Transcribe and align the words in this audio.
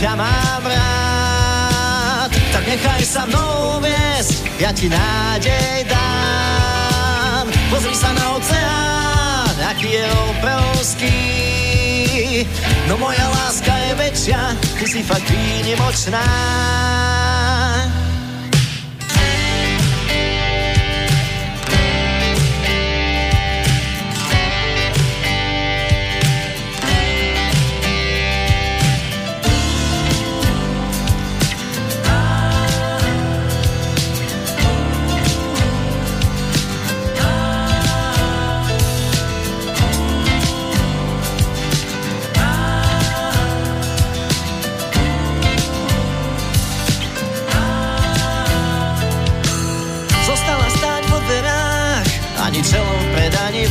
ťa 0.00 0.16
mám 0.16 0.64
rád. 0.64 2.32
Tak 2.56 2.64
nechaj 2.64 3.04
sa 3.04 3.28
mnou 3.28 3.84
viesť, 3.84 4.48
ja 4.56 4.72
ti 4.72 4.88
nádej 4.88 5.84
dám. 5.84 7.44
Pozri 7.68 7.92
sa 7.92 8.08
na 8.16 8.40
oceán, 8.40 9.54
aký 9.60 10.00
je 10.00 10.04
obrovský. 10.32 11.20
No 12.88 12.96
moja 12.96 13.28
láska 13.28 13.76
je 13.76 13.92
väčšia, 14.00 14.40
ty 14.80 14.88
si 14.88 15.04
fakt 15.04 15.28
výnimočná. 15.28 16.24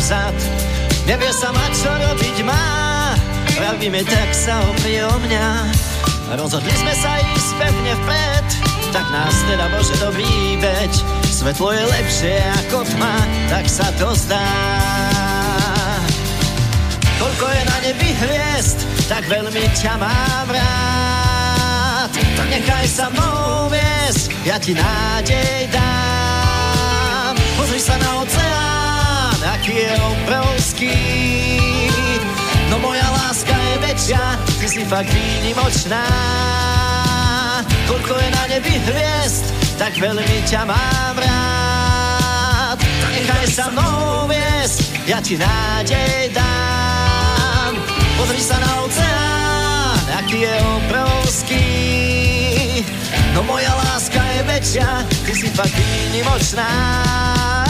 Vzad 0.10 0.38
Nevie 1.06 1.30
sa 1.34 1.50
mať, 1.54 1.72
čo 1.74 1.90
robiť 1.90 2.38
má. 2.46 2.66
Pravíme, 3.58 4.06
tak 4.06 4.30
sa 4.30 4.62
oprie 4.62 5.02
o 5.02 5.18
mňa. 5.26 5.48
Rozhodli 6.38 6.70
sme 6.70 6.94
sa 6.94 7.18
ísť 7.34 7.50
pevne 7.58 7.94
vpred. 8.06 8.46
Tak 8.94 9.06
nás 9.10 9.34
teda 9.50 9.66
môže 9.74 9.94
dobrý 9.98 10.62
veď. 10.62 10.94
Svetlo 11.26 11.74
je 11.74 11.82
lepšie 11.82 12.38
ako 12.66 12.86
tma. 12.94 13.16
Tak 13.50 13.66
sa 13.66 13.90
to 13.98 14.14
zdá. 14.14 14.50
Koľko 17.18 17.46
je 17.50 17.62
na 17.66 17.78
nebi 17.84 18.10
hviezd 18.16 18.80
Tak 19.12 19.28
veľmi 19.28 19.68
ťa 19.76 20.00
mám 20.00 20.48
rád 20.48 22.08
Tak 22.16 22.48
nechaj 22.48 22.88
sa 22.88 23.12
mnou 23.12 23.68
viesť 23.68 24.32
Ja 24.48 24.56
ti 24.56 24.72
nádej 24.72 25.68
dám. 25.68 27.36
Pozri 27.60 27.82
sa 27.84 28.00
na 28.00 28.24
oceán 28.24 28.79
je 29.68 29.92
obrovský. 29.98 30.98
No 32.70 32.80
moja 32.80 33.04
láska 33.10 33.52
je 33.52 33.76
väčšia, 33.84 34.24
ty 34.62 34.66
si 34.70 34.82
fakt 34.86 35.10
výnimočná. 35.10 36.06
Koľko 37.90 38.14
je 38.22 38.30
na 38.30 38.44
nebi 38.48 38.74
hviezd, 38.78 39.46
tak 39.76 39.98
veľmi 39.98 40.38
ťa 40.46 40.62
mám 40.70 41.16
rád. 41.18 42.78
Nechaj 43.10 43.46
sa 43.50 43.66
mnou 43.74 44.30
viesť, 44.30 44.80
ja 45.10 45.18
ti 45.20 45.36
nádej 45.36 46.30
dám. 46.32 47.74
Pozri 48.22 48.42
sa 48.44 48.58
na 48.62 48.72
oceán, 48.86 50.06
aký 50.24 50.46
je 50.46 50.56
obrovský. 50.78 51.68
No 53.34 53.42
moja 53.44 53.74
láska 53.74 54.22
je 54.22 54.42
väčšia, 54.46 54.90
ty 55.26 55.32
si 55.34 55.48
fakt 55.52 55.74
výnimočná. 55.74 57.69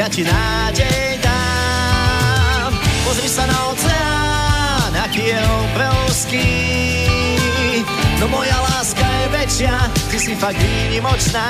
Ja 0.00 0.08
ti 0.08 0.24
nádej 0.24 1.20
dám. 1.20 2.72
Pozri 3.04 3.28
sa 3.28 3.44
na 3.44 3.58
oceán, 3.68 4.92
aký 4.96 5.28
je 5.28 5.40
obrovský. 5.44 6.52
No 8.16 8.32
moja 8.32 8.56
láska 8.64 9.04
je 9.04 9.26
väčšia, 9.28 9.76
ty 10.08 10.16
si 10.16 10.32
fakt 10.40 10.56
výnimočná. 10.56 11.48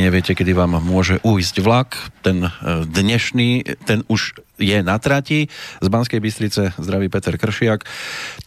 Nikdy 0.00 0.16
neviete, 0.16 0.32
kedy 0.32 0.56
vám 0.56 0.80
môže 0.80 1.20
ujsť 1.20 1.60
vlak. 1.60 1.92
Ten 2.24 2.48
e, 2.48 2.88
dnešný, 2.88 3.68
ten 3.84 4.00
už 4.08 4.32
je 4.56 4.80
na 4.80 4.96
trati. 4.96 5.52
Z 5.76 5.88
Banskej 5.92 6.24
Bystrice 6.24 6.72
zdraví 6.80 7.12
Peter 7.12 7.36
Kršiak. 7.36 7.84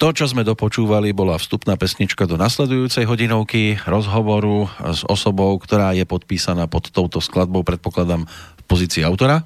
To, 0.02 0.10
čo 0.18 0.26
sme 0.26 0.42
dopočúvali, 0.42 1.14
bola 1.14 1.38
vstupná 1.38 1.78
pesnička 1.78 2.26
do 2.26 2.42
nasledujúcej 2.42 3.06
hodinovky 3.06 3.78
rozhovoru 3.86 4.66
s 4.82 5.06
osobou, 5.06 5.54
ktorá 5.62 5.94
je 5.94 6.10
podpísaná 6.10 6.66
pod 6.66 6.90
touto 6.90 7.22
skladbou, 7.22 7.62
predpokladám, 7.62 8.26
v 8.26 8.64
pozícii 8.66 9.06
autora. 9.06 9.46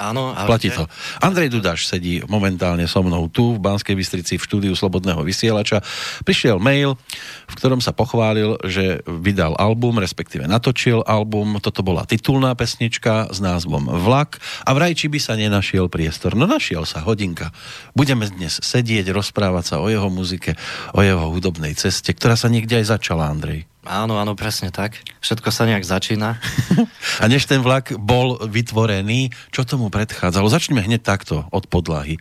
Áno, 0.00 0.32
ale 0.32 0.48
Platí 0.48 0.72
to. 0.72 0.88
Andrej 1.20 1.52
Dudaš 1.52 1.84
sedí 1.84 2.24
momentálne 2.24 2.88
so 2.88 3.04
mnou 3.04 3.28
tu 3.28 3.54
v 3.54 3.60
Banskej 3.60 3.92
Bystrici 3.92 4.40
v 4.40 4.46
štúdiu 4.48 4.72
Slobodného 4.72 5.20
vysielača. 5.20 5.84
Prišiel 6.24 6.56
mail, 6.56 6.96
v 7.44 7.54
ktorom 7.54 7.84
sa 7.84 7.92
pochválil, 7.92 8.56
že 8.64 9.04
vydal 9.04 9.60
album, 9.60 10.00
respektíve 10.00 10.48
natočil 10.48 11.04
album. 11.04 11.60
Toto 11.60 11.84
bola 11.84 12.08
titulná 12.08 12.56
pesnička 12.56 13.28
s 13.28 13.44
názvom 13.44 13.92
Vlak 13.92 14.40
a 14.64 14.72
vraj, 14.72 14.96
či 14.96 15.12
by 15.12 15.20
sa 15.20 15.36
nenašiel 15.36 15.92
priestor. 15.92 16.32
No 16.32 16.48
našiel 16.48 16.88
sa, 16.88 17.04
hodinka. 17.04 17.52
Budeme 17.92 18.24
dnes 18.26 18.58
sedieť, 18.58 19.12
rozprávať 19.12 19.76
sa 19.76 19.76
o 19.84 19.86
jeho 19.92 20.08
muzike, 20.08 20.56
o 20.96 21.04
jeho 21.04 21.28
hudobnej 21.28 21.76
ceste, 21.76 22.16
ktorá 22.16 22.40
sa 22.40 22.48
niekde 22.48 22.80
aj 22.80 22.98
začala, 22.98 23.30
Andrej. 23.30 23.69
Áno, 23.80 24.20
áno, 24.20 24.36
presne 24.36 24.68
tak. 24.68 25.00
Všetko 25.24 25.48
sa 25.48 25.64
nejak 25.64 25.88
začína. 25.88 26.36
A 27.22 27.24
než 27.24 27.48
ten 27.48 27.64
vlak 27.64 27.96
bol 27.96 28.36
vytvorený, 28.44 29.32
čo 29.48 29.64
tomu 29.64 29.88
predchádzalo? 29.88 30.52
Začneme 30.52 30.84
hneď 30.84 31.00
takto, 31.00 31.48
od 31.48 31.64
podlahy. 31.64 32.20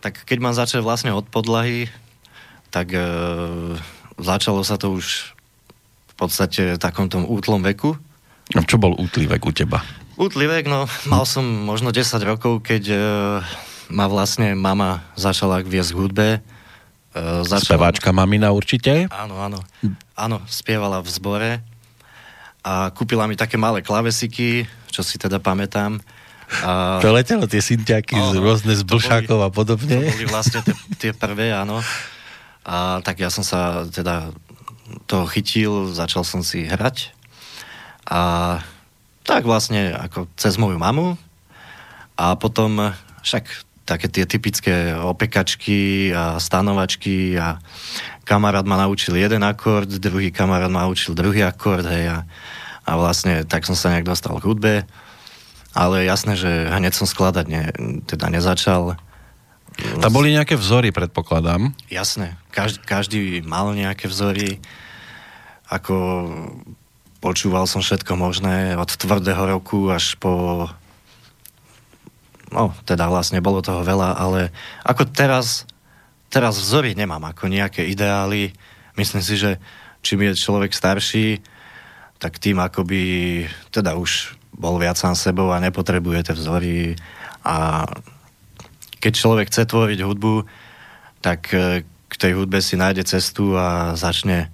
Tak 0.00 0.24
keď 0.24 0.38
mám 0.40 0.56
začať 0.56 0.80
vlastne 0.80 1.12
od 1.12 1.28
podlahy, 1.28 1.92
tak 2.72 2.96
e, 2.96 3.00
začalo 4.16 4.64
sa 4.64 4.80
to 4.80 4.96
už 4.96 5.36
v 6.12 6.14
podstate 6.16 6.76
v 6.76 6.80
takom 6.80 7.12
tom 7.12 7.28
útlom 7.28 7.60
veku. 7.60 7.92
A 8.56 8.64
čo 8.64 8.80
bol 8.80 8.96
útlý 8.96 9.28
vek 9.28 9.44
u 9.44 9.52
teba? 9.52 9.84
Útlý 10.16 10.48
vek, 10.48 10.64
no, 10.64 10.88
mal 11.12 11.28
som 11.28 11.44
možno 11.44 11.92
10 11.92 12.08
rokov, 12.24 12.64
keď 12.64 12.82
e, 12.88 12.98
ma 13.92 14.08
vlastne 14.08 14.56
mama 14.56 15.04
začala 15.12 15.60
viesť 15.60 15.92
k 15.92 16.00
hudbe 16.00 16.28
začala... 17.44 17.64
Speváčka 17.64 18.10
mamina 18.12 18.52
určite? 18.52 19.08
Áno, 19.08 19.40
áno. 19.40 19.60
Áno, 20.16 20.42
spievala 20.48 21.00
v 21.00 21.08
zbore 21.08 21.50
a 22.66 22.90
kúpila 22.90 23.30
mi 23.30 23.38
také 23.38 23.54
malé 23.54 23.80
klavesiky, 23.80 24.66
čo 24.90 25.00
si 25.06 25.16
teda 25.16 25.38
pamätám. 25.38 26.02
A, 26.62 27.02
to 27.02 27.10
letelo 27.10 27.50
tie 27.50 27.58
synťaky 27.58 28.14
z 28.14 28.38
rôzne 28.38 28.74
z 28.78 28.82
blšákov 28.86 29.38
a 29.42 29.50
podobne. 29.50 30.06
To 30.06 30.14
boli 30.14 30.26
vlastne 30.30 30.62
tie, 30.62 30.74
tie 30.98 31.12
prvé, 31.14 31.50
áno. 31.50 31.82
A 32.66 33.02
tak 33.02 33.18
ja 33.22 33.30
som 33.30 33.42
sa 33.42 33.86
teda 33.90 34.30
toho 35.10 35.26
chytil, 35.26 35.90
začal 35.90 36.22
som 36.22 36.46
si 36.46 36.66
hrať. 36.66 37.10
A 38.06 38.62
tak 39.26 39.42
vlastne 39.42 39.90
ako 39.90 40.30
cez 40.38 40.54
moju 40.54 40.78
mamu. 40.78 41.18
A 42.14 42.38
potom 42.38 42.94
však 43.26 43.65
také 43.86 44.10
tie 44.10 44.26
typické 44.26 44.98
opekačky 44.98 46.10
a 46.10 46.42
stanovačky 46.42 47.38
a 47.38 47.62
kamarát 48.26 48.66
ma 48.66 48.82
naučil 48.82 49.14
jeden 49.14 49.46
akord, 49.46 49.88
druhý 50.02 50.34
kamarát 50.34 50.68
ma 50.68 50.90
naučil 50.90 51.14
druhý 51.14 51.46
akord, 51.46 51.86
hej, 51.86 52.10
a, 52.10 52.18
a 52.82 52.90
vlastne 52.98 53.46
tak 53.46 53.62
som 53.62 53.78
sa 53.78 53.94
nejak 53.94 54.10
dostal 54.10 54.34
k 54.42 54.46
hudbe 54.50 54.74
ale 55.76 56.08
jasné, 56.08 56.40
že 56.40 56.48
hneď 56.72 56.96
som 56.96 57.04
skladať 57.04 57.46
ne, 57.52 57.62
teda 58.08 58.32
nezačal. 58.32 58.96
Tam 60.00 60.08
boli 60.08 60.32
nejaké 60.32 60.56
vzory, 60.56 60.88
predpokladám. 60.88 61.76
Jasné, 61.92 62.40
každý, 62.48 62.80
každý 62.80 63.20
mal 63.44 63.76
nejaké 63.76 64.08
vzory, 64.08 64.64
ako 65.68 65.94
počúval 67.20 67.68
som 67.68 67.84
všetko 67.84 68.16
možné, 68.16 68.72
od 68.80 68.88
tvrdého 68.88 69.44
roku 69.44 69.92
až 69.92 70.16
po 70.16 70.64
no, 72.56 72.72
teda 72.88 73.12
vlastne 73.12 73.44
bolo 73.44 73.60
toho 73.60 73.84
veľa, 73.84 74.16
ale 74.16 74.48
ako 74.80 75.04
teraz, 75.12 75.68
teraz 76.32 76.56
vzory 76.56 76.96
nemám, 76.96 77.20
ako 77.28 77.52
nejaké 77.52 77.84
ideály. 77.84 78.56
Myslím 78.96 79.20
si, 79.20 79.36
že 79.36 79.60
čím 80.00 80.24
je 80.24 80.40
človek 80.40 80.72
starší, 80.72 81.44
tak 82.16 82.40
tým 82.40 82.56
akoby, 82.64 83.44
teda 83.68 83.92
už 84.00 84.32
bol 84.56 84.80
viac 84.80 84.96
sám 84.96 85.12
sebou 85.12 85.52
a 85.52 85.60
nepotrebuje 85.60 86.32
tie 86.32 86.34
vzory 86.34 86.96
a 87.44 87.84
keď 88.96 89.12
človek 89.12 89.46
chce 89.52 89.68
tvoriť 89.68 90.00
hudbu, 90.00 90.48
tak 91.20 91.52
e, 91.52 91.84
k 91.84 92.14
tej 92.16 92.32
hudbe 92.40 92.64
si 92.64 92.80
nájde 92.80 93.04
cestu 93.04 93.52
a 93.52 93.92
začne, 93.92 94.48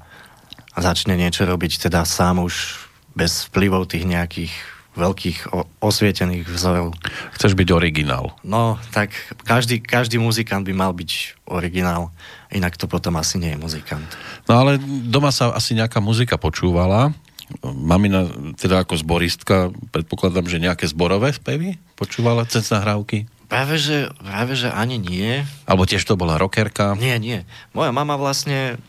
začne 0.75 1.15
niečo 1.15 1.47
robiť 1.47 1.87
teda 1.89 2.03
sám 2.03 2.43
už 2.43 2.83
bez 3.15 3.47
vplyvov 3.49 3.87
tých 3.87 4.03
nejakých 4.09 4.53
veľkých 4.93 5.57
osvietených 5.81 6.45
vzorov. 6.45 6.93
Chceš 7.33 7.57
byť 7.57 7.69
originál. 7.73 8.37
No, 8.45 8.77
tak 8.93 9.13
každý, 9.49 9.81
každý 9.81 10.21
muzikant 10.21 10.69
by 10.69 10.75
mal 10.77 10.93
byť 10.93 11.43
originál, 11.49 12.13
inak 12.53 12.77
to 12.77 12.85
potom 12.85 13.17
asi 13.17 13.41
nie 13.41 13.57
je 13.57 13.59
muzikant. 13.61 14.05
No 14.45 14.61
ale 14.61 14.77
doma 15.09 15.33
sa 15.33 15.53
asi 15.57 15.73
nejaká 15.73 16.05
muzika 16.05 16.37
počúvala, 16.37 17.17
mamina, 17.61 18.29
teda 18.57 18.85
ako 18.85 18.97
zboristka, 18.97 19.69
predpokladám, 19.93 20.49
že 20.49 20.63
nejaké 20.63 20.89
zborové 20.89 21.33
spevy 21.37 21.77
počúvala 22.01 22.49
cez 22.49 22.69
nahrávky? 22.73 23.29
Práve 23.53 23.77
že, 23.77 24.09
práve, 24.17 24.57
že 24.57 24.73
ani 24.73 24.97
nie. 24.97 25.45
Alebo 25.69 25.85
tiež 25.85 26.01
to 26.09 26.17
bola 26.17 26.41
rockerka? 26.41 26.97
Nie, 26.97 27.21
nie. 27.21 27.45
Moja 27.77 27.93
mama 27.93 28.17
vlastne... 28.17 28.81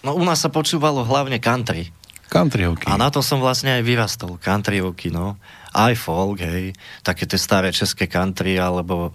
No 0.00 0.16
u 0.16 0.24
nás 0.24 0.40
sa 0.40 0.48
počúvalo 0.48 1.04
hlavne 1.04 1.36
country. 1.36 1.92
Countryovky. 2.34 2.90
A 2.90 2.98
na 2.98 3.14
to 3.14 3.22
som 3.22 3.38
vlastne 3.38 3.70
aj 3.78 3.86
vyrastol. 3.86 4.34
Countryovky, 4.42 5.14
no. 5.14 5.38
Aj 5.70 5.94
folk, 5.94 6.42
hej. 6.42 6.74
Také 7.06 7.30
tie 7.30 7.38
staré 7.38 7.70
české 7.70 8.10
country, 8.10 8.58
alebo, 8.58 9.14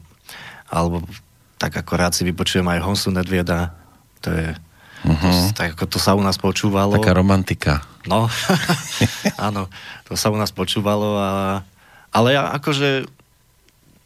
alebo 0.72 1.04
tak 1.60 1.76
ako 1.76 1.92
rád 2.00 2.16
si 2.16 2.24
vypočujem 2.24 2.64
aj 2.64 2.80
Honsu 2.80 3.12
Nedvieda. 3.12 3.76
To 4.24 4.32
je 4.32 4.50
Uh-huh. 5.00 5.16
To, 5.16 5.56
tak 5.56 5.80
ako 5.80 5.96
to 5.96 5.96
sa 5.96 6.12
u 6.12 6.20
nás 6.20 6.36
počúvalo. 6.36 7.00
Taká 7.00 7.16
romantika. 7.16 7.88
No, 8.04 8.28
áno, 9.48 9.72
to 10.04 10.20
sa 10.20 10.28
u 10.28 10.36
nás 10.36 10.52
počúvalo 10.52 11.16
a 11.16 11.64
ale 12.12 12.36
ja 12.36 12.52
akože 12.52 13.08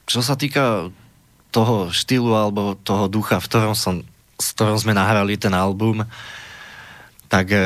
čo 0.05 0.19
sa 0.19 0.35
týka 0.35 0.91
toho 1.53 1.93
štýlu 1.93 2.33
alebo 2.33 2.75
toho 2.75 3.07
ducha, 3.07 3.39
v 3.39 3.47
ktorom, 3.47 3.75
som, 3.77 4.01
s 4.35 4.57
ktorom 4.57 4.75
sme 4.75 4.97
nahrali 4.97 5.37
ten 5.37 5.53
album, 5.53 6.03
tak 7.33 7.49
e, 7.49 7.65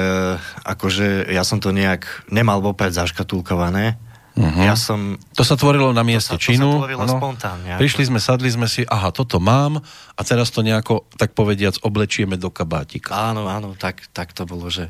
akože 0.63 1.27
ja 1.27 1.43
som 1.43 1.59
to 1.59 1.75
nejak 1.75 2.07
nemal 2.31 2.63
vopred 2.63 2.95
zaškatulkované. 2.95 3.99
Uh-huh. 4.39 4.63
Ja 4.63 4.79
som... 4.79 5.19
To 5.35 5.43
sa 5.43 5.59
tvorilo 5.59 5.91
na 5.91 6.07
mieste 6.07 6.31
to 6.31 6.39
sa, 6.39 6.45
činu. 6.47 6.71
To 6.71 6.71
sa 6.71 6.81
tvorilo 6.87 7.03
spontánne. 7.03 7.75
Prišli 7.75 8.07
sme, 8.07 8.23
sadli 8.23 8.47
sme 8.47 8.71
si, 8.71 8.87
aha, 8.87 9.11
toto 9.11 9.43
mám 9.43 9.83
a 10.15 10.21
teraz 10.23 10.55
to 10.55 10.63
nejako, 10.63 11.03
tak 11.19 11.35
povediac, 11.35 11.83
oblečieme 11.83 12.39
do 12.39 12.47
kabátika. 12.47 13.11
Áno, 13.11 13.51
áno, 13.51 13.75
tak, 13.75 14.07
tak 14.15 14.31
to 14.31 14.47
bolo, 14.47 14.71
že 14.71 14.87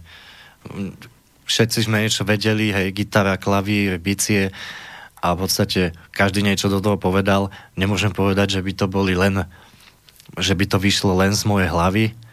všetci 1.49 1.89
sme 1.89 2.05
niečo 2.05 2.21
vedeli, 2.27 2.69
hej, 2.69 2.93
gitara, 2.93 3.39
klavír, 3.41 3.97
bicie 3.97 4.53
a 5.23 5.33
v 5.33 5.47
podstate 5.47 5.97
každý 6.13 6.45
niečo 6.45 6.69
do 6.69 6.77
toho 6.83 7.01
povedal. 7.01 7.49
Nemôžem 7.73 8.13
povedať, 8.13 8.59
že 8.59 8.61
by 8.61 8.71
to 8.77 8.85
boli 8.85 9.17
len, 9.17 9.41
že 10.37 10.53
by 10.53 10.69
to 10.69 10.77
vyšlo 10.77 11.17
len 11.17 11.33
z 11.33 11.47
mojej 11.49 11.71
hlavy, 11.71 12.26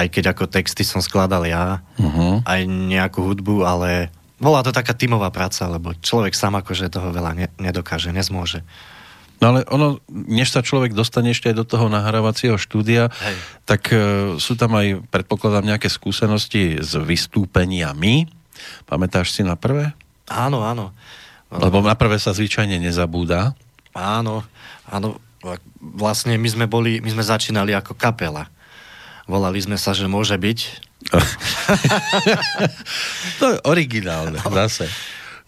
aj 0.00 0.08
keď 0.08 0.24
ako 0.32 0.48
texty 0.48 0.80
som 0.80 1.04
skladal 1.04 1.44
ja, 1.44 1.84
uh-huh. 2.00 2.40
aj 2.48 2.60
nejakú 2.64 3.20
hudbu, 3.20 3.68
ale 3.68 4.08
bola 4.40 4.64
to 4.64 4.72
taká 4.72 4.96
tímová 4.96 5.28
práca, 5.28 5.68
lebo 5.68 5.92
človek 5.92 6.32
sám 6.32 6.56
akože 6.64 6.88
toho 6.88 7.12
veľa 7.12 7.32
ne, 7.36 7.46
nedokáže, 7.60 8.08
nezmôže. 8.08 8.64
No 9.40 9.56
ale 9.56 9.64
ono, 9.72 10.04
než 10.08 10.52
sa 10.52 10.60
človek 10.60 10.92
dostane 10.92 11.32
ešte 11.32 11.48
aj 11.48 11.56
do 11.56 11.64
toho 11.64 11.88
nahrávacieho 11.88 12.60
štúdia, 12.60 13.08
Hej. 13.08 13.36
tak 13.64 13.88
e, 13.88 13.96
sú 14.36 14.52
tam 14.52 14.76
aj, 14.76 15.00
predpokladám, 15.08 15.64
nejaké 15.64 15.88
skúsenosti 15.88 16.76
s 16.76 16.92
vystúpeniami. 16.92 18.28
Pamätáš 18.84 19.32
si 19.32 19.40
na 19.40 19.56
prvé? 19.56 19.96
Áno, 20.28 20.60
áno. 20.60 20.92
Lebo 21.48 21.80
na 21.80 21.96
prvé 21.96 22.20
sa 22.20 22.36
zvyčajne 22.36 22.76
nezabúda. 22.76 23.56
Áno, 23.96 24.44
áno. 24.86 25.16
Vlastne 25.80 26.36
my 26.36 26.48
sme 26.52 26.66
boli, 26.68 27.00
my 27.00 27.08
sme 27.08 27.24
začínali 27.24 27.72
ako 27.72 27.96
kapela. 27.96 28.52
Volali 29.30 29.62
sme 29.62 29.78
sa, 29.78 29.94
že 29.94 30.10
môže 30.10 30.34
byť 30.34 30.90
to 33.40 33.56
je 33.56 33.58
originálne, 33.64 34.36
no. 34.36 34.52
zase. 34.52 34.86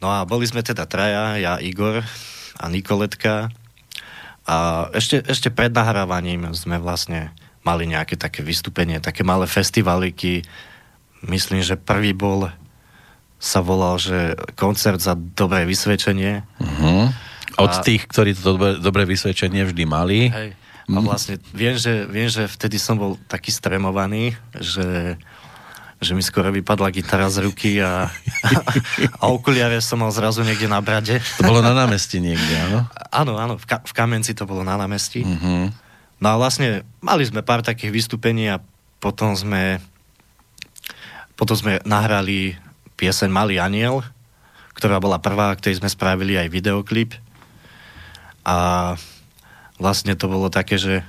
No 0.01 0.11
a 0.11 0.25
boli 0.25 0.49
sme 0.49 0.65
teda 0.65 0.89
traja, 0.89 1.39
ja, 1.39 1.61
Igor 1.61 2.03
a 2.59 2.65
Nikoletka. 2.67 3.53
A 4.43 4.89
ešte, 4.91 5.23
ešte 5.23 5.55
pred 5.55 5.71
nahrávaním 5.71 6.51
sme 6.57 6.83
vlastne 6.83 7.31
mali 7.62 7.87
nejaké 7.87 8.19
také 8.19 8.43
vystúpenie, 8.43 8.99
také 8.99 9.23
malé 9.23 9.47
festivaliky. 9.47 10.43
Myslím, 11.23 11.62
že 11.62 11.79
prvý 11.79 12.11
bol 12.11 12.51
sa 13.39 13.62
volal, 13.62 14.03
že 14.03 14.35
koncert 14.59 14.99
za 14.99 15.15
dobré 15.15 15.62
vysvedčenie. 15.62 16.43
Uh-huh. 16.59 17.07
Od 17.59 17.71
a... 17.71 17.83
tých, 17.83 18.07
ktorí 18.11 18.35
to 18.35 18.55
dobré, 18.55 18.71
dobré 18.83 19.03
vysvedčenie 19.07 19.62
vždy 19.62 19.85
mali. 19.87 20.31
Hej. 20.31 20.59
A 20.91 20.99
mhm. 20.99 21.05
vlastne 21.07 21.35
viem 21.55 21.79
že, 21.79 22.07
viem, 22.11 22.27
že 22.27 22.47
vtedy 22.51 22.79
som 22.79 22.99
bol 22.99 23.19
taký 23.31 23.55
stremovaný, 23.55 24.35
že 24.59 25.19
že 26.03 26.19
mi 26.19 26.23
skoro 26.27 26.51
vypadla 26.51 26.91
gitara 26.91 27.31
z 27.31 27.47
ruky 27.47 27.79
a, 27.79 28.11
a 29.23 29.25
okuliare 29.31 29.79
som 29.79 30.03
mal 30.03 30.11
zrazu 30.11 30.43
niekde 30.43 30.67
na 30.67 30.83
brade. 30.83 31.23
To 31.39 31.47
bolo 31.47 31.62
na 31.62 31.71
námestí 31.71 32.19
niekde, 32.19 32.59
áno? 32.59 32.91
Áno, 33.15 33.33
áno, 33.39 33.55
v, 33.55 33.65
ka- 33.71 33.87
v 33.87 33.93
Kamenci 33.95 34.35
to 34.35 34.43
bolo 34.43 34.67
na 34.67 34.75
námestí. 34.75 35.23
Uh-huh. 35.23 35.71
No 36.19 36.27
a 36.27 36.35
vlastne 36.35 36.83
mali 36.99 37.23
sme 37.23 37.47
pár 37.47 37.62
takých 37.62 37.95
vystúpení 37.95 38.51
a 38.51 38.59
potom 38.99 39.39
sme 39.39 39.79
potom 41.39 41.55
sme 41.59 41.79
nahrali 41.87 42.59
pieseň 42.99 43.31
Malý 43.31 43.59
aniel, 43.59 44.03
ktorá 44.79 45.03
bola 45.03 45.19
prvá, 45.19 45.55
ktorej 45.55 45.83
sme 45.83 45.91
spravili 45.91 46.39
aj 46.39 46.51
videoklip. 46.51 47.19
A 48.47 48.95
vlastne 49.83 50.15
to 50.15 50.31
bolo 50.31 50.47
také, 50.47 50.79
že 50.79 51.03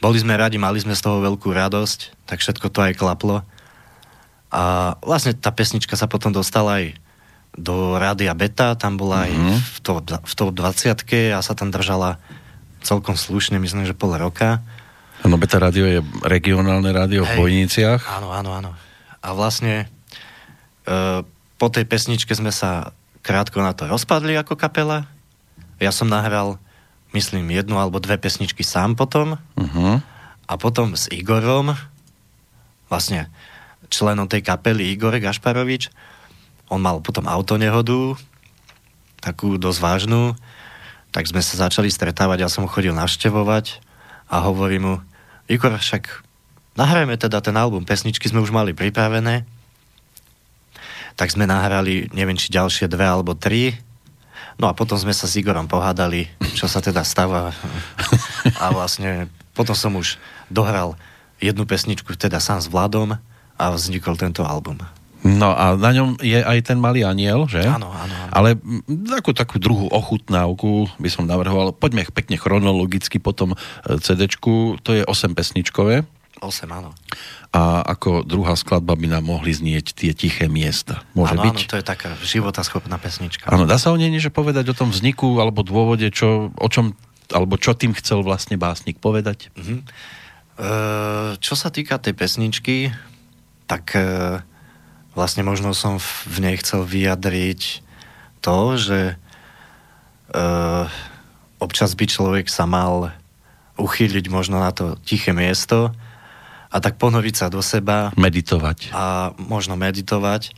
boli 0.00 0.16
sme 0.16 0.36
radi, 0.36 0.56
mali 0.56 0.80
sme 0.80 0.96
z 0.96 1.04
toho 1.04 1.20
veľkú 1.20 1.52
radosť, 1.52 2.24
tak 2.24 2.40
všetko 2.40 2.72
to 2.72 2.80
aj 2.80 2.96
klaplo. 2.96 3.44
A 4.48 4.96
vlastne 5.04 5.36
tá 5.36 5.52
pesnička 5.52 5.92
sa 6.00 6.08
potom 6.08 6.32
dostala 6.32 6.80
aj 6.80 6.96
do 7.56 7.96
Rádia 7.96 8.32
Beta, 8.36 8.76
tam 8.76 8.96
bola 8.96 9.24
mm-hmm. 9.24 9.28
aj 9.28 9.32
mhm. 9.32 9.56
v 9.60 9.78
top, 9.84 9.98
v 10.08 10.34
top 10.36 10.50
20 10.52 11.36
a 11.36 11.38
sa 11.40 11.52
tam 11.52 11.68
držala 11.68 12.20
celkom 12.84 13.18
slušne, 13.18 13.60
myslím, 13.60 13.84
že 13.84 13.96
pol 13.96 14.14
roka. 14.16 14.62
Áno, 15.24 15.40
Beta 15.40 15.58
rádio 15.58 15.88
je 15.88 16.00
regionálne 16.22 16.86
rádio 16.92 17.24
Hej. 17.24 17.34
v 17.34 17.38
Bojniciach. 17.40 18.00
Áno, 18.20 18.30
áno, 18.30 18.52
áno. 18.52 18.70
A 19.24 19.34
vlastne 19.34 19.90
e, 20.86 21.24
po 21.56 21.66
tej 21.72 21.88
pesničke 21.88 22.30
sme 22.36 22.54
sa 22.54 22.94
krátko 23.26 23.58
na 23.58 23.74
to 23.74 23.90
rozpadli 23.90 24.38
ako 24.38 24.54
kapela. 24.54 25.08
Ja 25.82 25.90
som 25.90 26.06
nahral, 26.06 26.62
myslím, 27.14 27.52
jednu 27.54 27.78
alebo 27.78 28.02
dve 28.02 28.18
pesničky 28.18 28.64
sám 28.64 28.98
potom. 28.98 29.38
Uh-huh. 29.58 30.02
A 30.46 30.52
potom 30.58 30.94
s 30.94 31.10
Igorom, 31.10 31.74
vlastne 32.86 33.30
členom 33.90 34.26
tej 34.26 34.42
kapely 34.42 34.94
Igor 34.94 35.14
Gašparovič. 35.14 35.90
On 36.66 36.82
mal 36.82 36.98
potom 36.98 37.30
autonehodu, 37.30 38.18
takú 39.22 39.54
dosť 39.58 39.80
vážnu, 39.82 40.22
tak 41.14 41.30
sme 41.30 41.40
sa 41.40 41.66
začali 41.66 41.88
stretávať, 41.88 42.42
ja 42.42 42.50
som 42.50 42.66
ho 42.66 42.70
chodil 42.70 42.92
navštevovať 42.94 43.80
a 44.26 44.42
hovorím 44.42 44.82
mu, 44.82 44.94
Igor, 45.46 45.78
však 45.78 46.26
nahrajme 46.74 47.14
teda 47.14 47.38
ten 47.38 47.54
album, 47.54 47.86
pesničky 47.86 48.26
sme 48.26 48.42
už 48.42 48.50
mali 48.50 48.74
pripravené, 48.74 49.46
tak 51.14 51.32
sme 51.32 51.46
nahrali, 51.46 52.10
neviem, 52.12 52.36
či 52.36 52.52
ďalšie 52.52 52.90
dve 52.90 53.06
alebo 53.06 53.38
tri, 53.38 53.78
No 54.56 54.72
a 54.72 54.72
potom 54.72 54.96
sme 54.96 55.12
sa 55.12 55.28
s 55.28 55.36
Igorom 55.36 55.68
pohádali, 55.68 56.32
čo 56.56 56.64
sa 56.64 56.80
teda 56.80 57.04
stáva. 57.04 57.52
A 58.62 58.72
vlastne 58.72 59.28
potom 59.52 59.76
som 59.76 59.92
už 59.96 60.16
dohral 60.48 60.96
jednu 61.40 61.68
pesničku 61.68 62.16
teda 62.16 62.40
sám 62.40 62.64
s 62.64 62.68
Vladom 62.72 63.20
a 63.56 63.64
vznikol 63.72 64.16
tento 64.16 64.44
album. 64.44 64.80
No 65.26 65.50
a 65.50 65.74
na 65.74 65.90
ňom 65.90 66.22
je 66.22 66.38
aj 66.38 66.70
ten 66.70 66.78
malý 66.78 67.02
aniel, 67.02 67.50
že? 67.50 67.66
Áno, 67.66 67.90
áno. 67.90 68.14
áno. 68.14 68.30
Ale 68.30 68.54
takú, 69.10 69.34
takú 69.34 69.58
druhú 69.58 69.90
ochutnávku 69.90 70.86
by 71.02 71.08
som 71.10 71.26
navrhoval. 71.26 71.74
Poďme 71.74 72.06
pekne 72.14 72.38
chronologicky 72.38 73.18
po 73.18 73.34
tom 73.34 73.52
e, 73.52 73.56
CD-čku. 73.98 74.78
To 74.86 74.90
je 74.94 75.02
8 75.02 75.34
pesničkové. 75.34 76.06
8, 76.40 76.68
áno. 76.68 76.92
A 77.50 77.80
ako 77.96 78.20
druhá 78.20 78.52
skladba 78.54 78.92
by 78.92 79.08
nám 79.08 79.24
mohli 79.24 79.56
znieť 79.56 79.96
tie 79.96 80.12
tiché 80.12 80.52
miesta. 80.52 81.00
Môže 81.16 81.36
áno, 81.36 81.48
byť? 81.48 81.56
Áno, 81.56 81.70
to 81.72 81.78
je 81.80 81.86
taká 81.86 82.10
životaschopná 82.20 82.96
pesnička. 83.00 83.48
Áno, 83.48 83.64
dá 83.64 83.80
sa 83.80 83.88
o 83.92 83.96
nej 83.96 84.12
niečo 84.12 84.28
povedať 84.28 84.68
o 84.68 84.76
tom 84.76 84.92
vzniku 84.92 85.40
alebo 85.40 85.64
dôvode, 85.64 86.12
čo, 86.12 86.52
o 86.52 86.68
čom, 86.68 86.92
alebo 87.32 87.56
čo 87.56 87.72
tým 87.72 87.96
chcel 87.96 88.20
vlastne 88.20 88.60
básnik 88.60 89.00
povedať? 89.00 89.48
Uh-huh. 89.56 89.80
E, 89.80 89.84
čo 91.40 91.54
sa 91.56 91.72
týka 91.72 91.96
tej 91.96 92.12
pesničky, 92.12 92.92
tak 93.64 93.96
e, 93.96 94.44
vlastne 95.16 95.40
možno 95.40 95.72
som 95.72 95.96
v 96.28 96.36
nej 96.44 96.60
chcel 96.60 96.84
vyjadriť 96.84 97.86
to, 98.44 98.78
že 98.78 99.00
uh, 100.30 100.86
občas 101.58 101.98
by 101.98 102.06
človek 102.06 102.46
sa 102.46 102.62
mal 102.62 103.10
uchýliť 103.74 104.30
možno 104.30 104.62
na 104.62 104.70
to 104.70 104.94
tiché 105.02 105.34
miesto 105.34 105.90
a 106.76 106.80
tak 106.84 107.00
ponoriť 107.00 107.34
sa 107.40 107.46
do 107.48 107.64
seba. 107.64 108.12
Meditovať. 108.20 108.92
A 108.92 109.32
možno 109.40 109.80
meditovať 109.80 110.52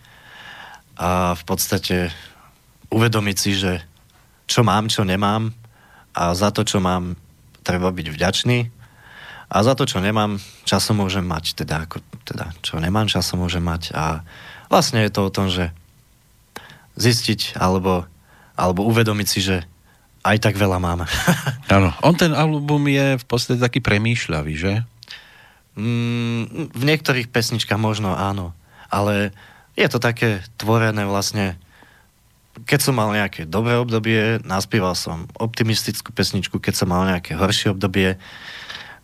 a 0.99 1.39
v 1.39 1.43
podstate 1.47 2.11
uvedomiť 2.91 3.37
si, 3.39 3.55
že 3.55 3.87
čo 4.51 4.67
mám, 4.67 4.91
čo 4.91 5.07
nemám 5.07 5.55
a 6.11 6.35
za 6.35 6.51
to, 6.51 6.67
čo 6.67 6.83
mám, 6.83 7.15
treba 7.63 7.95
byť 7.95 8.07
vďačný 8.11 8.59
a 9.47 9.57
za 9.63 9.79
to, 9.79 9.87
čo 9.87 10.03
nemám, 10.03 10.43
časom 10.67 10.99
môžem 10.99 11.23
mať, 11.23 11.55
teda, 11.63 11.87
ako, 11.87 12.03
teda 12.27 12.51
čo 12.67 12.83
nemám, 12.83 13.07
časom 13.07 13.47
môžem 13.47 13.63
mať 13.63 13.95
a 13.95 14.27
vlastne 14.67 15.07
je 15.07 15.15
to 15.15 15.23
o 15.23 15.31
tom, 15.31 15.47
že 15.47 15.71
zistiť 16.99 17.55
alebo, 17.55 18.11
alebo 18.59 18.83
uvedomiť 18.91 19.29
si, 19.31 19.39
že 19.39 19.63
aj 20.27 20.43
tak 20.43 20.59
veľa 20.59 20.83
máme. 20.83 21.07
Áno, 21.79 21.95
on 22.03 22.19
ten 22.19 22.35
album 22.35 22.91
je 22.91 23.23
v 23.23 23.25
podstate 23.31 23.63
taký 23.63 23.79
premýšľavý, 23.79 24.55
že? 24.59 24.75
Mm, 25.79 26.75
v 26.75 26.83
niektorých 26.83 27.31
pesničkách 27.31 27.79
možno 27.79 28.11
áno, 28.19 28.51
ale 28.91 29.31
je 29.79 29.87
to 29.87 30.03
také 30.03 30.43
tvorené 30.59 31.07
vlastne 31.07 31.55
keď 32.67 32.91
som 32.91 32.99
mal 32.99 33.15
nejaké 33.15 33.47
dobré 33.47 33.79
obdobie, 33.79 34.43
naspieval 34.43 34.99
som 34.99 35.31
optimistickú 35.39 36.11
pesničku, 36.11 36.59
keď 36.59 36.75
som 36.75 36.91
mal 36.91 37.07
nejaké 37.07 37.39
horšie 37.39 37.71
obdobie, 37.71 38.19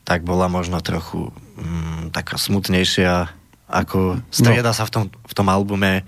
tak 0.02 0.26
bola 0.26 0.50
možno 0.50 0.82
trochu 0.82 1.30
mm, 1.54 2.10
taká 2.10 2.34
smutnejšia 2.34 3.30
ako 3.70 4.20
strieda 4.28 4.74
no. 4.74 4.76
sa 4.76 4.84
v 4.84 4.92
tom, 4.92 5.04
v 5.08 5.34
tom 5.34 5.46
albume 5.48 6.04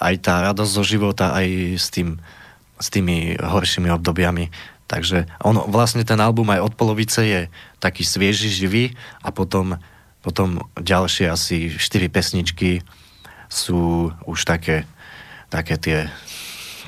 aj 0.00 0.14
tá 0.20 0.42
radosť 0.50 0.72
zo 0.72 0.84
života, 0.84 1.32
aj 1.32 1.46
s, 1.76 1.88
tým, 1.92 2.18
s 2.76 2.88
tými 2.92 3.36
horšími 3.40 3.88
obdobiami. 3.92 4.48
Takže 4.90 5.30
ono, 5.46 5.70
vlastne 5.70 6.02
ten 6.02 6.18
album 6.18 6.50
aj 6.50 6.66
od 6.66 6.72
polovice 6.74 7.20
je 7.22 7.40
taký 7.78 8.02
svieži, 8.02 8.50
živý 8.50 8.84
a 9.22 9.30
potom, 9.30 9.78
potom 10.20 10.60
ďalšie 10.76 11.32
asi 11.32 11.72
4 11.72 12.12
pesničky 12.12 12.84
sú 13.50 14.12
už 14.28 14.38
také, 14.46 14.86
také 15.48 15.80
tie 15.80 15.98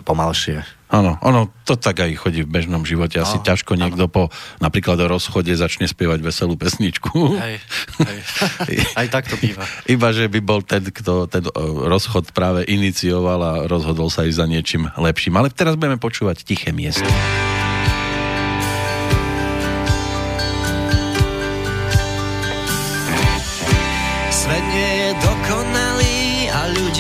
pomalšie. 0.05 0.63
Áno, 0.93 1.17
ono 1.25 1.49
to 1.65 1.81
tak 1.81 2.05
aj 2.05 2.13
chodí 2.21 2.45
v 2.45 2.53
bežnom 2.53 2.85
živote. 2.85 3.17
Asi 3.17 3.41
no, 3.41 3.47
ťažko 3.49 3.81
niekto 3.81 4.13
po 4.13 4.29
napríklad 4.61 5.01
o 5.01 5.09
rozchode 5.09 5.49
začne 5.57 5.89
spievať 5.89 6.21
veselú 6.21 6.53
pesničku. 6.61 7.09
Hej, 7.41 7.65
hej. 8.05 8.79
aj 9.01 9.07
tak 9.09 9.25
to 9.25 9.41
býva. 9.41 9.65
Iba, 9.89 10.13
že 10.13 10.29
by 10.29 10.41
bol 10.45 10.61
ten, 10.61 10.85
kto 10.85 11.33
ten 11.33 11.49
rozchod 11.89 12.37
práve 12.37 12.69
inicioval 12.69 13.41
a 13.41 13.53
rozhodol 13.65 14.13
sa 14.13 14.29
ísť 14.29 14.37
za 14.37 14.45
niečím 14.45 14.83
lepším. 14.93 15.41
Ale 15.41 15.49
teraz 15.49 15.81
budeme 15.81 15.97
počúvať 15.97 16.45
tiché 16.45 16.77
miesto. 16.77 17.09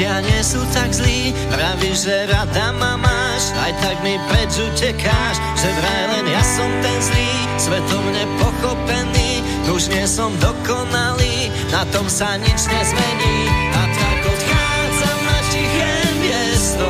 Ľudia 0.02 0.18
nie 0.26 0.42
sú 0.42 0.58
tak 0.74 0.90
zlí. 0.90 1.30
Pravíš, 1.54 2.10
že 2.10 2.26
rada 2.26 2.74
ma 2.74 2.98
máš, 2.98 3.54
aj 3.54 3.70
tak 3.78 3.96
mi 4.02 4.18
preč 4.26 4.50
utekáš, 4.58 5.38
že 5.54 5.70
vraj 5.78 6.02
len 6.10 6.26
ja 6.26 6.42
som 6.42 6.66
ten 6.82 6.98
zlý, 6.98 7.30
svetom 7.54 8.02
nepochopený, 8.10 9.46
už 9.70 9.94
nie 9.94 10.02
som 10.10 10.34
dokonalý, 10.42 11.54
na 11.70 11.86
tom 11.94 12.10
sa 12.10 12.34
nič 12.34 12.66
nezmení. 12.66 13.46
A 13.78 13.82
tak 13.94 14.18
odchádzam 14.26 15.18
na 15.22 15.38
tiché 15.54 15.94
miesto, 16.18 16.86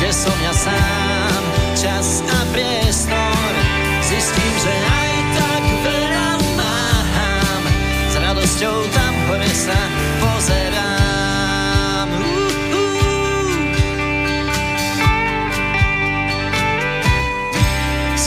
kde 0.00 0.08
som 0.08 0.36
ja 0.48 0.54
sám, 0.56 1.42
čas 1.76 2.24
a 2.24 2.40
priestor. 2.56 3.52
Zistím, 4.00 4.54
že 4.64 4.72
aj 4.80 5.12
tak 5.44 5.64
veľa 5.84 6.30
mám, 6.56 7.62
s 8.08 8.14
radosťou 8.16 8.76
tam 8.96 9.12
hore 9.28 9.52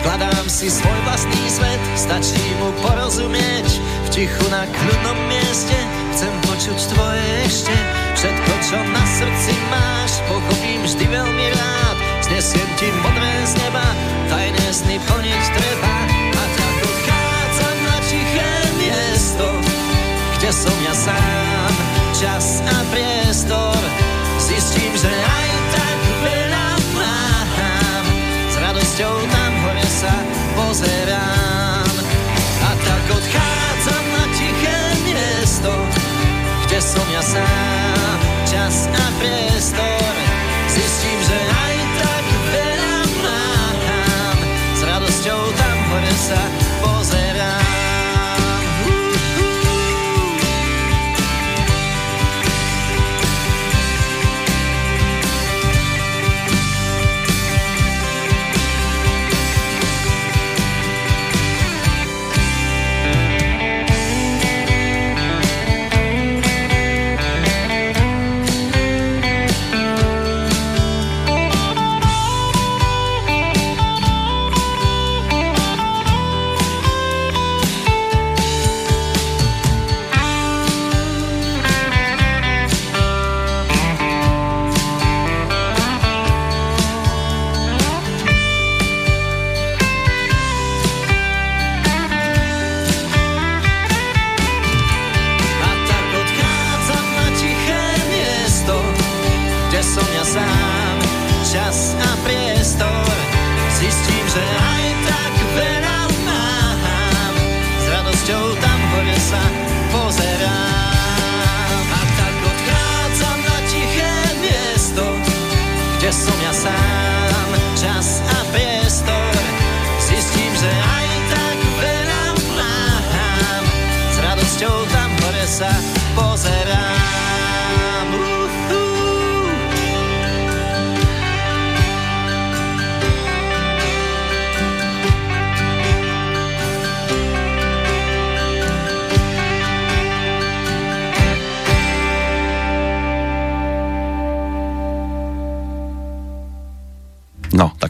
Skladám 0.08 0.48
si 0.48 0.72
svoj 0.72 1.00
vlastný 1.04 1.44
svet, 1.52 1.82
stačí 2.00 2.40
mu 2.64 2.72
porozumieť. 2.80 3.68
V 4.08 4.10
tichu 4.16 4.48
na 4.48 4.64
kľudnom 4.64 5.20
mieste 5.28 5.76
chcem 6.16 6.32
počuť 6.48 6.80
tvoje 6.96 7.28
ešte. 7.44 7.76
Všetko, 8.16 8.52
čo 8.72 8.80
na 8.96 9.04
srdci 9.04 9.52
máš, 9.68 10.24
pochopím 10.32 10.80
vždy 10.88 11.12
veľmi 11.12 11.46
rád. 11.52 11.96
Znesiem 12.24 12.70
ti 12.80 12.88
modré 13.04 13.36
z 13.52 13.60
neba, 13.60 13.84
tajné 14.32 14.68
sny 14.72 14.96
plniť 15.12 15.26
kde 36.77 36.86
som 36.86 37.10
ja 37.10 37.25
sám, 37.25 38.17
čas 38.46 38.86
a 38.86 39.05
priestor. 39.17 39.97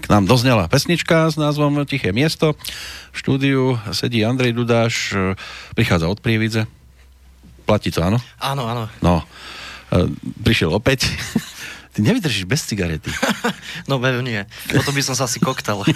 Nám 0.08 0.24
doznela 0.28 0.72
pesnička 0.72 1.28
s 1.28 1.36
názvom 1.36 1.84
Tiché 1.84 2.16
miesto. 2.16 2.56
V 3.12 3.18
štúdiu 3.18 3.76
sedí 3.92 4.24
Andrej 4.24 4.56
Dudáš, 4.56 5.12
e, 5.12 5.36
prichádza 5.76 6.08
od 6.08 6.24
Prievidze. 6.24 6.68
Platí 7.68 7.92
to, 7.92 8.00
áno? 8.04 8.20
Áno, 8.40 8.64
áno. 8.68 8.84
No, 9.04 9.24
e, 9.92 10.08
prišiel 10.44 10.72
opäť. 10.72 11.08
Ty 11.98 12.06
nevydržíš 12.06 12.46
bez 12.46 12.62
cigarety. 12.62 13.10
No 13.90 13.98
veru 13.98 14.22
nie. 14.22 14.42
Potom 14.70 14.94
by 14.94 15.02
som 15.02 15.16
sa 15.18 15.26
asi 15.26 15.42
koktal. 15.42 15.82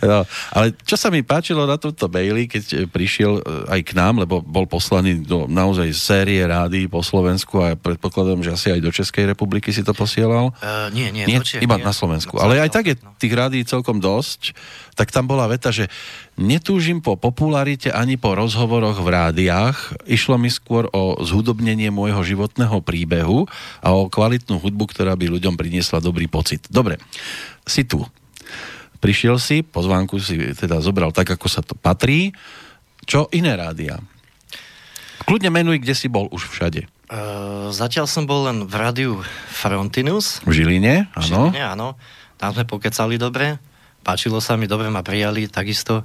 No, 0.00 0.24
ale 0.50 0.72
čo 0.82 0.96
sa 0.96 1.12
mi 1.12 1.20
páčilo 1.20 1.68
na 1.68 1.76
tomto 1.76 2.08
Bailey, 2.08 2.48
keď 2.48 2.64
e, 2.72 2.76
prišiel 2.88 3.38
e, 3.38 3.42
aj 3.68 3.80
k 3.84 3.92
nám, 3.92 4.16
lebo 4.24 4.40
bol 4.40 4.64
poslaný 4.64 5.20
do 5.20 5.44
naozaj 5.44 5.92
série 5.92 6.40
rády 6.40 6.88
po 6.88 7.04
Slovensku 7.04 7.60
a 7.60 7.76
predpokladám, 7.76 8.40
že 8.40 8.50
asi 8.56 8.68
aj 8.72 8.80
do 8.80 8.90
Českej 8.90 9.28
republiky 9.28 9.70
si 9.70 9.84
to 9.84 9.92
posielal. 9.92 10.56
Uh, 10.58 10.88
nie, 10.96 11.12
nie, 11.12 11.28
Nie, 11.28 11.38
do 11.38 11.46
Čiech 11.46 11.60
iba 11.60 11.76
nie. 11.76 11.84
na 11.84 11.92
Slovensku. 11.92 12.32
No, 12.32 12.48
Ale 12.48 12.64
aj 12.64 12.70
tak 12.72 12.84
je 12.88 12.96
no. 12.96 13.12
tých 13.20 13.34
rádií 13.36 13.62
celkom 13.68 14.00
dosť. 14.00 14.56
Tak 15.00 15.16
tam 15.16 15.24
bola 15.24 15.48
veta, 15.48 15.72
že 15.72 15.88
netúžim 16.36 17.00
po 17.00 17.16
popularite 17.16 17.88
ani 17.88 18.20
po 18.20 18.36
rozhovoroch 18.36 19.00
v 19.00 19.08
rádiách. 19.08 20.04
Išlo 20.04 20.36
mi 20.36 20.52
skôr 20.52 20.92
o 20.92 21.16
zhudobnenie 21.24 21.88
môjho 21.88 22.20
životného 22.20 22.84
príbehu 22.84 23.48
a 23.80 23.96
o 23.96 24.12
kvalitnú 24.12 24.60
hudbu, 24.60 24.92
ktorá 24.92 25.16
by 25.16 25.32
ľuďom 25.32 25.56
priniesla 25.56 26.04
dobrý 26.04 26.28
pocit. 26.28 26.68
Dobre, 26.68 27.00
si 27.64 27.88
tu. 27.88 28.04
Prišiel 29.00 29.40
si, 29.40 29.64
pozvánku 29.64 30.20
si 30.20 30.52
teda 30.52 30.84
zobral 30.84 31.16
tak, 31.16 31.32
ako 31.32 31.48
sa 31.48 31.64
to 31.64 31.72
patrí. 31.72 32.36
Čo 33.08 33.32
iné 33.32 33.56
rádia? 33.56 33.96
Kľudne 35.24 35.48
menuj, 35.48 35.80
kde 35.80 35.96
si 35.96 36.12
bol 36.12 36.28
už 36.28 36.44
všade. 36.52 36.84
Uh, 37.08 37.72
zatiaľ 37.72 38.04
som 38.04 38.28
bol 38.28 38.44
len 38.44 38.68
v 38.68 38.74
rádiu 38.76 39.12
Frontinus. 39.48 40.44
V 40.44 40.60
Žiline, 40.60 41.08
V 41.08 41.16
áno. 41.16 41.48
Žiline, 41.48 41.62
áno. 41.64 41.88
Tam 42.36 42.52
sme 42.52 42.68
pokecali 42.68 43.16
dobre. 43.16 43.69
Páčilo 44.00 44.38
sa 44.38 44.54
mi, 44.54 44.64
dobre 44.64 44.88
ma 44.88 45.00
prijali, 45.00 45.46
takisto. 45.46 46.04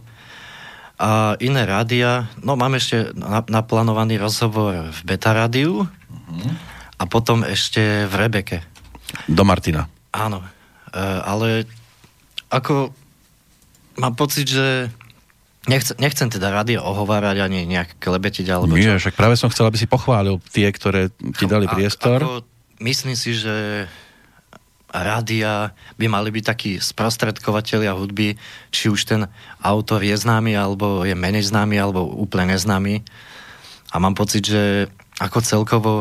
A 0.95 1.35
iné 1.37 1.63
rádia, 1.63 2.31
no 2.39 2.53
mám 2.53 2.73
ešte 2.73 3.11
na, 3.11 3.41
naplánovaný 3.41 4.15
rozhovor 4.15 4.89
v 4.89 4.99
Beta 5.03 5.31
rádiu 5.31 5.87
Mhm. 6.25 6.49
a 6.95 7.03
potom 7.05 7.43
ešte 7.43 7.79
v 8.03 8.13
Rebeke. 8.17 8.57
Do 9.25 9.43
Martina. 9.43 9.85
Áno. 10.09 10.39
E, 10.87 10.97
ale 11.21 11.67
ako 12.47 12.95
mám 13.95 14.13
pocit, 14.13 14.47
že 14.47 14.87
nechcem, 15.65 15.95
nechcem 15.97 16.27
teda 16.27 16.49
rádio 16.49 16.79
ohovárať 16.79 17.37
ani 17.39 17.63
nejak 17.65 17.95
klebetiť 17.97 18.47
alebo 18.47 18.71
Nie, 18.71 18.95
však 18.95 19.13
práve 19.13 19.35
som 19.35 19.47
chcel, 19.47 19.65
aby 19.65 19.75
si 19.75 19.85
pochválil 19.85 20.39
tie, 20.49 20.67
ktoré 20.67 21.11
ti 21.33 21.45
dali 21.45 21.67
A- 21.67 21.71
priestor. 21.71 22.19
Ako, 22.19 22.33
myslím 22.79 23.13
si, 23.13 23.35
že 23.35 23.85
rádia 25.01 25.75
by 25.99 26.05
mali 26.07 26.29
byť 26.31 26.43
takí 26.45 26.71
sprostredkovateľia 26.79 27.97
hudby, 27.97 28.39
či 28.71 28.87
už 28.87 29.01
ten 29.03 29.21
autor 29.59 30.05
je 30.05 30.15
známy, 30.15 30.55
alebo 30.55 31.03
je 31.03 31.17
menej 31.17 31.49
známy, 31.51 31.75
alebo 31.75 32.05
úplne 32.05 32.55
neznámy. 32.55 33.03
A 33.91 33.95
mám 33.99 34.15
pocit, 34.15 34.45
že 34.45 34.87
ako 35.19 35.39
celkovo 35.43 35.93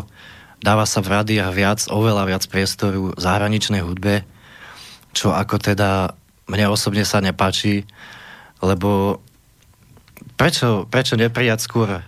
dáva 0.63 0.87
sa 0.87 1.03
v 1.03 1.11
rádiách 1.11 1.53
viac, 1.55 1.81
oveľa 1.91 2.25
viac 2.29 2.43
priestoru 2.47 3.15
zahraničnej 3.19 3.83
hudbe, 3.83 4.23
čo 5.15 5.31
ako 5.35 5.59
teda 5.59 6.15
mne 6.51 6.71
osobne 6.71 7.07
sa 7.07 7.25
nepáči, 7.25 7.89
lebo 8.61 9.21
prečo, 10.37 10.85
prečo 10.89 11.15
neprijať 11.17 11.61
skôr 11.63 12.05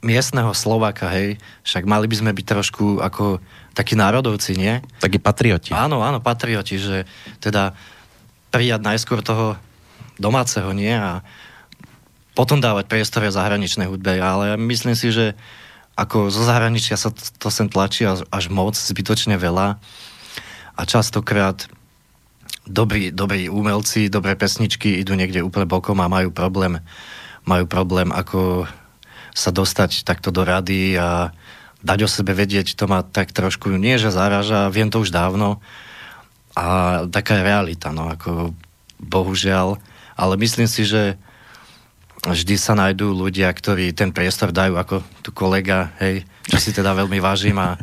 miestneho 0.00 0.56
Slováka, 0.56 1.12
hej? 1.12 1.36
Však 1.68 1.84
mali 1.84 2.08
by 2.08 2.16
sme 2.16 2.32
byť 2.32 2.46
trošku 2.48 3.04
ako 3.04 3.44
takí 3.76 3.92
národovci, 3.92 4.56
nie? 4.56 4.80
Takí 5.04 5.20
patrioti. 5.20 5.76
Áno, 5.76 6.00
áno, 6.00 6.24
patrioti, 6.24 6.80
že 6.80 7.04
teda 7.44 7.76
prijať 8.48 8.80
najskôr 8.80 9.20
toho 9.20 9.60
domáceho, 10.16 10.72
nie? 10.72 10.96
A 10.96 11.20
potom 12.32 12.60
dávať 12.60 12.88
priestor 12.88 13.28
zahraničnej 13.28 13.88
hudbe, 13.88 14.16
ale 14.16 14.56
myslím 14.56 14.96
si, 14.96 15.12
že 15.12 15.36
ako 15.96 16.28
zo 16.28 16.44
zahraničia 16.44 17.00
sa 17.00 17.08
to, 17.08 17.20
to 17.40 17.48
sem 17.48 17.72
tlačí 17.72 18.04
až, 18.04 18.28
až 18.28 18.52
moc, 18.52 18.76
zbytočne 18.76 19.40
veľa 19.40 19.80
a 20.76 20.82
častokrát 20.84 21.64
dobrí, 22.68 23.08
dobrí 23.08 23.48
umelci, 23.48 24.12
dobré 24.12 24.36
pesničky 24.36 25.00
idú 25.00 25.16
niekde 25.16 25.40
úplne 25.40 25.64
bokom 25.64 25.96
a 26.04 26.12
majú 26.12 26.28
problém, 26.28 26.84
majú 27.48 27.64
problém 27.64 28.12
ako 28.12 28.68
sa 29.36 29.52
dostať 29.52 30.08
takto 30.08 30.32
do 30.32 30.40
rady 30.40 30.96
a 30.96 31.36
dať 31.84 31.98
o 32.02 32.08
sebe 32.08 32.32
vedieť, 32.32 32.72
to 32.72 32.88
ma 32.88 33.04
tak 33.04 33.36
trošku 33.36 33.68
nie, 33.76 34.00
že 34.00 34.08
zaraža, 34.08 34.72
viem 34.72 34.88
to 34.88 35.04
už 35.04 35.12
dávno 35.12 35.60
a 36.56 37.04
taká 37.12 37.36
je 37.36 37.44
realita, 37.44 37.92
no 37.92 38.08
ako 38.08 38.56
bohužiaľ, 38.96 39.76
ale 40.16 40.34
myslím 40.40 40.64
si, 40.64 40.88
že 40.88 41.20
vždy 42.24 42.56
sa 42.56 42.72
nájdú 42.72 43.12
ľudia, 43.12 43.52
ktorí 43.52 43.92
ten 43.92 44.08
priestor 44.08 44.56
dajú 44.56 44.80
ako 44.80 45.04
tu 45.20 45.30
kolega, 45.36 45.92
hej, 46.00 46.24
čo 46.48 46.56
si 46.56 46.72
teda 46.72 46.96
veľmi 46.96 47.20
vážim 47.20 47.54
a 47.60 47.76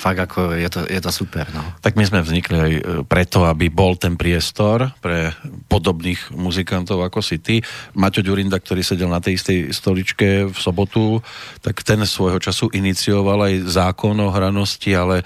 fakt 0.00 0.16
ako 0.16 0.56
je 0.56 0.68
to, 0.72 0.80
je 0.88 0.96
to 0.96 1.12
super, 1.12 1.44
no. 1.52 1.60
Tak 1.84 1.92
my 2.00 2.08
sme 2.08 2.24
vznikli 2.24 2.56
aj 2.56 2.72
e, 2.72 2.82
preto, 3.04 3.44
aby 3.44 3.68
bol 3.68 4.00
ten 4.00 4.16
priestor 4.16 4.96
pre 5.04 5.36
podobných 5.68 6.32
muzikantov 6.32 7.04
ako 7.04 7.20
si 7.20 7.36
ty. 7.36 7.60
Maťo 7.92 8.24
Ďurinda, 8.24 8.56
ktorý 8.56 8.80
sedel 8.80 9.12
na 9.12 9.20
tej 9.20 9.36
istej 9.36 9.76
stoličke 9.76 10.48
v 10.48 10.56
sobotu, 10.56 11.20
tak 11.60 11.84
ten 11.84 12.00
svojho 12.08 12.40
času 12.40 12.72
inicioval 12.72 13.44
aj 13.44 13.68
zákon 13.68 14.16
o 14.24 14.32
hranosti, 14.32 14.96
ale 14.96 15.20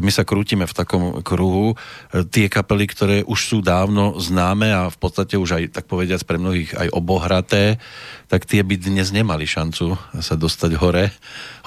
my 0.00 0.08
sa 0.08 0.24
krútime 0.24 0.64
v 0.64 0.76
takom 0.76 1.20
kruhu. 1.20 1.76
Tie 2.32 2.48
kapely, 2.48 2.88
ktoré 2.88 3.16
už 3.28 3.40
sú 3.40 3.58
dávno 3.60 4.16
známe 4.16 4.72
a 4.72 4.88
v 4.88 4.96
podstate 4.96 5.36
už 5.36 5.60
aj, 5.60 5.64
tak 5.76 5.84
povediac, 5.84 6.24
pre 6.24 6.40
mnohých 6.40 6.72
aj 6.72 6.88
obohraté, 6.96 7.76
tak 8.32 8.48
tie 8.48 8.64
by 8.64 8.80
dnes 8.80 9.12
nemali 9.12 9.44
šancu 9.44 9.92
sa 10.24 10.34
dostať 10.40 10.80
hore, 10.80 11.12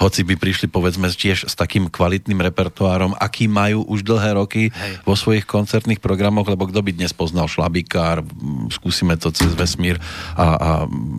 hoci 0.02 0.26
by 0.26 0.34
prišli 0.34 0.66
povedzme 0.66 1.06
tiež 1.06 1.46
s 1.46 1.54
takým 1.54 1.86
kvalitným 1.86 2.42
repertoárom, 2.42 3.14
aký 3.14 3.46
majú 3.46 3.86
už 3.86 4.02
dlhé 4.02 4.34
roky 4.34 4.74
Hej. 4.74 5.06
vo 5.06 5.14
svojich 5.14 5.46
koncertných 5.46 6.02
programoch, 6.02 6.50
lebo 6.50 6.66
kto 6.66 6.82
by 6.82 6.90
dnes 6.90 7.14
poznal 7.14 7.46
Šlabikár, 7.46 8.26
skúsime 8.74 9.14
to 9.14 9.30
cez 9.30 9.54
vesmír 9.54 10.02
a, 10.34 10.46
a 10.58 10.70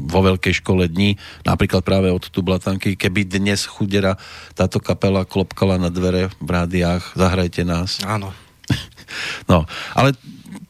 vo 0.08 0.20
veľkej 0.20 0.60
škole 0.60 0.91
dní, 0.91 1.15
napríklad 1.48 1.80
práve 1.80 2.12
od 2.12 2.28
Tublatanky, 2.28 3.00
keby 3.00 3.24
dnes 3.24 3.63
chudera 3.63 4.20
táto 4.52 4.84
kapela 4.84 5.24
klopkala 5.24 5.80
na 5.80 5.88
dvere 5.88 6.28
v 6.43 6.50
rádiách, 6.50 6.96
zahrajte 7.15 7.63
nás. 7.63 8.01
Áno. 8.03 8.33
No, 9.47 9.63
ale 9.95 10.12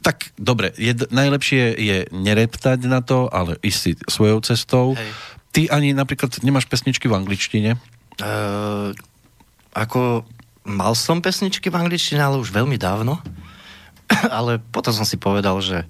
tak 0.06 0.30
dobre, 0.38 0.70
je, 0.78 0.94
najlepšie 1.10 1.74
je 1.74 1.98
nereptať 2.14 2.86
na 2.86 3.02
to, 3.02 3.26
ale 3.34 3.58
ísť 3.66 3.80
si 3.82 3.92
svojou 4.06 4.40
cestou. 4.46 4.94
Hej. 4.94 5.12
Ty 5.52 5.62
ani 5.74 5.92
napríklad 5.98 6.38
nemáš 6.46 6.70
pesničky 6.70 7.10
v 7.10 7.18
angličtine. 7.18 7.82
Uh, 8.22 8.94
ako 9.74 10.22
mal 10.64 10.94
som 10.94 11.20
pesničky 11.20 11.74
v 11.74 11.80
angličtine, 11.82 12.22
ale 12.22 12.38
už 12.38 12.54
veľmi 12.54 12.78
dávno. 12.78 13.20
ale 14.38 14.64
potom 14.72 14.94
som 14.94 15.04
si 15.04 15.20
povedal, 15.20 15.60
že 15.60 15.84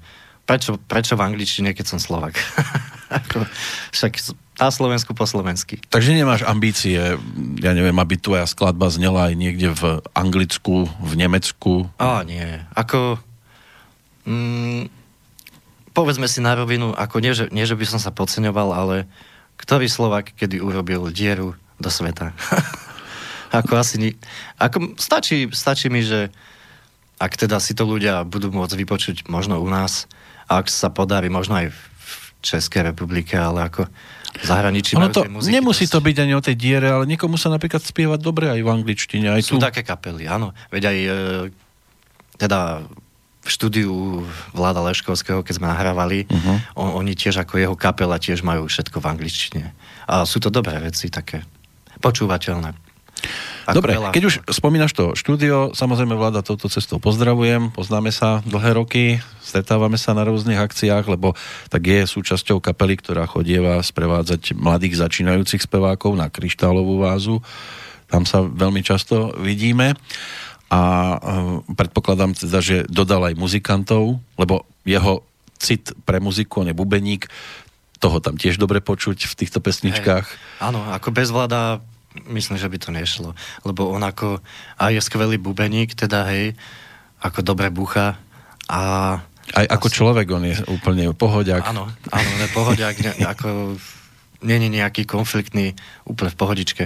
prečo, 0.47 0.79
prečo 0.87 1.13
v 1.19 1.25
angličtine, 1.27 1.75
keď 1.75 1.85
som 1.85 1.99
Slovak? 1.99 2.39
ako, 3.09 3.47
však 3.95 4.13
na 4.57 4.69
Slovensku 4.73 5.13
po 5.13 5.29
slovensky. 5.29 5.77
Takže 5.93 6.17
nemáš 6.17 6.41
ambície, 6.43 6.97
ja 7.61 7.71
neviem, 7.77 7.95
aby 7.95 8.17
tvoja 8.17 8.49
skladba 8.49 8.89
znela 8.89 9.29
aj 9.29 9.33
niekde 9.37 9.69
v 9.71 10.01
Anglicku, 10.17 10.89
v 10.89 11.13
Nemecku. 11.13 11.87
Á, 12.01 12.25
nie. 12.25 12.45
Ako... 12.73 13.21
Mm, 14.27 14.91
povedzme 15.95 16.27
si 16.27 16.43
na 16.43 16.51
rovinu, 16.57 16.91
ako 16.91 17.23
nie 17.23 17.31
že, 17.31 17.47
nie, 17.53 17.63
že 17.63 17.79
by 17.79 17.85
som 17.87 17.99
sa 18.01 18.11
podceňoval, 18.11 18.69
ale 18.75 18.95
ktorý 19.55 19.87
Slovak 19.87 20.35
kedy 20.35 20.59
urobil 20.59 21.09
dieru 21.13 21.55
do 21.79 21.89
sveta? 21.89 22.33
ako 23.59 23.77
asi... 23.77 23.95
Ni- 24.01 24.19
ako 24.57 24.97
stačí, 24.99 25.47
stačí 25.53 25.87
mi, 25.87 26.03
že 26.03 26.33
ak 27.17 27.33
teda 27.33 27.57
si 27.61 27.73
to 27.73 27.85
ľudia 27.85 28.25
budú 28.25 28.53
môcť 28.53 28.75
vypočuť 28.77 29.15
možno 29.29 29.61
u 29.61 29.69
nás, 29.69 30.09
a 30.47 30.63
ak 30.63 30.71
sa 30.71 30.87
podarí 30.87 31.27
možno 31.27 31.59
aj 31.59 31.67
v 31.75 31.79
Českej 32.49 32.81
republike, 32.85 33.33
ale 33.33 33.65
ako 33.65 33.85
v 34.33 34.43
zahraničí 34.43 34.93
Ono 34.93 35.09
to, 35.09 35.25
muziky 35.25 35.51
nemusí 35.51 35.83
dosť. 35.83 35.93
to 35.93 35.99
byť 36.03 36.17
ani 36.19 36.33
o 36.33 36.41
tej 36.41 36.55
diere, 36.55 36.87
ale 36.89 37.03
niekomu 37.05 37.35
sa 37.35 37.47
napríklad 37.47 37.79
spievať 37.79 38.19
dobre 38.19 38.47
aj 38.47 38.59
v 38.59 38.69
angličtine. 38.71 39.27
Aj 39.29 39.41
Sú 39.41 39.55
tu. 39.55 39.63
také 39.63 39.81
kapely, 39.81 40.25
áno. 40.25 40.53
Veď 40.67 40.83
aj 40.85 40.97
e, 40.97 41.09
teda 42.37 42.85
v 43.39 43.49
štúdiu 43.49 43.93
Vláda 44.51 44.79
Leškovského, 44.81 45.39
keď 45.39 45.53
sme 45.55 45.67
nahrávali, 45.67 46.23
Mhm. 46.23 46.35
uh-huh. 46.35 46.57
on, 46.75 46.89
oni 46.97 47.13
tiež 47.13 47.39
ako 47.39 47.57
jeho 47.57 47.75
kapela 47.75 48.15
tiež 48.15 48.41
majú 48.41 48.65
všetko 48.65 48.97
v 48.97 49.07
angličtine. 49.07 49.65
A 50.05 50.21
sú 50.21 50.37
to 50.37 50.47
dobré 50.47 50.77
veci, 50.77 51.07
také 51.07 51.41
počúvateľné. 51.97 52.75
Ako 53.67 53.83
Dobre, 53.83 53.99
veľa... 53.99 54.15
keď 54.15 54.23
už 54.31 54.35
spomínaš 54.47 54.95
to 54.95 55.11
štúdio, 55.11 55.75
samozrejme 55.75 56.15
vláda 56.15 56.39
touto 56.39 56.71
cestou 56.71 57.03
pozdravujem, 57.03 57.75
poznáme 57.75 58.15
sa 58.15 58.39
dlhé 58.47 58.79
roky, 58.79 59.03
stretávame 59.43 59.99
sa 59.99 60.15
na 60.15 60.23
rôznych 60.23 60.55
akciách, 60.55 61.03
lebo 61.11 61.35
tak 61.67 61.83
je 61.83 62.07
súčasťou 62.07 62.63
kapely, 62.63 62.95
ktorá 62.95 63.27
chodieva 63.27 63.83
sprevádzať 63.83 64.55
mladých 64.55 65.03
začínajúcich 65.03 65.67
spevákov 65.67 66.15
na 66.15 66.31
kryštálovú 66.31 67.03
vázu. 67.03 67.43
Tam 68.07 68.23
sa 68.23 68.39
veľmi 68.39 68.79
často 68.87 69.35
vidíme 69.35 69.99
a 70.71 70.81
e, 70.81 71.17
predpokladám 71.75 72.39
teda, 72.39 72.63
že 72.63 72.87
dodal 72.87 73.31
aj 73.31 73.35
muzikantov, 73.35 74.23
lebo 74.39 74.63
jeho 74.87 75.27
cit 75.59 75.91
pre 76.07 76.23
muziku, 76.23 76.63
on 76.63 76.71
je 76.71 76.75
bubeník, 76.77 77.27
toho 77.97 78.21
tam 78.21 78.37
tiež 78.37 78.61
dobre 78.61 78.79
počuť 78.79 79.25
v 79.25 79.33
týchto 79.33 79.59
pesničkách. 79.59 80.25
Hej. 80.29 80.61
Áno, 80.61 80.85
ako 80.93 81.09
bez 81.09 81.33
vláda 81.33 81.81
myslím, 82.25 82.57
že 82.57 82.69
by 82.69 82.77
to 82.81 82.89
nešlo. 82.89 83.29
Lebo 83.61 83.93
on 83.93 84.01
ako 84.01 84.41
aj 84.81 84.91
je 84.97 85.01
skvelý 85.01 85.37
bubeník, 85.37 85.93
teda 85.93 86.25
hej, 86.33 86.57
ako 87.21 87.45
dobre 87.45 87.69
bucha 87.69 88.17
a... 88.69 88.81
Aj 89.47 89.63
ako 89.63 89.87
človek 89.87 90.27
on 90.35 90.43
je 90.43 90.59
úplne 90.67 91.15
pohodiak. 91.15 91.63
Áno, 91.71 91.87
áno, 92.11 92.29
ne, 92.35 92.47
pohodiak, 92.51 92.99
ne, 92.99 93.15
ako 93.23 93.79
není 94.43 94.67
nejaký 94.67 95.07
konfliktný, 95.07 95.71
úplne 96.03 96.29
v 96.29 96.37
pohodičke 96.37 96.83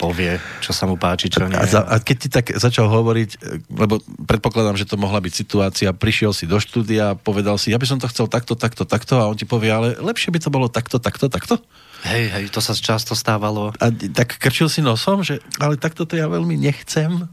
povie, 0.00 0.40
čo 0.64 0.72
sa 0.72 0.88
mu 0.88 0.96
páči, 0.96 1.28
čo 1.28 1.44
nie. 1.44 1.60
A, 1.60 1.68
za, 1.68 1.84
a 1.84 2.00
keď 2.00 2.16
ti 2.16 2.28
tak 2.32 2.46
začal 2.56 2.88
hovoriť, 2.88 3.30
lebo 3.68 4.00
predpokladám, 4.24 4.80
že 4.80 4.88
to 4.88 4.96
mohla 4.96 5.20
byť 5.20 5.32
situácia, 5.36 5.92
prišiel 5.92 6.32
si 6.32 6.48
do 6.48 6.56
štúdia, 6.56 7.20
povedal 7.20 7.60
si, 7.60 7.68
ja 7.68 7.76
by 7.76 7.84
som 7.84 8.00
to 8.00 8.08
chcel 8.08 8.24
takto, 8.24 8.56
takto, 8.56 8.88
takto 8.88 9.20
a 9.20 9.28
on 9.28 9.36
ti 9.36 9.44
povie, 9.44 9.68
ale 9.68 10.00
lepšie 10.00 10.32
by 10.32 10.40
to 10.40 10.48
bolo 10.48 10.72
takto, 10.72 10.96
takto, 10.96 11.28
takto? 11.28 11.60
Hej, 12.00 12.32
hej, 12.32 12.44
to 12.48 12.64
sa 12.64 12.72
často 12.72 13.12
stávalo. 13.12 13.76
A 13.76 13.92
tak 13.92 14.40
krčil 14.40 14.72
si 14.72 14.80
nosom, 14.80 15.20
že 15.20 15.44
ale 15.60 15.76
takto 15.76 16.08
to 16.08 16.16
ja 16.16 16.26
veľmi 16.32 16.56
nechcem? 16.56 17.28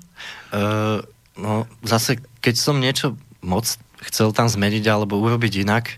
Uh, 0.52 1.00
no, 1.40 1.70
zase, 1.88 2.20
keď 2.44 2.56
som 2.60 2.76
niečo 2.78 3.16
moc 3.40 3.64
chcel 4.04 4.36
tam 4.36 4.52
zmeniť 4.52 4.84
alebo 4.92 5.18
urobiť 5.24 5.64
inak, 5.64 5.96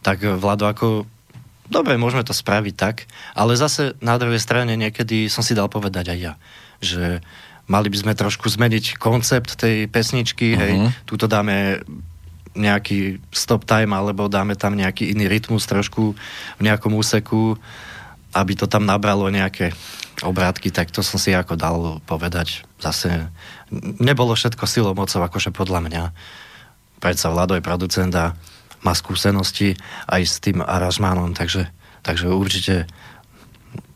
tak 0.00 0.22
Vlado 0.22 0.70
ako 0.70 1.04
dobre, 1.68 2.00
môžeme 2.00 2.24
to 2.24 2.32
spraviť 2.32 2.74
tak, 2.74 2.96
ale 3.36 3.58
zase 3.58 3.94
na 4.00 4.16
druhej 4.16 4.40
strane 4.40 4.72
niekedy 4.74 5.28
som 5.28 5.44
si 5.44 5.52
dal 5.52 5.68
povedať 5.68 6.16
aj 6.16 6.18
ja, 6.18 6.32
že 6.80 7.20
mali 7.68 7.92
by 7.92 7.98
sme 8.00 8.12
trošku 8.16 8.48
zmeniť 8.48 8.96
koncept 8.96 9.60
tej 9.60 9.86
pesničky, 9.92 10.56
uh-huh. 10.56 10.62
hej, 10.64 10.72
mhm. 10.80 10.90
túto 11.04 11.28
dáme 11.28 11.84
nejaký 12.58 13.22
stop 13.30 13.62
time, 13.68 13.94
alebo 13.94 14.26
dáme 14.26 14.58
tam 14.58 14.74
nejaký 14.74 15.14
iný 15.14 15.30
rytmus 15.30 15.68
trošku 15.68 16.16
v 16.58 16.62
nejakom 16.64 16.90
úseku, 16.96 17.54
aby 18.34 18.52
to 18.56 18.68
tam 18.68 18.84
nabralo 18.84 19.28
nejaké 19.32 19.72
obrátky, 20.22 20.74
tak 20.74 20.90
to 20.90 21.00
som 21.00 21.16
si 21.16 21.30
ako 21.30 21.54
dal 21.54 21.78
povedať. 22.04 22.66
Zase 22.82 23.30
nebolo 24.02 24.34
všetko 24.34 24.64
silou 24.66 24.92
mocou, 24.92 25.22
akože 25.22 25.54
podľa 25.54 25.80
mňa. 25.86 26.02
Predsa 26.98 27.30
Vlado 27.30 27.54
je 27.54 27.62
producent 27.62 28.10
a 28.18 28.34
má 28.82 28.92
skúsenosti 28.94 29.78
aj 30.10 30.22
s 30.26 30.34
tým 30.42 30.62
aranžmánom, 30.62 31.34
takže, 31.34 31.70
takže 32.02 32.30
určite 32.30 32.90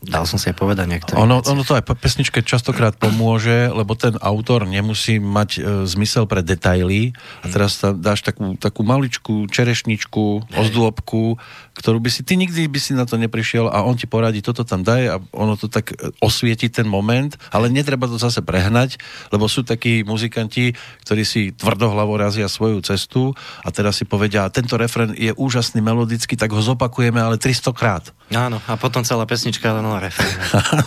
dal 0.03 0.27
som 0.27 0.35
si 0.35 0.51
aj 0.51 0.57
povedať 0.59 0.85
niektoré 0.85 1.15
ono, 1.15 1.39
ono 1.39 1.63
to 1.63 1.79
aj 1.79 1.87
pesničke 1.95 2.43
častokrát 2.43 2.99
pomôže, 2.99 3.71
lebo 3.71 3.95
ten 3.95 4.19
autor 4.19 4.67
nemusí 4.67 5.17
mať 5.17 5.49
e, 5.55 5.59
zmysel 5.87 6.27
pre 6.27 6.43
detaily. 6.43 7.15
A 7.41 7.47
teraz 7.47 7.79
tam 7.79 7.95
dáš 8.03 8.21
takú, 8.27 8.59
takú 8.59 8.83
maličku 8.83 9.47
čerešničku, 9.47 10.51
ozdôbku, 10.51 11.39
ktorú 11.79 12.03
by 12.03 12.09
si, 12.11 12.21
ty 12.27 12.35
nikdy 12.35 12.67
by 12.67 12.79
si 12.79 12.91
na 12.93 13.07
to 13.07 13.15
neprišiel 13.15 13.71
a 13.71 13.87
on 13.87 13.95
ti 13.95 14.03
poradí, 14.03 14.43
toto 14.43 14.67
tam 14.67 14.83
daj 14.83 15.03
a 15.07 15.15
ono 15.31 15.55
to 15.55 15.71
tak 15.71 15.95
e, 15.95 16.11
osvieti 16.19 16.67
ten 16.67 16.85
moment, 16.85 17.39
ale 17.55 17.71
netreba 17.71 18.05
to 18.11 18.19
zase 18.19 18.43
prehnať, 18.43 18.99
lebo 19.31 19.47
sú 19.47 19.63
takí 19.63 20.03
muzikanti, 20.03 20.75
ktorí 21.07 21.23
si 21.23 21.55
tvrdohlavo 21.55 22.19
razia 22.19 22.51
svoju 22.51 22.83
cestu 22.83 23.31
a 23.63 23.71
teraz 23.71 24.03
si 24.03 24.05
povedia, 24.05 24.51
tento 24.51 24.75
refren 24.75 25.15
je 25.15 25.31
úžasný 25.33 25.79
melodický, 25.79 26.35
tak 26.35 26.51
ho 26.51 26.59
zopakujeme, 26.59 27.23
ale 27.23 27.39
300 27.39 27.71
krát. 27.71 28.03
Áno, 28.33 28.57
a 28.65 28.73
potom 28.75 29.05
celá 29.05 29.23
pesnička 29.29 29.69
len 29.69 29.85
refren. 29.97 30.29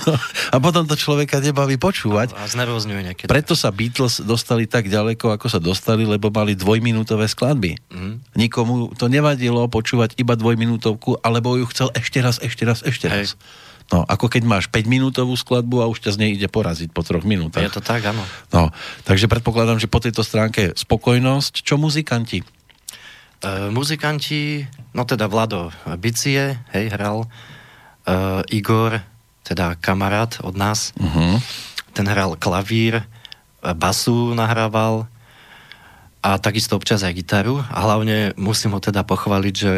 a 0.54 0.56
potom 0.62 0.86
to 0.86 0.94
človeka 0.94 1.42
nebaví 1.42 1.78
počúvať. 1.78 2.32
A 2.38 2.46
znervozňuje 2.46 3.02
niekedy. 3.12 3.28
Preto 3.28 3.58
sa 3.58 3.74
Beatles 3.74 4.22
dostali 4.22 4.70
tak 4.70 4.86
ďaleko, 4.86 5.34
ako 5.34 5.46
sa 5.50 5.58
dostali, 5.58 6.06
lebo 6.06 6.30
mali 6.30 6.54
dvojminútové 6.54 7.26
skladby. 7.26 7.74
Mm. 7.90 8.14
Nikomu 8.38 8.94
to 8.94 9.10
nevadilo 9.10 9.66
počúvať 9.66 10.14
iba 10.18 10.38
dvojminútové 10.38 10.76
minútovku, 10.76 11.16
alebo 11.24 11.56
ju 11.56 11.66
chcel 11.72 11.88
ešte 11.96 12.20
raz, 12.20 12.36
ešte 12.38 12.62
raz, 12.68 12.84
ešte 12.84 13.06
raz. 13.08 13.16
Hej. 13.16 13.28
No, 13.86 14.02
ako 14.02 14.26
keď 14.26 14.42
máš 14.42 14.66
5 14.66 14.90
minútovú 14.90 15.38
skladbu 15.38 15.78
a 15.78 15.86
už 15.86 16.02
ťa 16.02 16.18
z 16.18 16.18
nej 16.18 16.30
ide 16.34 16.50
poraziť 16.50 16.90
po 16.90 17.06
troch 17.06 17.22
minútach. 17.22 17.62
Je 17.62 17.70
to 17.70 17.78
tak, 17.78 18.02
áno. 18.02 18.18
No, 18.50 18.74
takže 19.06 19.30
predpokladám, 19.30 19.78
že 19.78 19.86
po 19.86 20.02
tejto 20.02 20.26
stránke 20.26 20.74
spokojnosť. 20.74 21.62
Čo 21.62 21.78
muzikanti? 21.78 22.42
Uh, 23.46 23.70
muzikanti, 23.70 24.66
no 24.90 25.06
teda 25.06 25.30
Vlado 25.30 25.70
Bicie, 26.02 26.58
hej, 26.74 26.90
hral. 26.90 27.30
Uh, 28.06 28.46
Igor, 28.54 29.02
teda 29.42 29.74
kamarát 29.82 30.38
od 30.46 30.54
nás, 30.54 30.94
uh-huh. 30.94 31.42
ten 31.90 32.06
hral 32.06 32.38
klavír, 32.38 33.02
basu 33.74 34.30
nahrával 34.30 35.10
a 36.22 36.38
takisto 36.38 36.78
občas 36.78 37.02
aj 37.02 37.18
gitaru. 37.18 37.58
A 37.66 37.78
hlavne 37.82 38.30
musím 38.38 38.78
ho 38.78 38.80
teda 38.80 39.02
pochváliť, 39.02 39.54
že 39.54 39.74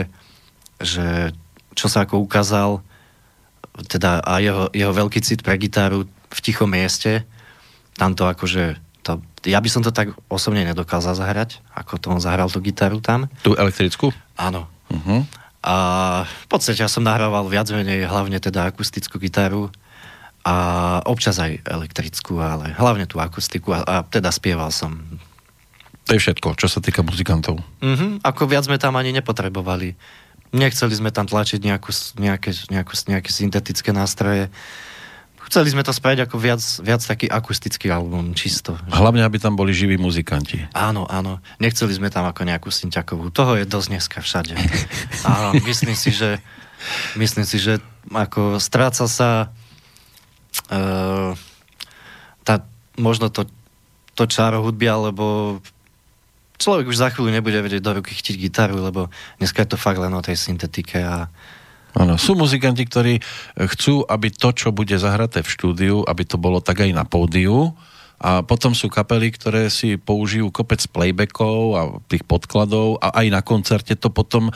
že 0.78 1.34
čo 1.74 1.90
sa 1.90 2.06
ako 2.06 2.22
ukázal, 2.22 2.82
teda 3.90 4.22
a 4.22 4.38
jeho, 4.38 4.70
jeho 4.70 4.94
veľký 4.94 5.18
cit 5.22 5.42
pre 5.42 5.58
gitaru 5.58 6.06
v 6.06 6.38
tichom 6.38 6.70
mieste, 6.70 7.26
tam 7.98 8.14
to 8.14 8.30
akože, 8.30 8.78
to, 9.02 9.18
ja 9.46 9.58
by 9.58 9.66
som 9.70 9.82
to 9.82 9.90
tak 9.90 10.14
osobne 10.30 10.62
nedokázal 10.66 11.18
zahrať, 11.18 11.58
ako 11.74 11.98
to 11.98 12.06
on 12.14 12.22
zahral 12.22 12.46
tú 12.50 12.62
gitaru 12.62 13.02
tam. 13.02 13.26
Tú 13.42 13.58
elektrickú? 13.58 14.14
Áno. 14.38 14.70
Uh-huh. 14.86 15.26
A 15.62 15.76
v 16.24 16.46
podstate 16.46 16.80
ja 16.80 16.90
som 16.90 17.02
nahrával 17.02 17.46
viac 17.50 17.66
menej 17.70 18.06
hlavne 18.06 18.38
teda 18.38 18.70
akustickú 18.70 19.18
gitaru 19.18 19.68
a 20.46 20.54
občas 21.04 21.36
aj 21.42 21.66
elektrickú, 21.66 22.38
ale 22.38 22.72
hlavne 22.78 23.10
tú 23.10 23.18
akustiku 23.18 23.74
a, 23.74 23.82
a 23.82 23.94
teda 24.06 24.30
spieval 24.30 24.70
som. 24.70 24.96
To 26.08 26.16
je 26.16 26.22
všetko, 26.22 26.56
čo 26.56 26.70
sa 26.70 26.80
týka 26.80 27.04
muzikantov. 27.04 27.60
Uh-huh. 27.84 28.16
Ako 28.24 28.48
viac 28.48 28.64
sme 28.64 28.80
tam 28.80 28.96
ani 28.96 29.12
nepotrebovali 29.12 29.92
Nechceli 30.48 30.96
sme 30.96 31.12
tam 31.12 31.28
tlačiť 31.28 31.60
nejakú, 31.60 31.92
nejaké, 32.16 32.56
nejakú, 32.72 32.94
nejaké 33.04 33.28
syntetické 33.28 33.92
nástroje. 33.92 34.48
Chceli 35.48 35.72
sme 35.72 35.80
to 35.80 35.96
spraviť 35.96 36.28
ako 36.28 36.36
viac, 36.36 36.60
viac 36.84 37.00
taký 37.00 37.24
akustický 37.24 37.88
album, 37.88 38.36
čisto. 38.36 38.76
Hlavne, 38.92 39.24
aby 39.24 39.40
tam 39.40 39.56
boli 39.56 39.72
živí 39.72 39.96
muzikanti. 39.96 40.68
Áno, 40.76 41.08
áno. 41.08 41.40
Nechceli 41.56 41.96
sme 41.96 42.12
tam 42.12 42.28
ako 42.28 42.44
nejakú 42.44 42.68
synťakovú. 42.68 43.32
Toho 43.32 43.56
je 43.56 43.64
dosť 43.64 43.88
dneska 43.88 44.18
všade. 44.20 44.52
Áno, 45.24 45.56
myslím 45.64 45.96
si, 45.96 46.12
že 46.12 46.44
myslím 47.16 47.48
si, 47.48 47.56
že 47.56 47.80
ako 48.12 48.60
stráca 48.60 49.08
sa 49.08 49.48
uh, 50.68 51.32
tá, 52.44 52.54
možno 53.00 53.32
to, 53.32 53.48
to 54.12 54.28
čaro 54.28 54.60
hudby, 54.60 54.84
alebo 54.84 55.58
človek 56.60 56.92
už 56.92 57.00
za 57.00 57.08
chvíľu 57.08 57.32
nebude 57.32 57.56
vedieť 57.56 57.80
do 57.80 57.96
ruky 57.96 58.12
chytiť 58.12 58.36
gitaru, 58.36 58.76
lebo 58.84 59.08
dneska 59.40 59.64
je 59.64 59.70
to 59.72 59.80
fakt 59.80 59.96
len 59.96 60.12
o 60.12 60.20
tej 60.20 60.36
syntetike 60.36 61.00
a 61.00 61.32
Áno, 61.96 62.20
sú 62.20 62.36
muzikanti, 62.36 62.84
ktorí 62.84 63.14
chcú, 63.56 64.04
aby 64.04 64.28
to, 64.28 64.52
čo 64.52 64.68
bude 64.74 64.94
zahraté 65.00 65.40
v 65.40 65.52
štúdiu, 65.52 65.96
aby 66.04 66.22
to 66.28 66.36
bolo 66.36 66.60
tak 66.60 66.84
aj 66.84 66.92
na 66.92 67.08
pódiu, 67.08 67.72
a 68.18 68.42
potom 68.42 68.74
sú 68.74 68.90
kapely, 68.90 69.30
ktoré 69.30 69.70
si 69.70 69.94
použijú 69.94 70.50
kopec 70.50 70.82
playbackov 70.90 71.56
a 71.78 71.82
tých 72.10 72.26
podkladov 72.26 72.98
a 72.98 73.14
aj 73.14 73.26
na 73.30 73.40
koncerte 73.46 73.94
to 73.94 74.10
potom 74.10 74.50
e, 74.50 74.52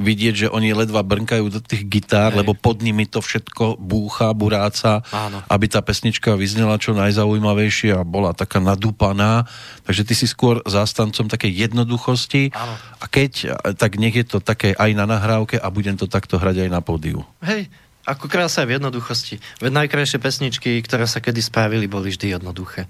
vidieť, 0.00 0.34
že 0.34 0.48
oni 0.48 0.72
ledva 0.72 1.04
brnkajú 1.04 1.52
do 1.52 1.60
tých 1.60 1.84
gitár, 1.84 2.32
Hej. 2.32 2.40
lebo 2.40 2.56
pod 2.56 2.80
nimi 2.80 3.04
to 3.04 3.20
všetko 3.20 3.76
búcha, 3.76 4.32
buráca, 4.32 5.04
Áno. 5.12 5.44
aby 5.52 5.68
tá 5.68 5.84
pesnička 5.84 6.32
vyznela 6.32 6.80
čo 6.80 6.96
najzaujímavejšie 6.96 7.92
a 7.92 8.08
bola 8.08 8.32
taká 8.32 8.64
nadúpaná. 8.64 9.44
Takže 9.84 10.02
ty 10.08 10.14
si 10.16 10.24
skôr 10.24 10.64
zástancom 10.64 11.28
takej 11.28 11.68
jednoduchosti 11.68 12.56
Áno. 12.56 12.74
a 13.00 13.04
keď, 13.04 13.60
tak 13.76 14.00
nech 14.00 14.16
je 14.16 14.24
to 14.24 14.40
také 14.40 14.72
aj 14.72 14.90
na 14.96 15.04
nahrávke 15.04 15.60
a 15.60 15.68
budem 15.68 16.00
to 16.00 16.08
takto 16.08 16.40
hrať 16.40 16.64
aj 16.64 16.70
na 16.72 16.80
pódiu. 16.80 17.20
Hej, 17.44 17.68
ako 18.04 18.28
krása 18.28 18.68
v 18.68 18.76
jednoduchosti. 18.76 19.40
Veď 19.64 19.84
najkrajšie 19.84 20.20
pesničky, 20.20 20.70
ktoré 20.84 21.08
sa 21.08 21.24
kedy 21.24 21.40
spravili, 21.40 21.88
boli 21.88 22.12
vždy 22.12 22.36
jednoduché. 22.36 22.88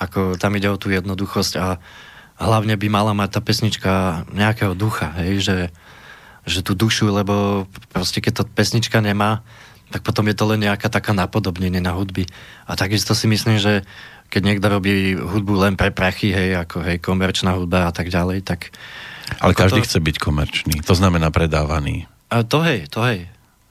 Ako 0.00 0.36
tam 0.36 0.56
ide 0.56 0.68
o 0.68 0.80
tú 0.80 0.92
jednoduchosť 0.92 1.52
a 1.60 1.80
hlavne 2.40 2.76
by 2.76 2.88
mala 2.88 3.12
mať 3.12 3.36
tá 3.36 3.40
pesnička 3.44 3.90
nejakého 4.32 4.72
ducha, 4.72 5.12
hej, 5.20 5.44
že, 5.44 5.58
že 6.48 6.60
tú 6.64 6.72
dušu, 6.72 7.12
lebo 7.12 7.68
proste 7.92 8.24
keď 8.24 8.32
to 8.40 8.44
pesnička 8.48 9.00
nemá, 9.04 9.44
tak 9.90 10.06
potom 10.06 10.24
je 10.30 10.36
to 10.38 10.48
len 10.48 10.64
nejaká 10.64 10.88
taká 10.88 11.12
napodobnenie 11.12 11.82
na 11.82 11.92
hudby. 11.92 12.24
A 12.64 12.78
takisto 12.78 13.12
si 13.12 13.26
myslím, 13.26 13.58
že 13.58 13.82
keď 14.30 14.42
niekto 14.46 14.66
robí 14.70 15.18
hudbu 15.18 15.66
len 15.66 15.74
pre 15.74 15.90
prachy, 15.90 16.30
hej, 16.30 16.54
ako 16.62 16.86
hej, 16.86 16.96
komerčná 17.02 17.58
hudba 17.58 17.90
a 17.90 17.92
tak 17.92 18.08
ďalej, 18.08 18.46
tak... 18.46 18.70
Ale 19.42 19.52
každý 19.52 19.82
to... 19.82 19.86
chce 19.90 19.98
byť 19.98 20.16
komerčný, 20.22 20.74
to 20.86 20.94
znamená 20.94 21.34
predávaný. 21.34 22.06
A 22.30 22.46
to 22.46 22.62
hej, 22.62 22.86
to 22.86 23.02
hej. 23.02 23.26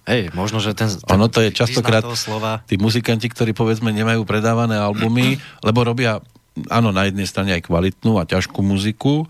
Hej, 0.10 0.34
možno, 0.34 0.58
že 0.58 0.74
ten... 0.74 0.89
ten 0.89 1.06
ono 1.06 1.30
to 1.30 1.45
je 1.45 1.54
častokrát 1.54 2.02
slova... 2.17 2.65
tí 2.65 2.82
muzikanti, 2.82 3.30
ktorí 3.30 3.54
povedzme 3.54 3.93
nemajú 3.93 4.26
predávané 4.26 4.74
albumy, 4.82 5.38
lebo 5.67 5.86
robia, 5.86 6.17
áno, 6.74 6.89
na 6.89 7.06
jednej 7.06 7.30
strane 7.30 7.54
aj 7.54 7.69
kvalitnú 7.69 8.17
a 8.17 8.26
ťažkú 8.26 8.65
muziku, 8.65 9.30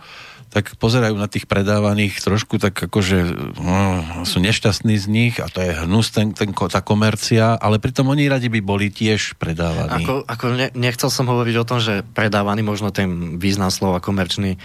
tak 0.50 0.80
pozerajú 0.82 1.13
na 1.13 1.30
tých 1.30 1.46
predávaných 1.46 2.26
trošku 2.26 2.58
tak 2.58 2.74
akože 2.74 3.18
no, 3.62 4.26
sú 4.26 4.42
nešťastní 4.42 4.98
z 4.98 5.06
nich 5.06 5.36
a 5.38 5.46
to 5.46 5.62
je 5.62 5.78
hnus 5.86 6.10
ten, 6.10 6.34
ten, 6.34 6.50
tá 6.50 6.82
komercia, 6.82 7.54
ale 7.54 7.78
pritom 7.78 8.10
oni 8.10 8.26
radi 8.26 8.50
by 8.50 8.58
boli 8.58 8.89
tiež 8.89 9.38
predávaní. 9.38 10.02
Ako, 10.02 10.26
ako 10.26 10.46
ne, 10.58 10.74
nechcel 10.74 11.13
som 11.13 11.30
hovoriť 11.30 11.56
o 11.62 11.68
tom, 11.70 11.78
že 11.78 12.02
predávaný 12.02 12.65
možno 12.65 12.89
ten 12.89 13.38
význam 13.38 13.70
slova 13.70 14.02
komerčný 14.02 14.58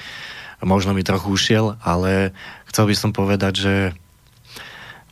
možno 0.65 0.97
mi 0.97 1.05
trochu 1.05 1.29
ušiel, 1.29 1.77
ale 1.85 2.33
chcel 2.73 2.89
by 2.89 2.97
som 2.97 3.11
povedať, 3.13 3.53
že 3.53 3.75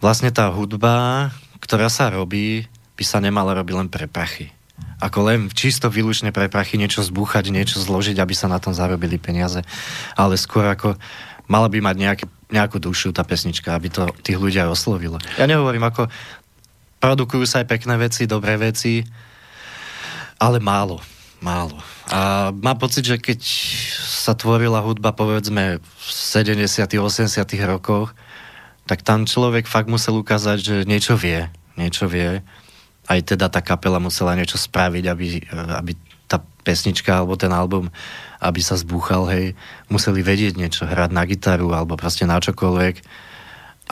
vlastne 0.03 0.35
tá 0.35 0.51
hudba, 0.51 1.31
ktorá 1.62 1.87
sa 1.87 2.11
robí, 2.11 2.67
by 2.99 3.05
sa 3.07 3.23
nemala 3.23 3.55
robiť 3.55 3.75
len 3.79 3.88
pre 3.88 4.11
prachy 4.11 4.51
ako 5.03 5.19
len 5.27 5.51
čisto 5.51 5.91
výlučne 5.91 6.31
pre 6.31 6.47
prachy 6.47 6.79
niečo 6.79 7.03
zbúchať, 7.03 7.51
niečo 7.51 7.83
zložiť, 7.83 8.23
aby 8.23 8.35
sa 8.38 8.47
na 8.47 8.62
tom 8.62 8.71
zarobili 8.71 9.19
peniaze. 9.19 9.67
Ale 10.15 10.38
skôr 10.38 10.62
ako 10.62 10.95
mala 11.51 11.67
by 11.67 11.83
mať 11.83 11.97
nejaký, 11.99 12.25
nejakú 12.55 12.79
dušu 12.79 13.11
tá 13.11 13.27
pesnička, 13.27 13.75
aby 13.75 13.91
to 13.91 14.07
tých 14.23 14.38
ľudia 14.38 14.71
oslovilo. 14.71 15.19
Ja 15.35 15.51
nehovorím, 15.51 15.91
ako 15.91 16.07
produkujú 17.03 17.43
sa 17.51 17.67
aj 17.67 17.67
pekné 17.67 17.99
veci, 17.99 18.31
dobré 18.31 18.55
veci, 18.55 19.03
ale 20.38 20.62
málo. 20.62 21.03
Málo. 21.43 21.75
A 22.07 22.55
mám 22.55 22.79
pocit, 22.79 23.03
že 23.03 23.19
keď 23.19 23.43
sa 24.23 24.38
tvorila 24.38 24.79
hudba 24.79 25.11
povedzme 25.11 25.83
v 25.83 26.07
70 26.07 26.62
80 26.62 27.35
rokoch, 27.67 28.15
tak 28.87 29.07
tam 29.07 29.25
človek 29.29 29.71
fakt 29.71 29.87
musel 29.87 30.18
ukázať, 30.21 30.59
že 30.59 30.77
niečo 30.85 31.14
vie. 31.14 31.47
Niečo 31.79 32.11
vie 32.11 32.42
aj 33.11 33.35
teda 33.35 33.51
tá 33.51 33.59
kapela 33.59 33.99
musela 33.99 34.38
niečo 34.38 34.55
spraviť, 34.55 35.05
aby, 35.11 35.27
aby 35.51 35.92
tá 36.31 36.38
pesnička 36.62 37.18
alebo 37.18 37.35
ten 37.35 37.51
album, 37.51 37.90
aby 38.38 38.61
sa 38.62 38.79
zbúchal, 38.79 39.27
hej, 39.35 39.59
museli 39.90 40.23
vedieť 40.23 40.55
niečo, 40.55 40.87
hrať 40.87 41.11
na 41.11 41.27
gitaru 41.27 41.75
alebo 41.75 41.99
proste 41.99 42.25
na 42.25 42.38
čokoľvek. 42.38 43.25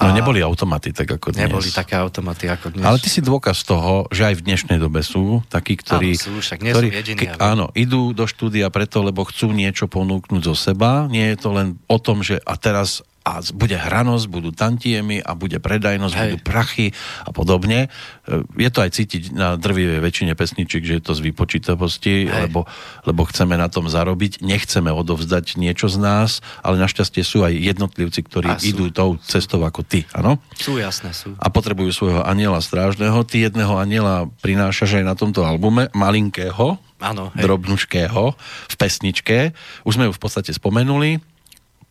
No 0.00 0.16
neboli 0.16 0.40
automaty 0.40 0.96
tak 0.96 1.12
ako 1.12 1.36
dnes. 1.36 1.50
Neboli 1.50 1.68
také 1.68 1.92
automaty 1.98 2.48
ako 2.48 2.72
dnes. 2.72 2.86
Ale 2.88 2.96
ty 2.96 3.12
si 3.12 3.20
dôkaz 3.20 3.68
toho, 3.68 4.08
že 4.08 4.32
aj 4.32 4.40
v 4.40 4.42
dnešnej 4.48 4.78
dobe 4.80 5.04
sú 5.04 5.44
takí, 5.52 5.76
ktorí... 5.76 6.16
Áno, 6.16 6.24
sú, 6.24 6.32
však 6.40 6.58
nie 6.64 6.72
ktorí, 6.72 6.88
sú 6.88 6.96
jediní. 7.04 7.18
Ke, 7.20 7.36
áno, 7.36 7.68
idú 7.76 8.16
do 8.16 8.24
štúdia 8.24 8.72
preto, 8.72 9.04
lebo 9.04 9.28
chcú 9.28 9.52
niečo 9.52 9.92
ponúknuť 9.92 10.40
zo 10.40 10.56
seba. 10.56 11.04
Nie 11.12 11.36
je 11.36 11.38
to 11.44 11.52
len 11.52 11.76
o 11.84 12.00
tom, 12.00 12.24
že 12.24 12.40
a 12.48 12.56
teraz 12.56 13.04
a 13.20 13.44
bude 13.52 13.76
hranosť, 13.76 14.26
budú 14.32 14.50
tantiemy 14.50 15.20
a 15.20 15.36
bude 15.36 15.60
predajnosť, 15.60 16.14
Hej. 16.16 16.22
budú 16.24 16.36
prachy 16.40 16.86
a 17.28 17.30
podobne. 17.36 17.92
E, 18.24 18.40
je 18.56 18.70
to 18.72 18.80
aj 18.80 18.90
cítiť 18.96 19.22
na 19.36 19.60
drvivej 19.60 20.00
väčšine 20.00 20.32
pesničiek, 20.32 20.80
že 20.80 20.96
je 20.98 21.04
to 21.04 21.12
z 21.12 21.28
vypočítavosti, 21.28 22.32
lebo, 22.32 22.64
lebo 23.04 23.22
chceme 23.28 23.60
na 23.60 23.68
tom 23.68 23.92
zarobiť, 23.92 24.40
nechceme 24.40 24.88
odovzdať 24.88 25.60
niečo 25.60 25.92
z 25.92 26.00
nás, 26.00 26.30
ale 26.64 26.80
našťastie 26.80 27.20
sú 27.20 27.44
aj 27.44 27.52
jednotlivci, 27.60 28.24
ktorí 28.24 28.56
idú 28.64 28.88
tou 28.88 29.20
cestou 29.20 29.60
ako 29.68 29.84
ty, 29.84 30.08
áno? 30.16 30.40
Sú, 30.56 30.80
jasné, 30.80 31.12
sú. 31.12 31.36
A 31.36 31.52
potrebujú 31.52 31.92
svojho 31.92 32.24
aniela 32.24 32.64
strážneho. 32.64 33.20
Ty 33.28 33.52
jedného 33.52 33.76
aniela 33.76 34.32
prinášaš 34.40 35.00
aj 35.00 35.04
na 35.04 35.14
tomto 35.14 35.44
albume, 35.44 35.92
malinkého, 35.92 36.80
Áno, 37.00 37.32
drobnučkého 37.32 38.36
v 38.68 38.74
pesničke. 38.76 39.56
Už 39.88 39.96
sme 39.96 40.08
ju 40.08 40.12
v 40.12 40.20
podstate 40.20 40.52
spomenuli 40.52 41.16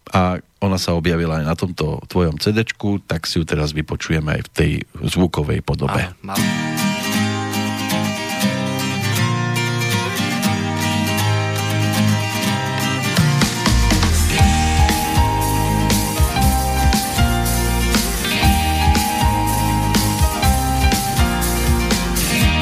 a 0.09 0.41
ona 0.59 0.75
sa 0.75 0.97
objavila 0.97 1.39
aj 1.39 1.45
na 1.45 1.55
tomto 1.55 2.03
tvojom 2.11 2.35
cd 2.41 2.67
tak 3.07 3.23
si 3.29 3.39
ju 3.39 3.43
teraz 3.47 3.71
vypočujeme 3.71 4.39
aj 4.39 4.41
v 4.43 4.49
tej 4.51 4.71
zvukovej 5.07 5.63
podobe. 5.63 6.11
Áno, 6.25 6.35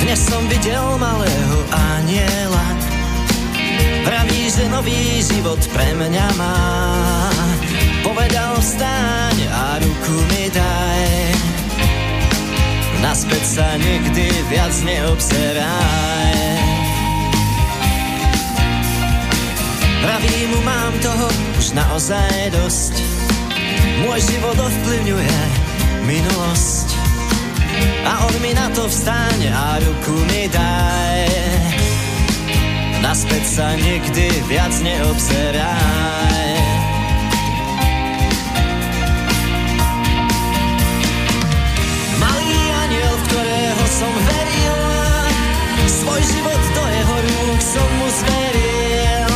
Dnes 0.08 0.24
som 0.24 0.40
videl 0.48 0.88
malého 1.04 1.58
aniela. 1.68 2.66
Praví, 4.08 4.48
že 4.48 4.64
nový 4.72 5.20
život 5.20 5.60
pre 5.76 5.84
mňa 6.00 6.28
má 6.40 6.56
Povedal 8.28 8.60
vstaň 8.60 9.38
a 9.48 9.80
ruku 9.80 10.20
mi 10.28 10.52
daj. 10.52 11.08
Naspäť 13.00 13.44
sa 13.48 13.80
nikdy 13.80 14.28
viac 14.52 14.76
neobzeraj. 14.84 16.36
Pravý 20.04 20.38
mu 20.52 20.60
mám 20.60 20.92
toho 21.00 21.32
už 21.56 21.72
naozaj 21.72 22.52
dosť. 22.52 23.00
Môj 24.04 24.20
život 24.20 24.60
ovplyvňuje 24.60 25.40
minulosť. 26.04 27.00
A 28.04 28.28
on 28.28 28.36
mi 28.44 28.52
na 28.52 28.68
to 28.76 28.92
vstaň 28.92 29.40
a 29.56 29.80
ruku 29.80 30.20
mi 30.28 30.52
daj. 30.52 31.32
Naspäť 33.00 33.44
sa 33.48 33.72
nikdy 33.80 34.28
viac 34.52 34.76
neobzeraj 34.84 36.47
svoj 46.18 46.34
život 46.34 46.62
do 46.74 46.82
jeho 46.82 47.16
rúk 47.30 47.62
som 47.62 47.86
mu 48.02 48.10
zveril. 48.10 49.30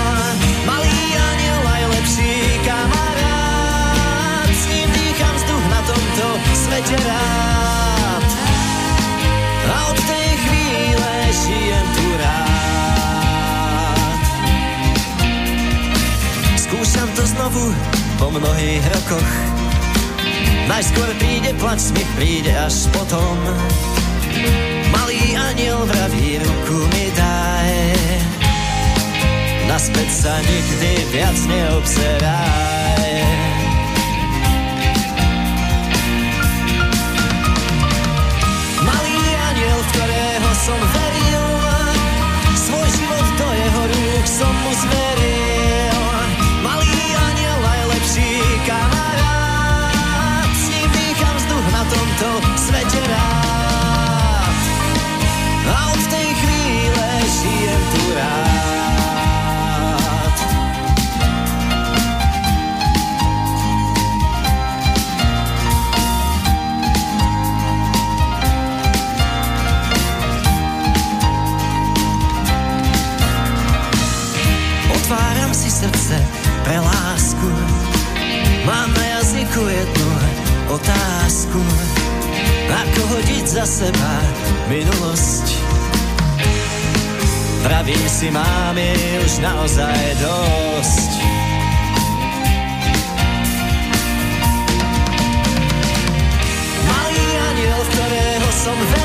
Malý 0.65 1.01
aniel, 1.13 1.59
najlepší 1.61 2.57
kamarát, 2.65 4.49
s 4.49 4.65
ním 4.65 4.89
dýcham 4.89 5.35
vzduch 5.37 5.65
na 5.69 5.81
tomto 5.85 6.25
svete 6.57 6.97
rád. 7.05 8.25
A 9.69 9.93
od 9.93 9.99
tej 10.09 10.29
chvíle 10.41 11.13
žijem 11.29 11.85
tu 11.93 12.07
rád. 12.17 14.21
Skúšam 16.57 17.09
to 17.13 17.23
znovu 17.29 17.77
po 18.17 18.33
mnohých 18.33 18.81
rokoch, 18.89 19.31
Najskôr 20.65 21.13
príde 21.21 21.53
plač, 21.61 21.93
smich 21.93 22.09
príde 22.17 22.57
až 22.57 22.89
potom. 22.89 23.37
Malý 24.91 25.35
aniel 25.35 25.81
vraví, 25.87 26.39
ruku 26.39 26.77
mi 26.91 27.05
daj. 27.15 27.71
Naspäť 29.71 30.09
sa 30.11 30.33
nikdy 30.43 30.91
viac 31.15 31.37
neobzeraj. 31.47 33.07
Malý 38.83 39.19
aniel, 39.47 39.79
v 39.79 39.87
ktorého 39.95 40.51
som 40.59 40.79
veril, 40.91 41.45
svoj 42.59 42.87
život 42.91 43.27
do 43.39 43.47
jeho 43.47 43.83
rúk 43.87 44.25
som 44.27 44.53
mu 44.53 44.71
minulosť? 84.71 85.47
Pravím 87.67 88.07
si, 88.07 88.31
mám 88.31 88.77
už 89.19 89.33
naozaj 89.43 90.01
dosť. 90.23 91.11
Malý 96.87 97.27
aniel, 97.51 97.81
ktorého 97.83 98.49
som 98.55 98.77
veril, 98.79 99.00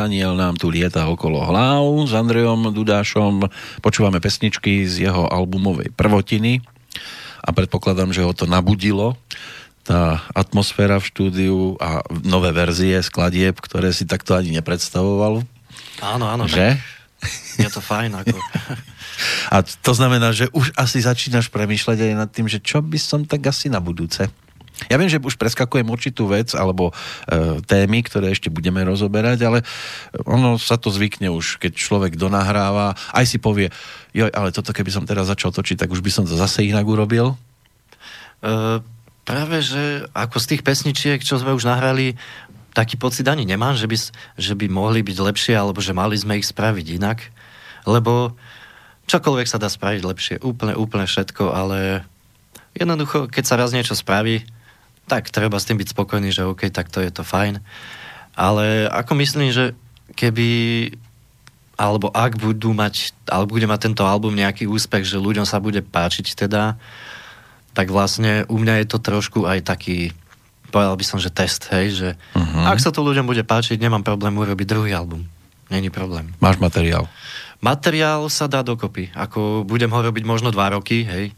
aniel 0.00 0.32
nám 0.34 0.56
tu 0.56 0.72
lieta 0.72 1.06
okolo 1.06 1.44
hlav 1.44 1.84
s 2.08 2.12
Andrejom 2.16 2.72
Dudášom. 2.72 3.46
Počúvame 3.84 4.18
pesničky 4.18 4.88
z 4.88 5.12
jeho 5.12 5.28
albumovej 5.28 5.92
prvotiny 5.92 6.64
a 7.44 7.48
predpokladám, 7.52 8.10
že 8.16 8.24
ho 8.24 8.32
to 8.32 8.48
nabudilo 8.48 9.20
tá 9.84 10.24
atmosféra 10.36 11.00
v 11.00 11.08
štúdiu 11.08 11.58
a 11.80 12.04
nové 12.24 12.52
verzie 12.52 13.00
skladieb, 13.00 13.56
ktoré 13.58 13.92
si 13.96 14.04
takto 14.04 14.36
ani 14.36 14.52
nepredstavoval. 14.60 15.44
Áno, 16.04 16.24
áno. 16.28 16.44
Že? 16.48 16.76
Je 17.60 17.68
to 17.68 17.80
fajn. 17.84 18.24
Ako. 18.24 18.36
A 19.54 19.60
to 19.60 19.92
znamená, 19.92 20.32
že 20.32 20.48
už 20.56 20.72
asi 20.80 21.04
začínaš 21.04 21.52
premýšľať 21.52 21.98
aj 22.08 22.14
nad 22.16 22.30
tým, 22.32 22.48
že 22.48 22.62
čo 22.62 22.80
by 22.80 22.96
som 22.96 23.28
tak 23.28 23.44
asi 23.44 23.68
na 23.68 23.76
budúce. 23.82 24.32
Ja 24.88 24.96
viem, 24.96 25.12
že 25.12 25.20
už 25.20 25.36
preskakujem 25.36 25.84
určitú 25.84 26.30
vec 26.30 26.56
alebo 26.56 26.88
e, 26.90 26.94
témy, 27.68 28.00
ktoré 28.06 28.32
ešte 28.32 28.48
budeme 28.48 28.80
rozoberať, 28.80 29.38
ale 29.44 29.58
ono 30.24 30.56
sa 30.56 30.80
to 30.80 30.88
zvykne 30.88 31.28
už, 31.28 31.60
keď 31.60 31.76
človek 31.76 32.12
donahráva, 32.16 32.96
aj 33.12 33.24
si 33.28 33.36
povie, 33.36 33.68
joj, 34.16 34.32
ale 34.32 34.54
toto 34.54 34.72
keby 34.72 34.88
som 34.88 35.04
teraz 35.04 35.28
začal 35.28 35.52
točiť, 35.52 35.84
tak 35.84 35.92
už 35.92 36.00
by 36.00 36.10
som 36.14 36.24
to 36.24 36.32
zase 36.32 36.64
inak 36.64 36.88
urobil. 36.88 37.36
Uh, 38.40 38.80
práve, 39.28 39.60
že 39.60 40.08
ako 40.16 40.40
z 40.40 40.48
tých 40.56 40.62
pesničiek, 40.64 41.20
čo 41.20 41.36
sme 41.36 41.52
už 41.52 41.68
nahrali, 41.68 42.16
taký 42.72 42.96
pocit 42.96 43.26
ani 43.28 43.44
nemám, 43.44 43.76
že 43.76 43.84
by, 43.84 43.96
že 44.38 44.54
by 44.56 44.66
mohli 44.70 45.04
byť 45.04 45.18
lepšie, 45.18 45.54
alebo 45.58 45.82
že 45.82 45.92
mali 45.92 46.16
sme 46.16 46.38
ich 46.40 46.48
spraviť 46.48 46.86
inak. 46.96 47.18
Lebo 47.84 48.34
čokoľvek 49.10 49.46
sa 49.50 49.58
dá 49.58 49.66
spraviť 49.66 50.02
lepšie, 50.06 50.36
úplne, 50.40 50.78
úplne 50.78 51.04
všetko, 51.04 51.50
ale 51.50 52.06
jednoducho, 52.78 53.26
keď 53.26 53.44
sa 53.44 53.58
raz 53.58 53.74
niečo 53.74 53.98
spraví, 53.98 54.46
tak 55.10 55.34
treba 55.34 55.58
s 55.58 55.66
tým 55.66 55.82
byť 55.82 55.90
spokojný, 55.90 56.30
že 56.30 56.46
OK, 56.46 56.70
tak 56.70 56.86
to 56.86 57.02
je 57.02 57.10
to 57.10 57.26
fajn. 57.26 57.58
Ale 58.38 58.86
ako 58.86 59.18
myslím, 59.18 59.50
že 59.50 59.74
keby 60.14 60.48
alebo 61.80 62.12
ak 62.12 62.36
budú 62.36 62.76
mať, 62.76 63.16
alebo 63.24 63.56
bude 63.56 63.64
mať 63.64 63.88
tento 63.88 64.04
album 64.04 64.36
nejaký 64.36 64.68
úspech, 64.68 65.08
že 65.08 65.16
ľuďom 65.16 65.48
sa 65.48 65.64
bude 65.64 65.80
páčiť 65.80 66.36
teda, 66.36 66.76
tak 67.72 67.88
vlastne 67.88 68.44
u 68.52 68.60
mňa 68.60 68.84
je 68.84 68.86
to 68.86 68.98
trošku 69.00 69.48
aj 69.48 69.64
taký, 69.64 70.12
povedal 70.68 71.00
by 71.00 71.04
som, 71.08 71.16
že 71.16 71.32
test, 71.32 71.72
hej, 71.72 71.86
že 71.96 72.08
uh-huh. 72.36 72.68
ak 72.68 72.84
sa 72.84 72.92
to 72.92 73.00
ľuďom 73.00 73.24
bude 73.24 73.40
páčiť, 73.48 73.80
nemám 73.80 74.04
problém 74.04 74.36
urobiť 74.36 74.66
druhý 74.68 74.92
album. 74.92 75.24
Není 75.72 75.88
problém. 75.88 76.36
Máš 76.42 76.60
materiál. 76.60 77.08
Materiál 77.64 78.28
sa 78.28 78.50
dá 78.50 78.60
dokopy. 78.60 79.14
Ako 79.14 79.62
budem 79.64 79.88
ho 79.88 80.00
robiť 80.02 80.24
možno 80.26 80.50
dva 80.50 80.74
roky, 80.74 81.06
hej. 81.06 81.32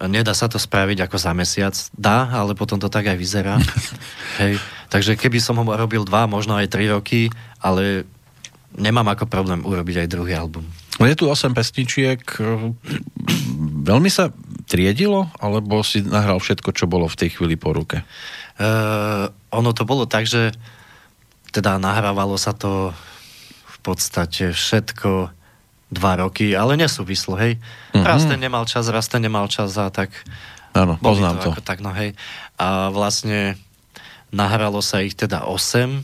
Nedá 0.00 0.32
sa 0.32 0.48
to 0.48 0.56
spraviť 0.56 1.04
ako 1.04 1.16
za 1.20 1.32
mesiac. 1.36 1.74
Dá, 1.92 2.28
ale 2.32 2.56
potom 2.56 2.80
to 2.80 2.88
tak 2.88 3.12
aj 3.12 3.18
vyzerá. 3.20 3.60
hej. 4.42 4.56
Takže 4.88 5.16
keby 5.20 5.38
som 5.38 5.60
ho 5.60 5.64
robil 5.64 6.04
dva, 6.04 6.24
možno 6.24 6.56
aj 6.56 6.72
tri 6.72 6.88
roky, 6.88 7.28
ale 7.60 8.08
nemám 8.76 9.12
ako 9.12 9.28
problém 9.28 9.60
urobiť 9.64 10.04
aj 10.04 10.08
druhý 10.08 10.32
album. 10.32 10.64
No 11.00 11.08
Je 11.08 11.16
tu 11.16 11.28
8 11.28 11.52
pesničiek. 11.52 12.20
Veľmi 13.84 14.08
sa 14.12 14.32
triedilo, 14.68 15.28
alebo 15.40 15.84
si 15.84 16.00
nahral 16.04 16.40
všetko, 16.40 16.72
čo 16.72 16.88
bolo 16.88 17.08
v 17.08 17.18
tej 17.18 17.36
chvíli 17.36 17.56
po 17.60 17.76
ruke? 17.76 18.04
Uh, 18.56 19.28
ono 19.52 19.72
to 19.76 19.84
bolo 19.84 20.08
tak, 20.08 20.28
že 20.28 20.52
teda 21.52 21.76
nahrávalo 21.76 22.40
sa 22.40 22.56
to 22.56 22.96
v 23.68 23.78
podstate 23.84 24.56
všetko 24.56 25.32
dva 25.92 26.24
roky, 26.24 26.56
ale 26.56 26.80
nesúvislo, 26.80 27.36
hej. 27.36 27.60
Mhm. 27.92 28.04
Raz 28.08 28.24
ten 28.24 28.40
nemal 28.40 28.64
čas, 28.64 28.88
raz 28.88 29.06
ten 29.12 29.20
nemal 29.20 29.44
čas 29.52 29.76
a 29.76 29.92
tak... 29.92 30.08
Áno, 30.72 30.96
poznám 30.96 31.36
to. 31.44 31.52
Ako 31.52 31.60
tak, 31.60 31.84
no 31.84 31.92
hej. 31.92 32.16
A 32.56 32.88
vlastne 32.88 33.60
nahralo 34.32 34.80
sa 34.80 35.04
ich 35.04 35.12
teda 35.12 35.44
8 35.44 36.00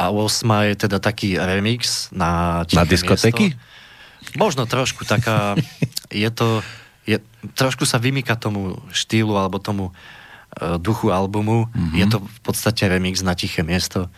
a 0.00 0.04
8 0.08 0.72
je 0.72 0.74
teda 0.88 0.96
taký 0.96 1.36
remix 1.36 2.08
na 2.16 2.64
tiché 2.64 2.80
Na 2.80 2.88
diskotéky? 2.88 3.52
Miesto. 3.52 4.40
Možno 4.40 4.64
trošku 4.64 5.04
taká, 5.04 5.60
je 6.08 6.30
to, 6.32 6.64
je, 7.04 7.20
trošku 7.52 7.84
sa 7.84 8.00
vymýka 8.00 8.40
tomu 8.40 8.80
štýlu 8.88 9.36
alebo 9.36 9.60
tomu 9.60 9.92
uh, 9.92 10.80
duchu 10.80 11.12
albumu. 11.12 11.68
Mhm. 11.68 11.76
Mm-hmm. 11.76 11.98
Je 12.00 12.06
to 12.08 12.18
v 12.24 12.40
podstate 12.40 12.88
remix 12.88 13.20
na 13.20 13.36
tiché 13.36 13.60
miesto. 13.60 14.08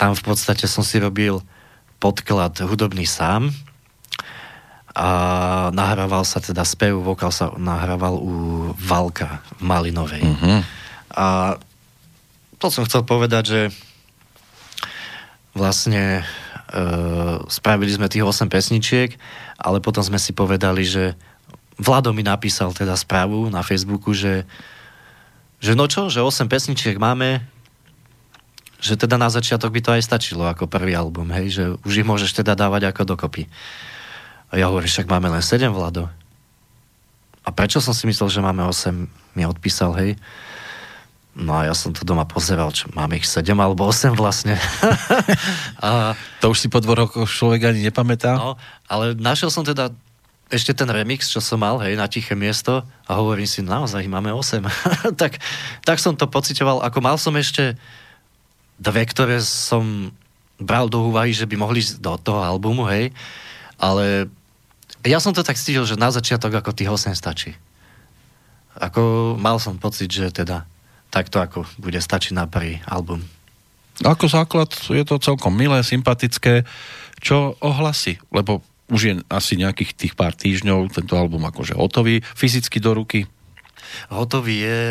Tam 0.00 0.16
v 0.16 0.24
podstate 0.24 0.64
som 0.64 0.80
si 0.80 0.96
robil 0.96 1.44
podklad 2.00 2.56
hudobný 2.64 3.04
sám 3.04 3.52
a 4.98 5.08
nahrával 5.70 6.26
sa 6.26 6.42
teda 6.42 6.66
spev, 6.66 6.98
vokál 6.98 7.30
sa 7.30 7.54
nahrával 7.54 8.18
u 8.18 8.32
Valka 8.74 9.46
v 9.58 9.62
Malinovej. 9.62 10.22
Mhm. 10.26 10.58
A 11.14 11.54
to 12.58 12.66
som 12.74 12.82
chcel 12.82 13.06
povedať, 13.06 13.44
že 13.46 13.60
vlastne 15.54 16.22
e, 16.70 16.82
spravili 17.46 17.94
sme 17.94 18.10
tých 18.10 18.26
8 18.26 18.50
pesničiek, 18.50 19.14
ale 19.62 19.78
potom 19.78 20.02
sme 20.02 20.18
si 20.18 20.34
povedali, 20.34 20.82
že 20.82 21.14
Vlado 21.78 22.10
mi 22.10 22.26
napísal 22.26 22.74
teda 22.74 22.98
správu 22.98 23.54
na 23.54 23.62
Facebooku, 23.62 24.10
že, 24.10 24.42
že 25.62 25.78
no 25.78 25.86
čo, 25.86 26.10
že 26.10 26.26
8 26.26 26.50
pesničiek 26.50 26.98
máme, 26.98 27.38
že 28.82 28.98
teda 28.98 29.14
na 29.14 29.30
začiatok 29.30 29.70
by 29.70 29.80
to 29.82 29.90
aj 29.94 30.02
stačilo 30.02 30.46
ako 30.46 30.66
prvý 30.66 30.98
album, 30.98 31.30
hej, 31.30 31.46
že 31.54 31.64
už 31.86 32.02
ich 32.02 32.06
môžeš 32.06 32.42
teda 32.42 32.58
dávať 32.58 32.90
ako 32.90 33.14
dokopy. 33.14 33.46
A 34.48 34.56
ja 34.56 34.72
hovorím, 34.72 34.88
však 34.88 35.10
máme 35.10 35.28
len 35.28 35.44
7, 35.44 35.68
Vlado. 35.72 36.08
A 37.44 37.48
prečo 37.52 37.80
som 37.80 37.92
si 37.96 38.08
myslel, 38.08 38.28
že 38.28 38.44
máme 38.44 38.64
8, 38.64 39.08
mi 39.36 39.42
odpísal, 39.44 39.92
hej. 39.96 40.20
No 41.38 41.54
a 41.54 41.70
ja 41.70 41.74
som 41.76 41.94
to 41.94 42.02
doma 42.02 42.26
pozeral, 42.26 42.74
čo 42.74 42.90
máme 42.92 43.20
ich 43.20 43.28
7 43.28 43.54
alebo 43.54 43.86
8 43.86 44.18
vlastne. 44.18 44.58
a, 45.84 46.18
To 46.42 46.50
už 46.50 46.58
si 46.58 46.68
po 46.68 46.82
dvoch 46.82 47.06
rokoch 47.06 47.30
človek 47.30 47.70
ani 47.70 47.86
nepamätá? 47.86 48.34
no, 48.34 48.58
ale 48.90 49.14
našiel 49.14 49.52
som 49.52 49.62
teda 49.62 49.94
ešte 50.48 50.72
ten 50.72 50.88
remix, 50.88 51.28
čo 51.28 51.44
som 51.44 51.60
mal, 51.60 51.76
hej, 51.84 51.94
na 51.94 52.08
tiché 52.08 52.32
miesto 52.32 52.80
a 53.04 53.10
hovorím 53.20 53.44
si, 53.44 53.60
naozaj 53.60 54.08
ich 54.08 54.12
máme 54.12 54.32
8. 54.32 54.64
tak, 55.20 55.36
tak 55.84 55.96
som 56.00 56.16
to 56.16 56.24
pocitoval, 56.24 56.80
ako 56.80 56.98
mal 57.04 57.20
som 57.20 57.36
ešte 57.36 57.76
dve, 58.80 59.04
ktoré 59.04 59.38
som 59.44 60.08
bral 60.58 60.88
do 60.88 61.06
úvahy, 61.06 61.36
že 61.36 61.46
by 61.46 61.54
mohli 61.54 61.84
ísť 61.84 62.00
do 62.00 62.16
toho 62.18 62.40
albumu, 62.42 62.88
hej, 62.88 63.12
ale 63.78 64.26
ja 65.08 65.18
som 65.18 65.32
to 65.32 65.40
tak 65.40 65.56
cítil, 65.56 65.88
že 65.88 65.96
na 65.96 66.12
začiatok 66.12 66.60
ako 66.60 66.76
tých 66.76 66.92
8 66.92 67.16
stačí. 67.16 67.56
Ako 68.78 69.34
mal 69.34 69.58
som 69.58 69.80
pocit, 69.80 70.12
že 70.12 70.30
teda 70.30 70.68
takto 71.08 71.40
ako 71.40 71.64
bude 71.80 71.98
stačiť 71.98 72.36
na 72.36 72.44
prvý 72.46 72.78
album. 72.86 73.24
Ako 74.06 74.30
základ 74.30 74.70
je 74.70 75.02
to 75.02 75.18
celkom 75.18 75.56
milé, 75.56 75.82
sympatické. 75.82 76.62
Čo 77.18 77.58
ohlasy? 77.58 78.22
Lebo 78.30 78.62
už 78.88 79.00
je 79.02 79.12
asi 79.26 79.58
nejakých 79.58 79.90
tých 79.98 80.12
pár 80.14 80.38
týždňov 80.38 80.94
tento 80.94 81.18
album 81.18 81.42
akože 81.50 81.74
hotový, 81.74 82.22
fyzicky 82.22 82.78
do 82.78 82.94
ruky. 82.94 83.26
Hotový 84.12 84.62
je 84.62 84.82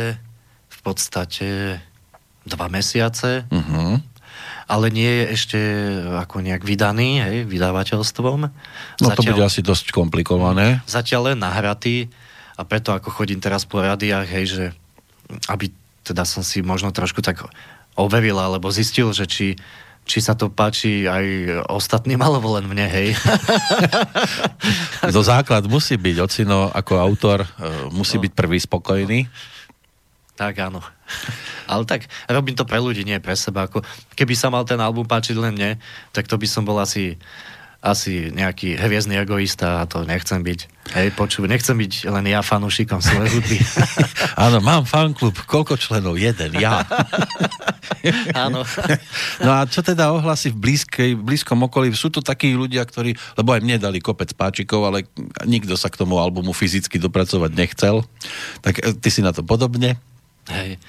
v 0.67 0.79
podstate 0.83 1.79
dva 2.43 2.67
mesiace, 2.67 3.47
Uh-huh. 3.47 3.99
Ale 4.67 4.91
nie 4.91 5.07
je 5.07 5.23
ešte 5.31 5.59
ako 6.27 6.43
nejak 6.43 6.67
vydaný, 6.67 7.23
hej, 7.23 7.37
vydavateľstvom. 7.47 8.39
No 8.99 9.07
to 9.15 9.23
bude 9.23 9.39
asi 9.39 9.63
dosť 9.63 9.95
komplikované. 9.95 10.83
Zatiaľ 10.83 11.33
len 11.33 11.39
nahratý 11.39 12.11
a 12.59 12.67
preto 12.67 12.91
ako 12.91 13.09
chodím 13.09 13.39
teraz 13.39 13.63
po 13.63 13.79
radiách, 13.79 14.27
hej, 14.27 14.45
že 14.45 14.63
aby 15.47 15.71
teda 16.03 16.27
som 16.27 16.43
si 16.43 16.59
možno 16.59 16.91
trošku 16.91 17.23
tak 17.23 17.47
overil 17.95 18.35
alebo 18.35 18.67
zistil, 18.71 19.15
že 19.15 19.25
či 19.27 19.55
či 20.07 20.23
sa 20.23 20.39
to 20.39 20.47
páči 20.47 21.03
aj 21.03 21.25
ostatným, 21.67 22.17
alebo 22.25 22.55
len 22.55 22.65
mne, 22.65 22.87
hej. 22.87 23.11
Do 25.15 25.21
základ 25.21 25.67
musí 25.67 25.99
byť, 25.99 26.15
ocino 26.23 26.71
ako 26.71 26.95
autor 26.95 27.43
e, 27.43 27.47
musí 27.91 28.15
no. 28.15 28.23
byť 28.23 28.31
prvý 28.31 28.57
spokojný. 28.63 29.27
Tak 30.37 30.53
áno. 30.61 30.85
Ale 31.65 31.83
tak 31.89 32.05
robím 32.29 32.53
to 32.53 32.63
pre 32.63 32.77
ľudí, 32.77 33.01
nie 33.01 33.17
pre 33.17 33.33
seba. 33.33 33.65
Ako, 33.65 33.81
keby 34.13 34.37
sa 34.37 34.53
mal 34.53 34.63
ten 34.69 34.77
album 34.77 35.09
páčiť 35.09 35.33
len 35.33 35.57
mne, 35.57 35.81
tak 36.13 36.29
to 36.29 36.37
by 36.37 36.45
som 36.45 36.61
bol 36.61 36.77
asi 36.77 37.17
asi 37.77 38.33
nejaký 38.33 38.73
hviezdny 38.73 39.21
egoista 39.21 39.85
a 39.85 39.87
to 39.87 40.01
nechcem 40.01 40.41
byť. 40.41 40.59
Hej, 40.97 41.13
počuj, 41.13 41.45
nechcem 41.45 41.77
byť 41.77 42.09
len 42.09 42.25
ja 42.25 42.41
fanúšikom 42.41 42.97
svojej 43.03 43.37
hudby. 43.37 43.59
Áno, 44.47 44.57
mám 44.63 44.87
fanklub. 44.87 45.37
Koľko 45.45 45.77
členov? 45.77 46.17
Jeden, 46.17 46.57
ja. 46.57 46.81
Áno. 48.47 48.65
no 49.45 49.51
a 49.53 49.69
čo 49.69 49.85
teda 49.85 50.09
ohlasy 50.09 50.49
v 50.55 50.57
blízkej, 50.57 51.11
blízkom 51.21 51.69
okolí? 51.69 51.93
Sú 51.93 52.09
to 52.09 52.25
takí 52.25 52.55
ľudia, 52.57 52.81
ktorí, 52.81 53.13
lebo 53.37 53.53
aj 53.53 53.61
mne 53.61 53.77
dali 53.77 54.01
kopec 54.01 54.33
páčikov, 54.33 54.87
ale 54.87 55.05
nikto 55.45 55.77
sa 55.77 55.93
k 55.93 56.01
tomu 56.01 56.17
albumu 56.17 56.57
fyzicky 56.57 56.97
dopracovať 56.97 57.51
nechcel. 57.53 58.01
Tak 58.65 58.73
e, 58.81 58.97
ty 58.97 59.09
si 59.13 59.21
na 59.21 59.35
to 59.35 59.45
podobne? 59.45 60.01
Hej. 60.51 60.79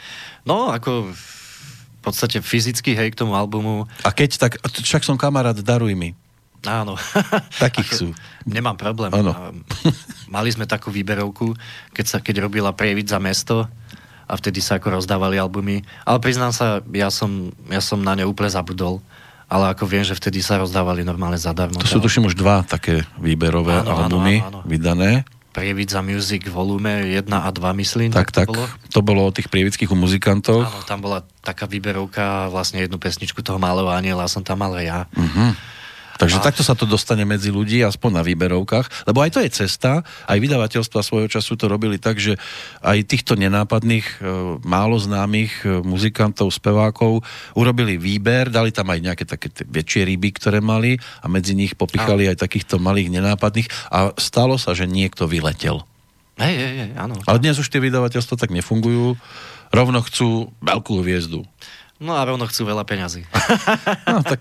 No, 0.46 0.70
ako 0.70 1.10
v 1.10 2.00
podstate 2.00 2.38
fyzicky, 2.40 2.94
hej, 2.94 3.12
k 3.12 3.18
tomu 3.18 3.34
albumu. 3.34 3.84
A 4.06 4.10
keď 4.14 4.48
tak, 4.48 4.52
však 4.62 5.02
som 5.02 5.18
kamarát, 5.18 5.58
daruj 5.58 5.92
mi. 5.98 6.14
Áno. 6.66 6.98
Takých 7.62 7.90
sú. 7.94 8.06
Nemám 8.42 8.74
problém. 8.74 9.14
Ano. 9.14 9.54
Mali 10.34 10.50
sme 10.50 10.66
takú 10.66 10.90
výberovku, 10.90 11.54
keď, 11.94 12.04
sa, 12.06 12.16
keď 12.18 12.50
robila 12.50 12.74
Prievid 12.74 13.06
za 13.06 13.22
mesto 13.22 13.68
a 14.28 14.32
vtedy 14.34 14.58
sa 14.58 14.82
ako 14.82 14.98
rozdávali 14.98 15.38
albumy. 15.38 15.86
Ale 16.02 16.18
priznám 16.18 16.50
sa, 16.50 16.82
ja 16.90 17.08
som, 17.08 17.54
ja 17.70 17.78
som 17.78 18.02
na 18.02 18.18
ne 18.18 18.26
úplne 18.26 18.50
zabudol. 18.50 18.98
Ale 19.48 19.72
ako 19.72 19.88
viem, 19.88 20.04
že 20.04 20.12
vtedy 20.12 20.44
sa 20.44 20.60
rozdávali 20.60 21.00
normálne 21.00 21.40
zadarmo. 21.40 21.80
To 21.80 21.88
sú 21.88 22.04
tuším 22.04 22.28
už 22.28 22.36
dva 22.36 22.68
také 22.68 23.08
výberové 23.16 23.80
áno, 23.80 24.04
albumy 24.04 24.44
áno, 24.44 24.44
áno, 24.44 24.58
áno. 24.60 24.68
vydané. 24.68 25.24
Prievidza 25.58 26.00
Music 26.06 26.46
volume 26.46 27.10
1 27.10 27.26
a 27.26 27.50
2, 27.50 27.82
myslím. 27.82 28.10
Tak, 28.14 28.30
tak. 28.30 28.46
To 28.46 28.54
bolo, 28.54 28.66
to 28.94 29.00
bolo 29.02 29.20
o 29.26 29.34
tých 29.34 29.50
prievidských 29.50 29.90
muzikantoch. 29.90 30.70
Áno, 30.70 30.86
tam 30.86 31.02
bola 31.02 31.26
taká 31.42 31.66
výberovka, 31.66 32.46
vlastne 32.48 32.86
jednu 32.86 33.02
pesničku 33.02 33.42
toho 33.42 33.58
malého 33.58 33.90
aniela 33.90 34.30
som 34.30 34.46
tam 34.46 34.62
mal 34.62 34.78
ja. 34.78 35.10
Uh-huh. 35.18 35.50
Takže 36.18 36.42
a... 36.42 36.44
takto 36.44 36.66
sa 36.66 36.74
to 36.74 36.84
dostane 36.84 37.22
medzi 37.22 37.54
ľudí, 37.54 37.78
aspoň 37.86 38.10
na 38.20 38.22
výberovkách, 38.26 39.06
lebo 39.06 39.22
aj 39.22 39.38
to 39.38 39.40
je 39.40 39.50
cesta, 39.54 40.02
aj 40.26 40.38
vydavateľstva 40.42 41.00
svojho 41.00 41.30
času 41.30 41.54
to 41.54 41.70
robili 41.70 41.96
tak, 42.02 42.18
že 42.18 42.34
aj 42.82 43.06
týchto 43.06 43.38
nenápadných, 43.38 44.06
e, 44.18 44.26
málo 44.66 44.98
známych 44.98 45.62
e, 45.62 45.78
muzikantov, 45.86 46.50
spevákov 46.50 47.22
urobili 47.54 47.94
výber, 47.94 48.50
dali 48.50 48.74
tam 48.74 48.90
aj 48.90 48.98
nejaké 48.98 49.24
také 49.24 49.48
väčšie 49.62 50.10
ryby, 50.10 50.34
ktoré 50.34 50.58
mali 50.58 50.98
a 51.22 51.30
medzi 51.30 51.54
nich 51.54 51.78
popichali 51.78 52.26
aj 52.26 52.42
takýchto 52.42 52.82
malých 52.82 53.14
nenápadných 53.14 53.70
a 53.94 54.10
stalo 54.18 54.58
sa, 54.58 54.74
že 54.74 54.90
niekto 54.90 55.30
vyletel. 55.30 55.86
Hej, 56.38 56.54
hej, 56.54 56.74
hej, 56.82 56.90
áno. 56.98 57.18
Ale 57.26 57.42
dnes 57.42 57.58
už 57.58 57.66
tie 57.70 57.82
vydavateľstva 57.82 58.38
tak 58.38 58.54
nefungujú, 58.54 59.18
rovno 59.74 59.98
chcú 60.02 60.54
veľkú 60.62 61.02
hviezdu. 61.02 61.42
No 61.98 62.14
a 62.14 62.22
rovno 62.22 62.46
chcú 62.46 62.62
veľa 62.70 62.86
peňazí. 62.86 63.26
No 64.08 64.22
tak 64.24 64.40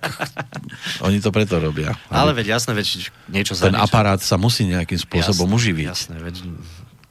oni 1.03 1.19
to 1.19 1.33
preto 1.33 1.57
robia. 1.59 1.97
Ale 2.07 2.31
veď 2.31 2.57
jasné, 2.57 2.71
veď 2.77 3.11
niečo 3.27 3.57
za 3.57 3.67
Ten 3.67 3.75
niečo. 3.75 3.85
aparát 3.89 4.21
sa 4.21 4.39
musí 4.39 4.63
nejakým 4.63 4.97
spôsobom 4.97 5.49
jasné, 5.49 5.57
uživiť. 5.57 5.85
Jasné, 5.89 6.15
veď 6.21 6.35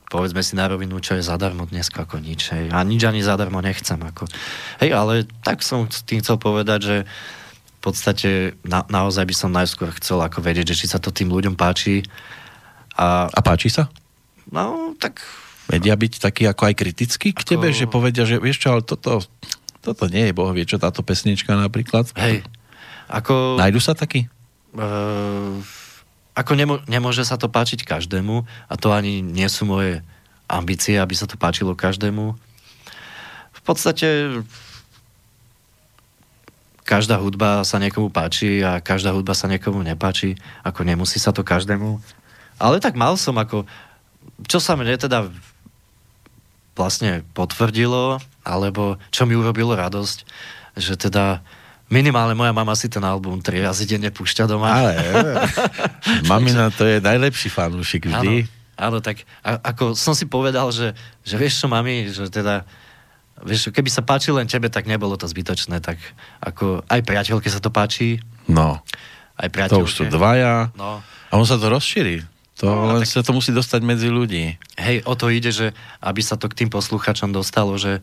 povedzme 0.06 0.40
si 0.40 0.54
na 0.54 0.70
rovinu, 0.70 1.02
čo 1.02 1.18
je 1.18 1.22
zadarmo 1.26 1.66
dnes 1.66 1.90
ako 1.90 2.22
nič. 2.22 2.54
Hej. 2.54 2.70
A 2.70 2.80
nič 2.86 3.02
ani 3.04 3.20
zadarmo 3.20 3.58
nechcem. 3.60 3.98
Ako. 3.98 4.30
Hej, 4.80 4.90
ale 4.94 5.26
tak 5.42 5.66
som 5.66 5.90
tým 5.90 6.22
chcel 6.22 6.38
povedať, 6.38 6.80
že 6.80 6.96
v 7.06 7.80
podstate 7.82 8.30
na, 8.62 8.86
naozaj 8.86 9.26
by 9.26 9.34
som 9.34 9.50
najskôr 9.52 9.92
chcel 9.98 10.22
ako 10.22 10.42
vedieť, 10.42 10.74
že 10.74 10.78
či 10.80 10.86
sa 10.90 11.02
to 11.02 11.10
tým 11.10 11.30
ľuďom 11.30 11.58
páči. 11.58 12.06
A, 12.96 13.28
a 13.28 13.40
páči 13.44 13.68
sa? 13.68 13.90
No, 14.48 14.94
tak... 14.96 15.20
Vedia 15.66 15.98
byť 15.98 16.22
taký 16.22 16.46
ako 16.46 16.62
aj 16.70 16.74
kritický 16.78 17.34
k 17.34 17.42
ako... 17.42 17.50
tebe, 17.50 17.68
že 17.74 17.90
povedia, 17.90 18.22
že 18.22 18.38
vieš 18.38 18.62
čo, 18.62 18.78
ale 18.78 18.86
toto 18.86 19.18
toto 19.86 20.10
nie 20.10 20.26
je 20.26 20.34
boh 20.34 20.50
vie 20.50 20.66
čo 20.66 20.82
táto 20.82 21.06
pesnička 21.06 21.54
napríklad. 21.54 22.10
Hej. 22.18 22.42
Ako... 23.06 23.54
Najdu 23.54 23.78
sa 23.78 23.94
taký? 23.94 24.26
Uh, 24.74 25.62
ako 26.34 26.52
nemo, 26.58 26.74
nemôže 26.90 27.22
sa 27.22 27.38
to 27.38 27.46
páčiť 27.46 27.86
každému 27.86 28.42
a 28.42 28.74
to 28.74 28.90
ani 28.90 29.22
nie 29.22 29.46
sú 29.46 29.62
moje 29.62 30.02
ambície, 30.50 30.98
aby 30.98 31.14
sa 31.14 31.30
to 31.30 31.38
páčilo 31.38 31.78
každému. 31.78 32.34
V 33.54 33.60
podstate 33.62 34.42
každá 36.86 37.18
hudba 37.18 37.66
sa 37.66 37.82
niekomu 37.82 38.10
páči 38.14 38.62
a 38.62 38.78
každá 38.78 39.10
hudba 39.10 39.34
sa 39.34 39.50
niekomu 39.50 39.82
nepáči, 39.82 40.38
ako 40.62 40.86
nemusí 40.86 41.18
sa 41.18 41.34
to 41.34 41.42
každému. 41.42 41.98
Ale 42.62 42.78
tak 42.78 42.94
mal 42.94 43.18
som 43.18 43.34
ako, 43.38 43.66
čo 44.46 44.62
sa 44.62 44.78
mne 44.78 44.94
teda 44.94 45.26
vlastne 46.76 47.24
potvrdilo, 47.32 48.20
alebo 48.44 49.00
čo 49.08 49.24
mi 49.24 49.32
urobilo 49.34 49.72
radosť, 49.72 50.18
že 50.76 50.94
teda 51.00 51.40
minimálne 51.88 52.36
moja 52.36 52.52
mama 52.52 52.76
si 52.76 52.92
ten 52.92 53.02
album 53.02 53.40
tri 53.40 53.64
razy 53.64 53.88
denne 53.88 54.12
púšťa 54.12 54.44
doma. 54.44 54.68
Ale, 54.70 54.94
mamina 56.30 56.68
to 56.70 56.84
je 56.84 57.00
najlepší 57.00 57.48
fanúšik 57.48 58.12
vždy. 58.12 58.46
Áno, 58.76 58.94
áno 58.94 58.98
tak 59.00 59.24
a, 59.40 59.58
ako 59.72 59.96
som 59.96 60.12
si 60.12 60.28
povedal, 60.28 60.68
že, 60.68 60.92
že 61.24 61.34
vieš 61.40 61.64
čo, 61.64 61.66
mami, 61.66 62.12
že 62.12 62.28
teda 62.28 62.68
vieš, 63.42 63.72
keby 63.72 63.88
sa 63.88 64.04
páči 64.04 64.32
len 64.32 64.48
tebe, 64.48 64.68
tak 64.68 64.84
nebolo 64.88 65.16
to 65.16 65.28
zbytočné, 65.28 65.80
tak 65.80 65.96
ako 66.40 66.84
aj 66.88 67.00
priateľke 67.04 67.48
sa 67.48 67.60
to 67.60 67.72
páči. 67.72 68.20
No. 68.48 68.80
Aj 69.36 69.48
priateľke. 69.48 69.80
To 69.80 69.88
už 69.88 69.92
sú 69.92 70.04
dvaja. 70.08 70.72
No. 70.76 71.00
A 71.04 71.32
on 71.36 71.44
sa 71.44 71.60
to 71.60 71.68
rozšíri. 71.68 72.35
To 72.60 72.64
no, 72.72 72.96
len 72.96 73.04
tak... 73.04 73.12
sa 73.12 73.20
to 73.20 73.36
musí 73.36 73.52
dostať 73.52 73.80
medzi 73.84 74.08
ľudí. 74.08 74.56
Hej, 74.80 75.04
o 75.04 75.12
to 75.12 75.28
ide, 75.28 75.52
že 75.52 75.76
aby 76.00 76.20
sa 76.24 76.40
to 76.40 76.48
k 76.48 76.64
tým 76.64 76.70
posluchačom 76.72 77.28
dostalo, 77.32 77.76
že 77.76 78.00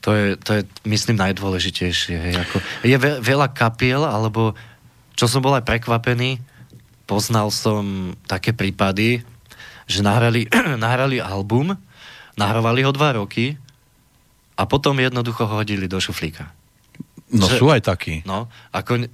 to 0.00 0.16
je, 0.16 0.26
to 0.40 0.50
je 0.58 0.62
myslím, 0.88 1.20
najdôležitejšie. 1.20 2.16
Hej, 2.16 2.34
ako, 2.40 2.56
je 2.82 2.96
ve, 2.96 3.20
veľa 3.20 3.52
kapiel, 3.52 4.02
alebo 4.02 4.56
čo 5.14 5.30
som 5.30 5.44
bol 5.44 5.54
aj 5.54 5.68
prekvapený, 5.68 6.40
poznal 7.04 7.52
som 7.52 8.14
také 8.26 8.56
prípady, 8.56 9.22
že 9.86 10.00
nahrali, 10.02 10.50
nahrali 10.86 11.22
album, 11.22 11.76
nahrávali 12.34 12.82
ho 12.82 12.90
dva 12.90 13.18
roky 13.20 13.54
a 14.58 14.66
potom 14.66 14.98
jednoducho 14.98 15.46
ho 15.46 15.60
hodili 15.60 15.86
do 15.86 16.00
šuflíka. 16.00 16.50
No 17.30 17.46
že, 17.46 17.62
sú 17.62 17.70
aj 17.70 17.86
takí. 17.86 18.26
No, 18.26 18.50
ako 18.74 19.06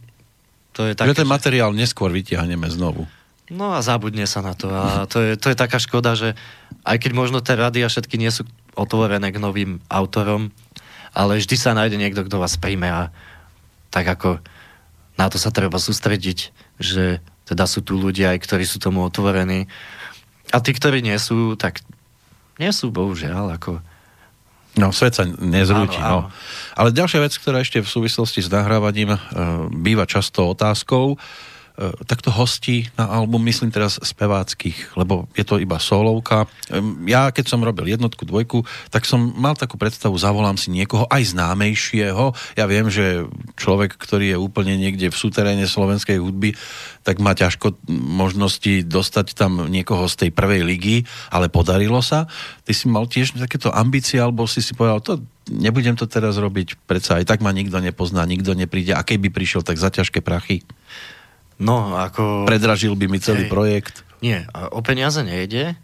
to 0.72 0.88
je 0.88 0.92
také, 0.96 1.12
že 1.12 1.24
ten 1.24 1.28
materiál 1.28 1.72
neskôr 1.76 2.08
vytiahneme 2.08 2.68
znovu. 2.72 3.04
No 3.46 3.70
a 3.70 3.78
zabudne 3.78 4.26
sa 4.26 4.42
na 4.42 4.58
to. 4.58 4.66
A 4.74 5.06
to 5.06 5.22
je, 5.22 5.38
to 5.38 5.54
je 5.54 5.56
taká 5.58 5.78
škoda, 5.78 6.18
že 6.18 6.34
aj 6.82 6.98
keď 6.98 7.12
možno 7.14 7.38
tie 7.38 7.54
rady 7.54 7.86
a 7.86 7.92
všetky 7.92 8.18
nie 8.18 8.30
sú 8.34 8.42
otvorené 8.74 9.30
k 9.30 9.38
novým 9.38 9.78
autorom, 9.86 10.50
ale 11.14 11.38
vždy 11.38 11.54
sa 11.54 11.70
nájde 11.72 11.96
niekto, 11.96 12.26
kto 12.26 12.42
vás 12.42 12.58
príjme 12.58 12.90
a 12.90 13.14
tak 13.94 14.04
ako 14.10 14.42
na 15.16 15.30
to 15.30 15.38
sa 15.38 15.54
treba 15.54 15.78
sústrediť, 15.78 16.50
že 16.82 17.22
teda 17.46 17.64
sú 17.70 17.86
tu 17.86 17.96
ľudia 17.96 18.34
aj, 18.34 18.42
ktorí 18.42 18.66
sú 18.66 18.82
tomu 18.82 19.06
otvorení. 19.06 19.70
A 20.50 20.58
tí, 20.58 20.74
ktorí 20.74 21.00
nie 21.00 21.16
sú, 21.16 21.54
tak 21.54 21.80
nie 22.58 22.74
sú, 22.74 22.90
bohužiaľ, 22.90 23.56
ako... 23.56 23.78
No, 24.76 24.92
svet 24.92 25.16
sa 25.16 25.24
nezrúti, 25.24 25.96
áno, 25.96 26.04
áno. 26.04 26.20
no. 26.28 26.34
Ale 26.76 26.92
ďalšia 26.92 27.24
vec, 27.24 27.32
ktorá 27.32 27.64
ešte 27.64 27.80
v 27.80 27.88
súvislosti 27.88 28.44
s 28.44 28.52
nahrávaním 28.52 29.16
e, 29.16 29.18
býva 29.72 30.04
často 30.04 30.52
otázkou, 30.52 31.16
E, 31.16 31.18
takto 32.08 32.32
hostí 32.32 32.88
na 32.96 33.04
album, 33.04 33.44
myslím 33.44 33.68
teraz 33.68 34.00
speváckých, 34.00 34.96
lebo 34.96 35.28
je 35.36 35.44
to 35.44 35.60
iba 35.60 35.76
solovka. 35.76 36.48
Ja, 37.04 37.28
keď 37.28 37.52
som 37.52 37.60
robil 37.60 37.92
jednotku, 37.92 38.24
dvojku, 38.24 38.64
tak 38.88 39.04
som 39.04 39.36
mal 39.36 39.52
takú 39.52 39.76
predstavu, 39.76 40.16
zavolám 40.16 40.56
si 40.56 40.72
niekoho 40.72 41.04
aj 41.12 41.36
známejšieho. 41.36 42.32
Ja 42.56 42.64
viem, 42.64 42.88
že 42.88 43.28
človek, 43.60 44.00
ktorý 44.00 44.32
je 44.32 44.38
úplne 44.40 44.80
niekde 44.80 45.12
v 45.12 45.16
súteréne 45.16 45.68
slovenskej 45.68 46.16
hudby, 46.16 46.56
tak 47.04 47.20
má 47.20 47.36
ťažko 47.36 47.76
možnosti 47.92 48.82
dostať 48.88 49.36
tam 49.36 49.68
niekoho 49.68 50.08
z 50.08 50.26
tej 50.26 50.30
prvej 50.32 50.64
ligy, 50.64 50.96
ale 51.28 51.52
podarilo 51.52 52.00
sa. 52.00 52.24
Ty 52.64 52.72
si 52.72 52.88
mal 52.88 53.04
tiež 53.04 53.36
takéto 53.36 53.68
ambície, 53.68 54.16
alebo 54.16 54.48
si 54.48 54.64
si 54.64 54.72
povedal, 54.72 55.04
to 55.04 55.12
nebudem 55.46 55.94
to 55.94 56.10
teraz 56.10 56.40
robiť, 56.40 56.74
predsa 56.90 57.22
aj 57.22 57.28
tak 57.30 57.44
ma 57.44 57.54
nikto 57.54 57.78
nepozná, 57.78 58.26
nikto 58.26 58.56
nepríde, 58.58 58.96
a 58.96 59.06
keby 59.06 59.30
prišiel, 59.30 59.62
tak 59.62 59.78
za 59.78 59.94
ťažké 59.94 60.18
prachy. 60.18 60.66
No, 61.56 61.96
ako... 61.96 62.44
Predražil 62.44 62.92
by 62.92 63.06
mi 63.08 63.18
celý 63.20 63.48
Hej. 63.48 63.52
projekt? 63.52 63.94
Nie, 64.20 64.44
o 64.52 64.80
peniaze 64.84 65.20
nejde. 65.24 65.76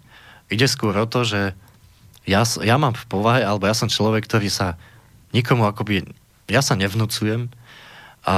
Ide 0.53 0.67
skôr 0.69 0.93
o 0.97 1.09
to, 1.09 1.25
že 1.25 1.57
ja, 2.29 2.45
ja 2.45 2.77
mám 2.77 2.93
v 2.93 3.05
povahe, 3.09 3.41
alebo 3.43 3.65
ja 3.67 3.75
som 3.75 3.89
človek, 3.89 4.29
ktorý 4.29 4.53
sa 4.53 4.77
nikomu 5.33 5.65
akoby... 5.65 6.05
Ja 6.51 6.61
sa 6.61 6.77
nevnúcujem 6.77 7.49
a 8.23 8.35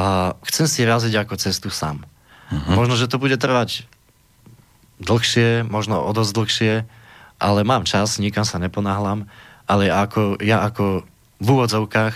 chcem 0.49 0.67
si 0.71 0.81
raziť 0.87 1.15
ako 1.19 1.35
cestu 1.37 1.69
sám. 1.69 2.07
Uh-huh. 2.49 2.79
Možno, 2.79 2.95
že 2.95 3.11
to 3.11 3.19
bude 3.19 3.35
trvať 3.37 3.85
dlhšie, 5.03 5.67
možno 5.67 6.01
o 6.01 6.11
dosť 6.15 6.33
dlhšie, 6.33 6.75
ale 7.43 7.61
mám 7.67 7.83
čas, 7.83 8.23
nikam 8.23 8.47
sa 8.47 8.63
neponáhlam, 8.63 9.27
ale 9.67 9.91
ako, 9.91 10.39
ja 10.39 10.63
ako 10.63 11.03
v 11.43 11.47
úvodzovkách 11.51 12.15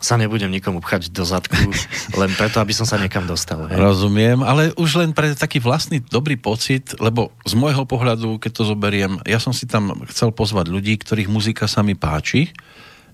sa 0.00 0.16
nebudem 0.16 0.48
nikomu 0.48 0.80
pchať 0.80 1.12
do 1.12 1.22
zadku, 1.28 1.60
len 2.20 2.32
preto, 2.34 2.58
aby 2.58 2.72
som 2.72 2.88
sa 2.88 2.96
niekam 2.96 3.28
dostal. 3.28 3.68
Hej. 3.68 3.76
Rozumiem, 3.76 4.40
ale 4.40 4.72
už 4.80 5.04
len 5.04 5.12
pre 5.12 5.36
taký 5.36 5.60
vlastný 5.60 6.00
dobrý 6.00 6.40
pocit, 6.40 6.96
lebo 6.96 7.30
z 7.44 7.52
môjho 7.52 7.84
pohľadu, 7.84 8.40
keď 8.40 8.50
to 8.56 8.62
zoberiem, 8.64 9.20
ja 9.28 9.36
som 9.36 9.52
si 9.52 9.68
tam 9.68 9.92
chcel 10.08 10.32
pozvať 10.32 10.72
ľudí, 10.72 10.96
ktorých 10.96 11.28
muzika 11.28 11.68
sa 11.68 11.84
mi 11.84 11.92
páči, 11.92 12.50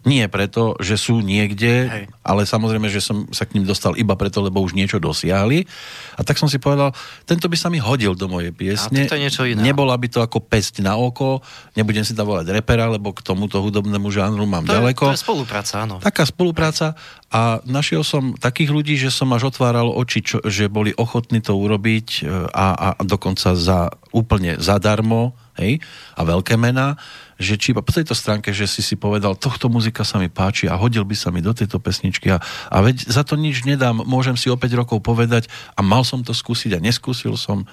nie 0.06 0.22
preto, 0.30 0.78
že 0.78 0.94
sú 0.94 1.18
niekde, 1.18 1.90
Hej. 1.90 2.04
ale 2.22 2.46
samozrejme, 2.46 2.86
že 2.86 3.02
som 3.02 3.26
sa 3.34 3.42
k 3.42 3.58
ním 3.58 3.66
dostal 3.66 3.98
iba 3.98 4.14
preto, 4.14 4.38
lebo 4.38 4.62
už 4.62 4.78
niečo 4.78 5.02
dosiahli. 5.02 5.66
A 6.14 6.22
tak 6.22 6.38
som 6.38 6.46
si 6.46 6.62
povedal, 6.62 6.94
tento 7.26 7.50
by 7.50 7.56
sa 7.58 7.68
mi 7.68 7.82
hodil 7.82 8.14
do 8.14 8.30
mojej 8.30 8.54
piesne. 8.54 9.04
A 9.04 9.10
to 9.10 9.18
je 9.18 9.24
niečo 9.26 9.42
iné. 9.42 9.60
Nebola 9.66 9.98
by 9.98 10.06
to 10.06 10.22
ako 10.22 10.38
pesť 10.46 10.86
na 10.86 10.94
oko, 10.94 11.42
nebudem 11.74 12.06
si 12.06 12.14
tam 12.14 12.30
volať 12.30 12.54
repera, 12.54 12.86
lebo 12.86 13.10
k 13.10 13.26
tomuto 13.26 13.58
hudobnému 13.58 14.06
žánru 14.14 14.46
mám 14.46 14.62
to 14.62 14.78
ďaleko. 14.78 15.10
Je, 15.10 15.12
to 15.12 15.18
je 15.18 15.26
spolupráca, 15.26 15.74
áno. 15.82 15.98
Taká 15.98 16.22
spolupráca 16.22 16.94
a 17.26 17.58
našiel 17.66 18.06
som 18.06 18.38
takých 18.38 18.70
ľudí, 18.70 18.94
že 18.94 19.10
som 19.10 19.34
až 19.34 19.50
otváral 19.50 19.90
oči, 19.90 20.22
čo, 20.22 20.38
že 20.46 20.70
boli 20.70 20.94
ochotní 20.94 21.42
to 21.42 21.58
urobiť 21.58 22.08
e, 22.22 22.46
a, 22.54 22.66
a 22.74 22.88
dokonca 23.02 23.58
za 23.58 23.90
úplne 24.14 24.62
zadarmo, 24.62 25.34
hej, 25.58 25.82
a 26.14 26.20
veľké 26.22 26.54
mená 26.54 26.94
že 27.36 27.60
či 27.60 27.76
po 27.76 27.84
tejto 27.84 28.16
stránke, 28.16 28.48
že 28.56 28.64
si 28.64 28.80
si 28.80 28.96
povedal, 28.96 29.36
tohto 29.36 29.68
muzika 29.68 30.08
sa 30.08 30.16
mi 30.16 30.32
páči 30.32 30.72
a 30.72 30.80
hodil 30.80 31.04
by 31.04 31.12
sa 31.12 31.28
mi 31.28 31.44
do 31.44 31.52
tejto 31.52 31.76
pesničky 31.76 32.32
a, 32.32 32.40
a 32.72 32.76
veď 32.80 33.12
za 33.12 33.28
to 33.28 33.36
nič 33.36 33.68
nedám, 33.68 34.00
môžem 34.08 34.40
si 34.40 34.48
o 34.48 34.56
5 34.56 34.72
rokov 34.72 35.04
povedať 35.04 35.52
a 35.76 35.84
mal 35.84 36.00
som 36.00 36.24
to 36.24 36.32
skúsiť 36.32 36.76
a 36.76 36.82
neskúsil 36.82 37.36
som. 37.36 37.68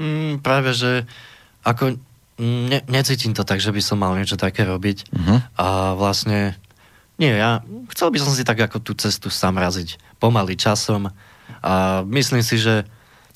Mm, 0.00 0.40
práve, 0.40 0.72
že 0.72 1.04
ako 1.60 2.00
ne, 2.40 2.80
necítim 2.88 3.36
to 3.36 3.44
tak, 3.44 3.60
že 3.60 3.72
by 3.72 3.80
som 3.84 4.00
mal 4.00 4.16
niečo 4.16 4.40
také 4.40 4.64
robiť 4.64 5.12
uh-huh. 5.12 5.38
a 5.60 5.68
vlastne 5.92 6.56
nie, 7.16 7.32
ja 7.32 7.64
chcel 7.92 8.12
by 8.12 8.18
som 8.20 8.32
si 8.32 8.44
tak 8.44 8.60
ako 8.60 8.80
tú 8.80 8.92
cestu 8.96 9.32
sám 9.32 9.56
raziť 9.56 10.20
pomaly 10.20 10.56
časom 10.56 11.08
a 11.64 12.02
myslím 12.04 12.44
si, 12.44 12.60
že 12.60 12.84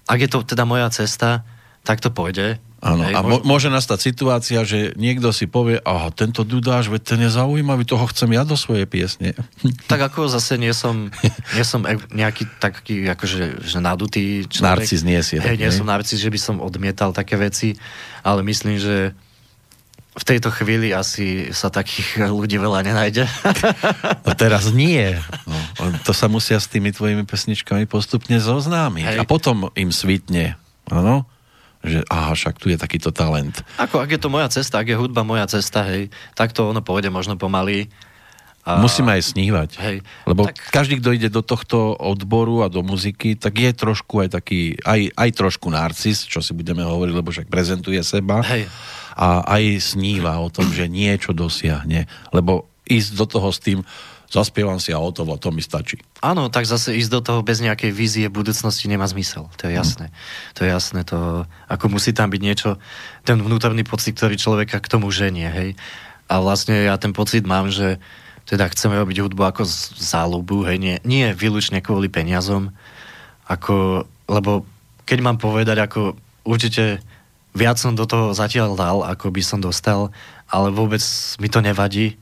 ak 0.05 0.18
je 0.20 0.28
to 0.28 0.43
teda 0.45 0.68
moja 0.68 0.91
cesta, 0.91 1.47
tak 1.85 2.03
to 2.05 2.12
pôjde 2.12 2.61
Áno, 2.81 3.05
a 3.05 3.20
môž... 3.20 3.45
môže 3.45 3.68
nastať 3.68 3.99
situácia, 4.01 4.64
že 4.64 4.97
niekto 4.97 5.37
si 5.37 5.45
povie, 5.45 5.76
aha, 5.85 6.09
tento 6.16 6.49
Dudáš, 6.49 6.89
veď 6.89 7.03
ten 7.05 7.20
je 7.28 7.31
zaujímavý, 7.37 7.85
toho 7.85 8.09
chcem 8.09 8.33
ja 8.33 8.41
do 8.41 8.57
svojej 8.57 8.89
piesne. 8.89 9.37
Tak 9.91 10.01
ako 10.09 10.33
zase 10.33 10.57
nie 10.57 10.72
som, 10.72 11.12
nie 11.53 11.64
som 11.64 11.85
e- 11.85 12.01
nejaký 12.14 12.49
taký 12.57 13.05
akože 13.05 13.61
že 13.61 13.78
nadutý 13.85 14.49
človek. 14.49 14.81
Narcis 14.81 15.05
nie 15.05 15.20
si. 15.20 15.37
Hej, 15.37 15.61
nie 15.61 15.68
som 15.68 15.85
narcis, 15.85 16.24
že 16.24 16.33
by 16.33 16.41
som 16.41 16.57
odmietal 16.57 17.12
také 17.12 17.37
veci, 17.37 17.76
ale 18.24 18.41
myslím, 18.49 18.81
že 18.81 19.12
v 20.11 20.25
tejto 20.27 20.51
chvíli 20.51 20.91
asi 20.91 21.55
sa 21.55 21.71
takých 21.71 22.27
ľudí 22.35 22.59
veľa 22.59 22.83
nenájde. 22.83 23.25
No 24.27 24.33
teraz 24.39 24.71
nie. 24.71 25.19
No, 25.47 25.57
to 26.07 26.15
sa 26.15 26.31
musia 26.31 26.59
s 26.59 26.71
tými 26.71 26.95
tvojimi 26.95 27.27
pesničkami 27.27 27.87
postupne 27.87 28.39
zoznámiť. 28.39 29.07
Hej. 29.07 29.19
A 29.19 29.25
potom 29.27 29.71
im 29.75 29.91
svitne. 29.91 30.55
Áno? 30.91 31.27
že 31.81 32.05
aha, 32.13 32.37
však 32.37 32.61
tu 32.61 32.69
je 32.69 32.77
takýto 32.77 33.09
talent. 33.09 33.65
Ako, 33.81 34.05
ak 34.05 34.13
je 34.13 34.21
to 34.21 34.29
moja 34.29 34.53
cesta, 34.53 34.85
ak 34.85 34.93
je 34.93 35.01
hudba 35.01 35.25
moja 35.25 35.49
cesta, 35.49 35.81
hej, 35.89 36.13
tak 36.37 36.53
to 36.53 36.69
ono 36.69 36.85
pôjde 36.85 37.09
možno 37.09 37.41
pomaly. 37.41 37.89
A... 38.61 38.77
Musíme 38.77 39.17
aj 39.17 39.33
snívať. 39.33 39.71
Hej, 39.81 39.97
lebo 40.29 40.45
tak... 40.45 40.61
každý, 40.69 41.01
kto 41.01 41.17
ide 41.17 41.33
do 41.33 41.41
tohto 41.41 41.97
odboru 41.97 42.61
a 42.61 42.69
do 42.69 42.85
muziky, 42.85 43.33
tak 43.33 43.57
je 43.57 43.73
trošku 43.73 44.21
aj 44.21 44.37
taký, 44.37 44.77
aj, 44.85 45.09
aj 45.17 45.31
trošku 45.33 45.73
narcis, 45.73 46.29
čo 46.29 46.45
si 46.45 46.53
budeme 46.53 46.85
hovoriť, 46.85 47.15
lebo 47.17 47.33
však 47.33 47.49
prezentuje 47.49 47.97
seba. 48.05 48.45
Hej. 48.45 48.69
A 49.21 49.45
aj 49.45 49.93
sníva 49.95 50.41
o 50.41 50.49
tom, 50.49 50.73
že 50.73 50.89
niečo 50.89 51.37
dosiahne. 51.37 52.09
Lebo 52.33 52.64
ísť 52.89 53.11
do 53.21 53.27
toho 53.29 53.49
s 53.53 53.61
tým, 53.61 53.85
zaspievam 54.33 54.81
si 54.81 54.95
a 54.95 55.03
o 55.03 55.12
to, 55.12 55.29
to 55.37 55.51
mi 55.53 55.61
stačí. 55.61 56.01
Áno, 56.25 56.49
tak 56.49 56.64
zase 56.64 56.97
ísť 56.97 57.11
do 57.12 57.21
toho 57.21 57.41
bez 57.45 57.61
nejakej 57.61 57.93
vízie 57.93 58.27
budúcnosti 58.33 58.89
nemá 58.89 59.05
zmysel. 59.05 59.53
To 59.61 59.68
je 59.68 59.77
jasné. 59.77 60.09
Mm. 60.09 60.14
To 60.57 60.61
je 60.64 60.68
jasné. 60.71 61.01
To, 61.11 61.18
ako 61.68 61.85
musí 61.93 62.16
tam 62.16 62.33
byť 62.33 62.41
niečo, 62.41 62.81
ten 63.27 63.37
vnútorný 63.43 63.85
pocit, 63.85 64.16
ktorý 64.16 64.41
človeka 64.41 64.81
k 64.81 64.91
tomu 64.91 65.12
ženie. 65.12 65.51
Hej? 65.51 65.68
A 66.31 66.39
vlastne 66.41 66.87
ja 66.87 66.95
ten 66.97 67.11
pocit 67.11 67.43
mám, 67.45 67.68
že 67.68 67.99
teda 68.47 68.71
chceme 68.71 68.99
robiť 68.99 69.23
hudbu 69.23 69.43
ako 69.47 69.62
záľubu, 69.99 70.66
hej, 70.66 70.79
nie, 70.83 70.97
nie 71.07 71.31
výlučne 71.31 71.79
kvôli 71.79 72.11
peniazom, 72.11 72.75
ako, 73.47 74.07
lebo 74.27 74.66
keď 75.07 75.18
mám 75.23 75.39
povedať, 75.39 75.79
ako 75.79 76.18
určite 76.43 76.99
viac 77.55 77.76
som 77.78 77.94
do 77.94 78.07
toho 78.07 78.32
zatiaľ 78.32 78.78
dal, 78.78 78.98
ako 79.03 79.30
by 79.30 79.42
som 79.42 79.59
dostal, 79.59 80.14
ale 80.51 80.70
vôbec 80.70 81.03
mi 81.38 81.48
to 81.51 81.62
nevadí, 81.62 82.18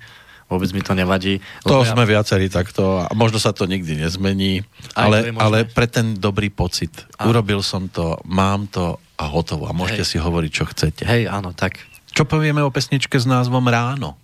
vôbec 0.49 0.73
mi 0.73 0.81
to 0.81 0.97
nevadí. 0.97 1.45
To 1.69 1.85
ja... 1.85 1.93
sme 1.93 2.09
viacerí 2.09 2.49
takto 2.49 3.05
a 3.05 3.13
možno 3.13 3.37
sa 3.37 3.53
to 3.53 3.69
nikdy 3.69 4.01
nezmení, 4.01 4.65
ale, 4.97 5.33
ale 5.37 5.69
pre 5.69 5.85
ten 5.89 6.17
dobrý 6.17 6.49
pocit. 6.49 6.93
A... 7.21 7.29
Urobil 7.29 7.61
som 7.61 7.89
to, 7.93 8.17
mám 8.25 8.69
to 8.69 8.97
a 9.19 9.25
hotovo. 9.29 9.67
A 9.69 9.77
môžete 9.77 10.07
Hej. 10.07 10.11
si 10.15 10.17
hovoriť, 10.17 10.51
čo 10.51 10.65
chcete. 10.71 11.03
Hej, 11.05 11.29
áno, 11.29 11.53
tak. 11.53 11.83
Čo 12.15 12.25
povieme 12.25 12.65
o 12.65 12.73
pesničke 12.73 13.19
s 13.19 13.27
názvom 13.29 13.67
Ráno? 13.67 14.17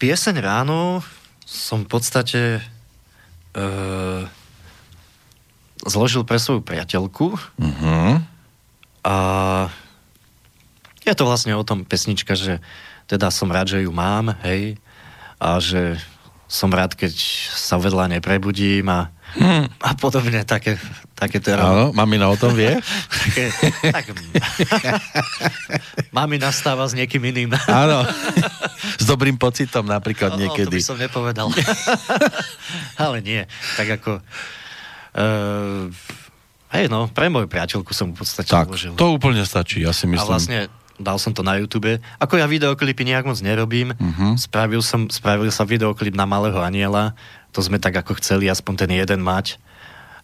Pieseň 0.00 0.40
Ráno 0.40 1.04
som 1.44 1.84
v 1.84 1.88
podstate 1.90 2.40
e, 3.52 3.62
zložil 5.84 6.22
pre 6.24 6.38
svoju 6.40 6.62
priateľku 6.64 7.36
uh-huh. 7.36 8.22
A 9.00 9.16
je 11.04 11.14
to 11.16 11.24
vlastne 11.24 11.56
o 11.56 11.64
tom 11.64 11.82
pesnička, 11.82 12.36
že 12.36 12.60
teda 13.08 13.32
som 13.32 13.50
rád, 13.50 13.74
že 13.74 13.82
ju 13.82 13.90
mám, 13.90 14.36
hej, 14.46 14.78
a 15.40 15.58
že 15.58 15.98
som 16.50 16.68
rád, 16.70 16.98
keď 16.98 17.14
sa 17.54 17.78
vedľa 17.78 18.18
neprebudím 18.18 18.90
a, 18.90 19.14
hmm. 19.38 19.64
a 19.80 19.90
podobne, 19.94 20.42
také, 20.42 20.74
také 21.14 21.38
teda... 21.38 21.62
Áno, 21.62 21.84
mamina 21.94 22.26
o 22.26 22.34
tom 22.34 22.58
vie? 22.58 22.74
také, 23.14 23.44
tak, 23.94 24.04
mamina 26.16 26.50
stáva 26.50 26.90
s 26.90 26.98
niekým 26.98 27.22
iným. 27.22 27.54
Áno, 27.70 28.02
s 28.98 29.04
dobrým 29.06 29.38
pocitom 29.38 29.86
napríklad 29.86 30.34
no, 30.34 30.42
niekedy. 30.42 30.82
To 30.82 30.82
by 30.82 30.90
som 30.90 30.98
nepovedal. 30.98 31.48
Ale 32.98 33.22
nie, 33.22 33.46
tak 33.78 34.02
ako... 34.02 34.18
Uh, 35.10 35.90
hej, 36.72 36.86
no, 36.86 37.10
pre 37.10 37.26
moju 37.26 37.50
priateľku 37.50 37.90
som 37.90 38.14
v 38.14 38.22
podstate 38.22 38.50
tak, 38.50 38.70
uložil. 38.70 38.94
to 38.94 39.06
úplne 39.10 39.42
stačí, 39.42 39.82
ja 39.82 39.90
si 39.90 40.06
myslím. 40.06 40.22
A 40.22 40.30
vlastne 40.30 40.58
dal 41.00 41.16
som 41.16 41.32
to 41.32 41.40
na 41.40 41.56
YouTube. 41.56 41.98
Ako 42.20 42.36
ja 42.36 42.44
videoklipy 42.44 43.08
nejak 43.08 43.24
moc 43.24 43.40
nerobím, 43.40 43.96
uh-huh. 43.96 44.36
spravil, 44.36 44.84
som, 44.84 45.08
spravil 45.08 45.48
sa 45.48 45.64
videoklip 45.64 46.12
na 46.12 46.28
Malého 46.28 46.60
aniela, 46.60 47.16
to 47.50 47.64
sme 47.64 47.80
tak 47.80 47.96
ako 47.96 48.20
chceli 48.20 48.46
aspoň 48.46 48.86
ten 48.86 48.90
jeden 48.94 49.24
mať. 49.24 49.56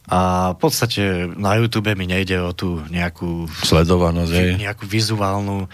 A 0.07 0.53
v 0.55 0.59
podstate 0.63 1.27
na 1.35 1.59
YouTube 1.59 1.91
mi 1.99 2.07
nejde 2.07 2.39
o 2.39 2.55
tú 2.55 2.79
nejakú... 2.95 3.51
Sledovanosť, 3.67 4.31
vi, 4.31 4.63
Nejakú 4.63 4.87
vizuálnu 4.87 5.67
uh, 5.67 5.69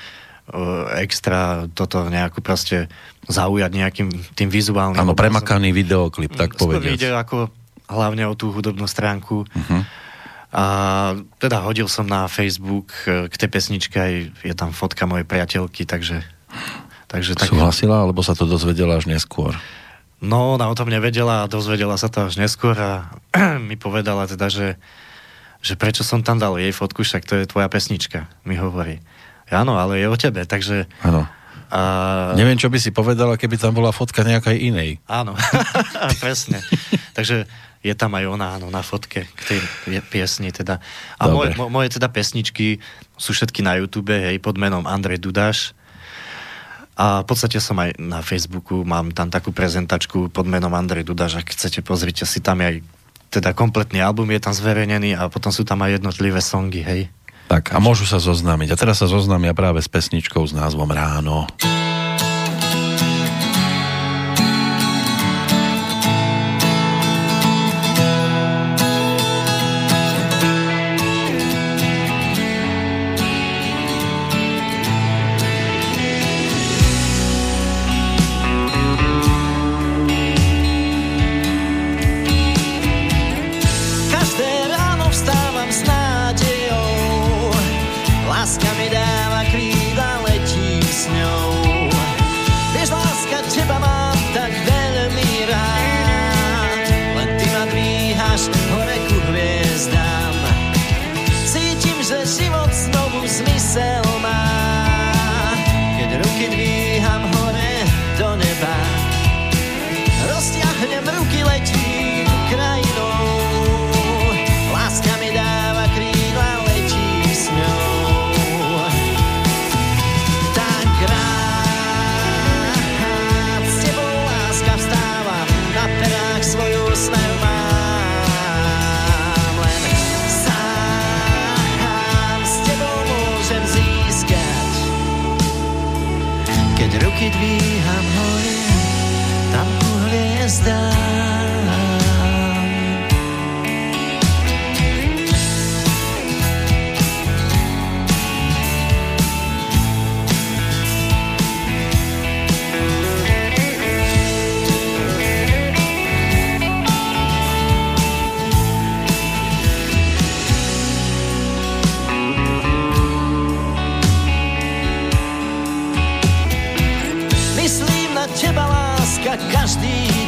extra, 0.97 1.69
toto 1.77 2.09
nejakú 2.09 2.41
proste 2.41 2.89
zaujať 3.29 3.71
nejakým 3.77 4.09
tým 4.33 4.49
vizuálnym... 4.49 4.97
Áno, 4.97 5.13
premakaný 5.13 5.77
videoklip, 5.77 6.33
tak 6.33 6.57
povediac. 6.57 6.97
ide 6.97 7.13
ako 7.13 7.53
hlavne 7.93 8.25
o 8.25 8.33
tú 8.33 8.49
hudobnú 8.57 8.89
stránku. 8.89 9.45
Uh-huh. 9.45 9.85
A 10.53 10.65
teda 11.41 11.65
hodil 11.65 11.89
som 11.89 12.05
na 12.05 12.29
Facebook 12.29 12.93
e, 13.09 13.33
k 13.33 13.35
tej 13.41 13.49
pesničke 13.49 13.97
aj 13.97 14.13
je 14.45 14.53
tam 14.53 14.77
fotka 14.77 15.09
mojej 15.09 15.25
priateľky, 15.25 15.89
takže... 15.89 16.21
takže 17.09 17.33
tak... 17.41 17.49
Súhlasila, 17.49 18.05
alebo 18.05 18.21
sa 18.21 18.37
to 18.37 18.45
dozvedela 18.45 19.01
až 19.01 19.09
neskôr? 19.09 19.57
No, 20.21 20.61
ona 20.61 20.69
o 20.69 20.77
tom 20.77 20.93
nevedela 20.93 21.43
a 21.43 21.51
dozvedela 21.51 21.97
sa 21.97 22.13
to 22.13 22.29
až 22.29 22.37
neskôr 22.37 22.77
a 22.77 23.09
mi 23.69 23.81
povedala 23.81 24.29
teda, 24.29 24.53
že, 24.53 24.77
že 25.65 25.75
prečo 25.81 26.05
som 26.05 26.21
tam 26.21 26.37
dal 26.37 26.61
jej 26.61 26.71
fotku, 26.71 27.01
však 27.01 27.25
to 27.25 27.41
je 27.41 27.49
tvoja 27.49 27.73
pesnička, 27.73 28.29
mi 28.45 28.61
hovorí. 28.61 29.01
Áno, 29.49 29.81
ale 29.81 30.05
je 30.05 30.07
o 30.13 30.17
tebe, 30.21 30.45
takže... 30.45 30.85
Áno. 31.01 31.25
A... 31.73 31.81
Neviem, 32.37 32.61
čo 32.61 32.69
by 32.69 32.77
si 32.77 32.93
povedala, 32.93 33.41
keby 33.41 33.57
tam 33.57 33.73
bola 33.73 33.97
fotka 33.97 34.21
nejakej 34.21 34.69
inej. 34.69 34.91
Áno, 35.09 35.33
presne. 36.23 36.61
takže 37.17 37.49
je 37.83 37.95
tam 37.99 38.15
aj 38.15 38.25
ona 38.31 38.47
áno, 38.57 38.71
na 38.71 38.81
fotke 38.81 39.27
k 39.27 39.41
tej 39.43 39.59
piesni 40.07 40.55
teda. 40.55 40.79
A 41.19 41.27
moje, 41.27 41.59
moje 41.59 41.99
teda 41.99 42.07
pesničky 42.07 42.79
sú 43.19 43.35
všetky 43.35 43.61
na 43.67 43.77
YouTube, 43.83 44.15
hej, 44.15 44.39
pod 44.39 44.55
menom 44.55 44.87
Andrej 44.87 45.19
Dudáš. 45.19 45.75
A 46.95 47.25
v 47.25 47.27
podstate 47.27 47.59
som 47.59 47.75
aj 47.83 47.99
na 47.99 48.23
Facebooku, 48.23 48.87
mám 48.87 49.11
tam 49.11 49.33
takú 49.33 49.51
prezentačku 49.51 50.31
pod 50.31 50.47
menom 50.47 50.71
Andrej 50.71 51.11
Dudáš, 51.11 51.43
ak 51.43 51.51
chcete, 51.51 51.83
pozrite 51.83 52.23
si 52.23 52.39
tam 52.39 52.63
aj 52.63 52.79
teda 53.33 53.57
kompletný 53.57 54.05
album 54.05 54.29
je 54.29 54.45
tam 54.45 54.53
zverejnený 54.53 55.17
a 55.17 55.27
potom 55.33 55.49
sú 55.49 55.65
tam 55.65 55.81
aj 55.81 55.99
jednotlivé 55.99 56.39
songy, 56.45 56.85
hej. 56.85 57.03
Tak 57.49 57.73
a 57.73 57.81
môžu 57.81 58.05
sa 58.05 58.21
zoznámiť. 58.21 58.77
A 58.77 58.77
teraz 58.77 59.01
sa 59.01 59.09
zoznámia 59.09 59.57
práve 59.57 59.81
s 59.81 59.89
pesničkou 59.89 60.45
s 60.45 60.53
názvom 60.53 60.89
Ráno. 60.93 61.49
Ráno. 61.49 61.82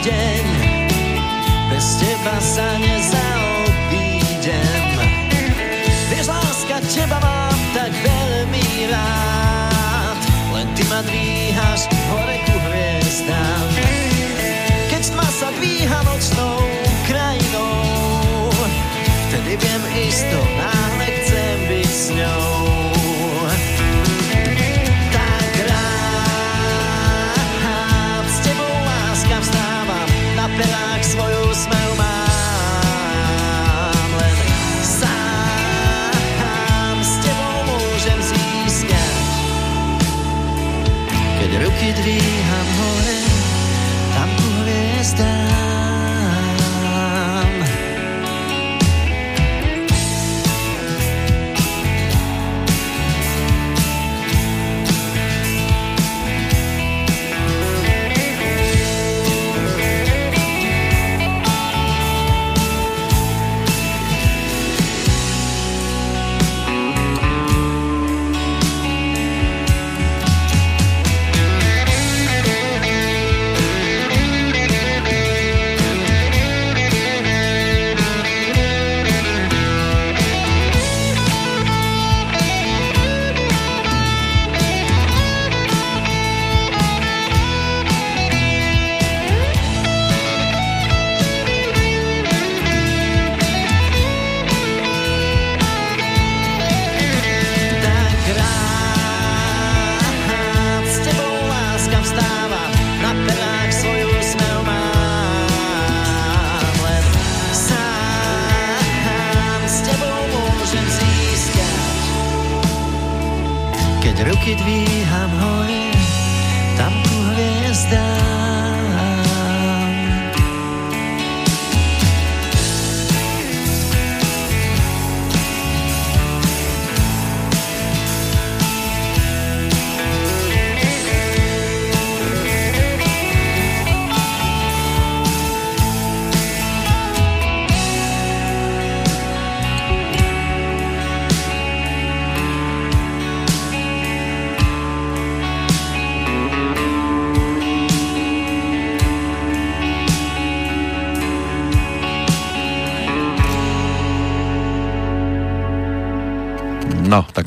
Deň. 0.05 0.45
Bez 1.73 1.97
teba 1.97 2.37
sa 2.37 2.77
nezaobídem. 2.77 4.85
Vieš, 6.13 6.29
láska, 6.29 6.85
teba 6.93 7.17
mám 7.25 7.57
tak 7.73 7.89
veľmi 7.89 8.93
rád. 8.93 10.21
Len 10.53 10.69
ty 10.77 10.85
ma 10.93 11.01
dvíhaš 11.09 11.89
hore 12.13 12.37
ku 12.45 12.53
hviezdám. 12.69 13.65
Keď 14.93 15.17
tma 15.17 15.29
sa 15.33 15.49
dvíha 15.57 15.99
nočnou 16.05 16.61
krajinou, 17.09 18.53
vtedy 19.33 19.57
viem 19.57 19.83
isto, 20.05 20.37
náhle 20.61 20.74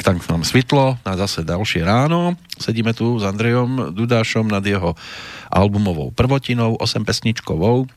Tak 0.07 0.23
nám 0.31 0.47
svitlo 0.47 0.95
na 1.03 1.19
zase 1.19 1.43
ďalšie 1.43 1.83
ráno. 1.83 2.39
Sedíme 2.55 2.95
tu 2.95 3.19
s 3.19 3.27
Andrejom 3.27 3.91
Dudášom 3.91 4.47
nad 4.47 4.63
jeho 4.63 4.95
albumovou 5.51 6.15
prvotinou, 6.15 6.79
8 6.79 7.03
pesničkovou. 7.03 7.91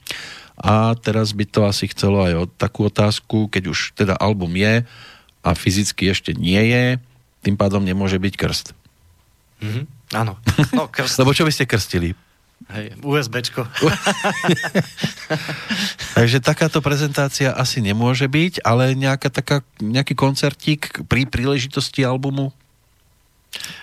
A 0.58 0.98
teraz 0.98 1.30
by 1.30 1.46
to 1.46 1.70
asi 1.70 1.86
chcelo 1.86 2.26
aj 2.26 2.34
o 2.34 2.44
takú 2.50 2.90
otázku, 2.90 3.46
keď 3.46 3.70
už 3.70 3.94
teda 3.94 4.18
album 4.18 4.58
je 4.58 4.82
a 5.46 5.50
fyzicky 5.54 6.10
ešte 6.10 6.34
nie 6.34 6.58
je, 6.74 6.98
tým 7.46 7.54
pádom 7.54 7.86
nemôže 7.86 8.18
byť 8.18 8.34
krst. 8.34 8.66
Mhm. 9.62 9.82
Áno. 10.10 10.34
No, 10.74 10.90
krst, 10.90 11.14
Lebo 11.22 11.30
čo 11.30 11.46
by 11.46 11.54
ste 11.54 11.70
krstili? 11.70 12.18
Hej, 12.68 12.92
USBčko. 13.00 13.64
Takže 16.18 16.44
takáto 16.44 16.84
prezentácia 16.84 17.56
asi 17.56 17.80
nemôže 17.80 18.28
byť, 18.28 18.60
ale 18.62 18.92
nejaká 18.92 19.32
taká, 19.32 19.64
nejaký 19.80 20.12
koncertík 20.12 21.08
pri 21.08 21.24
príležitosti 21.24 22.04
albumu? 22.04 22.52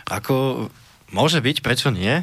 Ako, 0.08 0.70
môže 1.12 1.42
byť, 1.42 1.66
prečo 1.66 1.90
nie? 1.90 2.22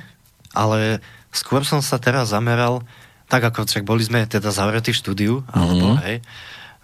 Ale 0.55 1.03
skôr 1.35 1.67
som 1.67 1.83
sa 1.83 1.99
teraz 1.99 2.31
zameral, 2.31 2.87
tak 3.27 3.45
ako 3.45 3.67
však 3.67 3.85
boli 3.85 4.07
sme 4.07 4.25
teda 4.25 4.55
zavretí 4.55 4.95
v 4.95 5.01
štúdiu, 5.01 5.35
alebo 5.51 5.99
hej, 6.07 6.23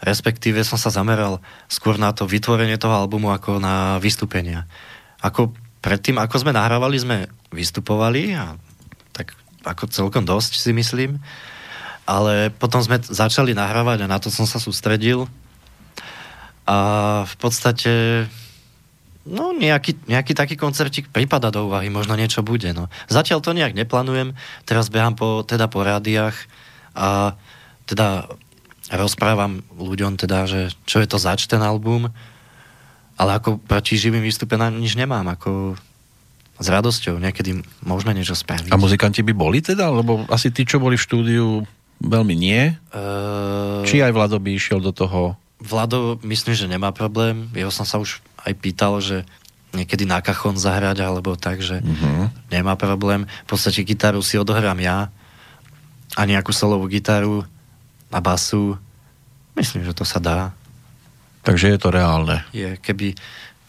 respektíve 0.02 0.64
som 0.64 0.80
sa 0.80 0.90
zameral 0.90 1.38
skôr 1.68 2.00
na 2.00 2.10
to 2.10 2.24
vytvorenie 2.24 2.80
toho 2.80 2.96
albumu 2.96 3.30
ako 3.30 3.60
na 3.60 4.00
vystúpenia. 4.00 4.64
Ako 5.20 5.52
predtým, 5.84 6.16
ako 6.16 6.40
sme 6.40 6.56
nahrávali, 6.56 6.96
sme 6.96 7.28
vystupovali 7.52 8.36
a 8.36 8.56
ako 9.64 9.90
celkom 9.92 10.24
dosť 10.24 10.56
si 10.56 10.70
myslím, 10.72 11.20
ale 12.08 12.50
potom 12.50 12.80
sme 12.82 12.98
začali 13.00 13.54
nahrávať 13.54 14.04
a 14.04 14.10
na 14.10 14.18
to 14.18 14.32
som 14.32 14.48
sa 14.48 14.58
sústredil 14.58 15.30
a 16.66 16.78
v 17.26 17.34
podstate 17.38 18.24
No, 19.20 19.52
nejaký, 19.52 20.08
nejaký 20.08 20.32
taký 20.32 20.56
koncertík 20.56 21.12
prípada 21.12 21.52
do 21.52 21.68
úvahy, 21.68 21.92
možno 21.92 22.16
niečo 22.16 22.40
bude. 22.40 22.72
No. 22.72 22.88
Zatiaľ 23.04 23.44
to 23.44 23.52
nejak 23.52 23.76
neplánujem, 23.76 24.32
teraz 24.64 24.88
behám 24.88 25.12
po, 25.12 25.44
teda 25.44 25.68
po 25.68 25.84
rádiách 25.84 26.32
a 26.96 27.36
teda 27.84 28.32
rozprávam 28.90 29.60
ľuďom 29.76 30.16
teda, 30.16 30.48
že 30.48 30.60
čo 30.88 31.04
je 31.04 31.06
to 31.06 31.20
zač 31.20 31.44
ten 31.46 31.60
album, 31.60 32.08
ale 33.20 33.30
ako 33.36 33.60
proti 33.60 34.00
živým 34.00 34.24
výstupená 34.24 34.72
nič 34.72 34.96
nemám, 34.96 35.28
ako 35.36 35.76
s 36.60 36.66
radosťou 36.68 37.16
niekedy 37.16 37.64
možno 37.80 38.12
niečo 38.12 38.36
spraviť. 38.36 38.68
A 38.68 38.76
muzikanti 38.76 39.24
by 39.24 39.32
boli 39.32 39.64
teda? 39.64 39.88
Lebo 39.88 40.28
asi 40.28 40.52
tí, 40.52 40.68
čo 40.68 40.76
boli 40.76 41.00
v 41.00 41.06
štúdiu, 41.08 41.46
veľmi 42.04 42.36
nie. 42.36 42.76
Uh... 42.92 43.80
Či 43.88 44.04
aj 44.04 44.12
Vlado 44.12 44.36
by 44.36 44.50
išiel 44.52 44.78
do 44.84 44.92
toho? 44.92 45.40
Vlado 45.60 46.20
myslím, 46.24 46.52
že 46.52 46.68
nemá 46.68 46.92
problém. 46.92 47.48
Jeho 47.56 47.72
som 47.72 47.88
sa 47.88 47.96
už 47.96 48.20
aj 48.44 48.52
pýtal, 48.60 49.00
že 49.00 49.24
niekedy 49.72 50.04
na 50.04 50.20
kachon 50.20 50.56
zahrať 50.56 51.00
alebo 51.00 51.36
tak, 51.38 51.64
že 51.64 51.80
uh-huh. 51.80 52.28
nemá 52.52 52.76
problém. 52.76 53.24
V 53.46 53.48
podstate 53.48 53.84
gitaru 53.86 54.20
si 54.20 54.36
odohrám 54.36 54.76
ja 54.82 55.08
a 56.18 56.20
nejakú 56.26 56.50
solovú 56.50 56.90
gitaru 56.90 57.46
a 58.10 58.18
basu. 58.18 58.74
Myslím, 59.54 59.86
že 59.86 59.94
to 59.94 60.02
sa 60.02 60.18
dá. 60.18 60.52
Takže 61.40 61.72
je 61.72 61.78
to 61.80 61.88
reálne. 61.88 62.44
Je, 62.52 62.76
keby, 62.82 63.16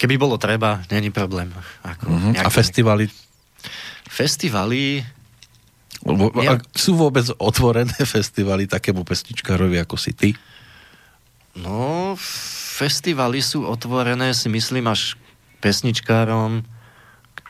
keby 0.01 0.17
bolo 0.17 0.41
treba, 0.41 0.81
není 0.89 1.13
problém. 1.13 1.53
Ako 1.85 2.09
uh-huh. 2.09 2.33
A 2.41 2.49
festivaly? 2.49 3.05
Festivaly... 4.09 5.05
Ja... 6.41 6.57
Sú 6.73 6.97
vôbec 6.97 7.29
otvorené 7.37 7.93
festivaly 8.17 8.65
takému 8.65 9.05
pesničkárovi 9.05 9.77
ako 9.77 10.01
si 10.01 10.17
ty? 10.17 10.29
No, 11.53 12.17
festivaly 12.81 13.45
sú 13.45 13.69
otvorené, 13.69 14.33
si 14.33 14.49
myslím, 14.49 14.89
až 14.89 15.13
pesničkárom, 15.61 16.65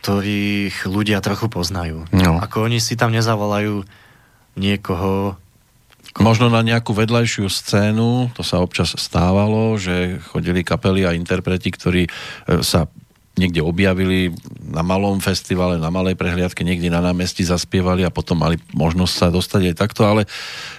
ktorých 0.04 0.90
ľudia 0.90 1.24
trochu 1.24 1.48
poznajú. 1.48 2.10
No. 2.12 2.42
Ako 2.44 2.68
oni 2.68 2.84
si 2.84 3.00
tam 3.00 3.16
nezavolajú 3.16 3.88
niekoho, 4.60 5.40
Možno 6.20 6.52
na 6.52 6.60
nejakú 6.60 6.92
vedľajšiu 6.92 7.48
scénu, 7.48 8.36
to 8.36 8.44
sa 8.44 8.60
občas 8.60 8.92
stávalo, 9.00 9.80
že 9.80 10.20
chodili 10.28 10.60
kapely 10.60 11.08
a 11.08 11.16
interpreti, 11.16 11.72
ktorí 11.72 12.04
e, 12.08 12.12
sa 12.60 12.92
niekde 13.40 13.64
objavili 13.64 14.36
na 14.60 14.84
malom 14.84 15.24
festivale, 15.24 15.80
na 15.80 15.88
malej 15.88 16.20
prehliadke, 16.20 16.68
niekde 16.68 16.92
na 16.92 17.00
námestí 17.00 17.48
zaspievali 17.48 18.04
a 18.04 18.12
potom 18.12 18.36
mali 18.36 18.60
možnosť 18.76 19.14
sa 19.16 19.28
dostať 19.32 19.72
aj 19.72 19.76
takto, 19.80 20.04
ale 20.04 20.28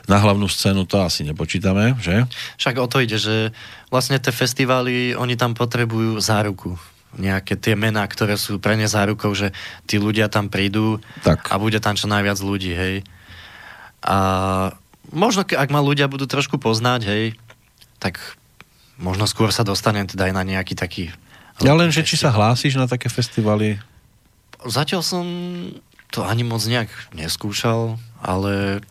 na 0.05 0.20
hlavnú 0.20 0.45
scénu 0.45 0.85
to 0.85 1.01
asi 1.01 1.24
nepočítame, 1.24 1.97
že? 1.97 2.28
Však 2.61 2.76
o 2.76 2.87
to 2.87 3.01
ide, 3.01 3.16
že 3.16 3.57
vlastne 3.89 4.20
tie 4.20 4.30
festivály, 4.30 5.16
oni 5.16 5.41
tam 5.41 5.57
potrebujú 5.57 6.20
záruku 6.20 6.76
nejaké 7.12 7.61
tie 7.61 7.76
mená, 7.76 8.05
ktoré 8.09 8.41
sú 8.41 8.57
pre 8.57 8.72
ne 8.72 8.89
zárukou, 8.89 9.37
že 9.37 9.53
tí 9.85 10.01
ľudia 10.01 10.33
tam 10.33 10.49
prídu 10.49 10.97
tak. 11.20 11.45
a 11.53 11.61
bude 11.61 11.76
tam 11.76 11.93
čo 11.93 12.09
najviac 12.09 12.41
ľudí, 12.41 12.72
hej. 12.72 12.97
A 14.01 14.16
možno, 15.11 15.42
ak 15.42 15.68
ma 15.72 15.82
ľudia 15.82 16.07
budú 16.07 16.30
trošku 16.30 16.62
poznať, 16.62 17.00
hej, 17.09 17.24
tak 17.98 18.20
možno 19.00 19.26
skôr 19.26 19.50
sa 19.50 19.66
dostanem 19.66 20.07
teda 20.07 20.30
aj 20.30 20.34
na 20.36 20.42
nejaký 20.46 20.78
taký... 20.78 21.11
Ja 21.62 21.74
len, 21.74 21.90
že 21.90 22.07
či 22.07 22.14
sa 22.14 22.30
hlásiš 22.30 22.78
na 22.78 22.86
také 22.86 23.11
festivaly? 23.11 23.78
Zatiaľ 24.62 25.03
som 25.03 25.26
to 26.12 26.22
ani 26.22 26.44
moc 26.44 26.62
nejak 26.62 26.92
neskúšal, 27.16 27.96
ale... 28.20 28.84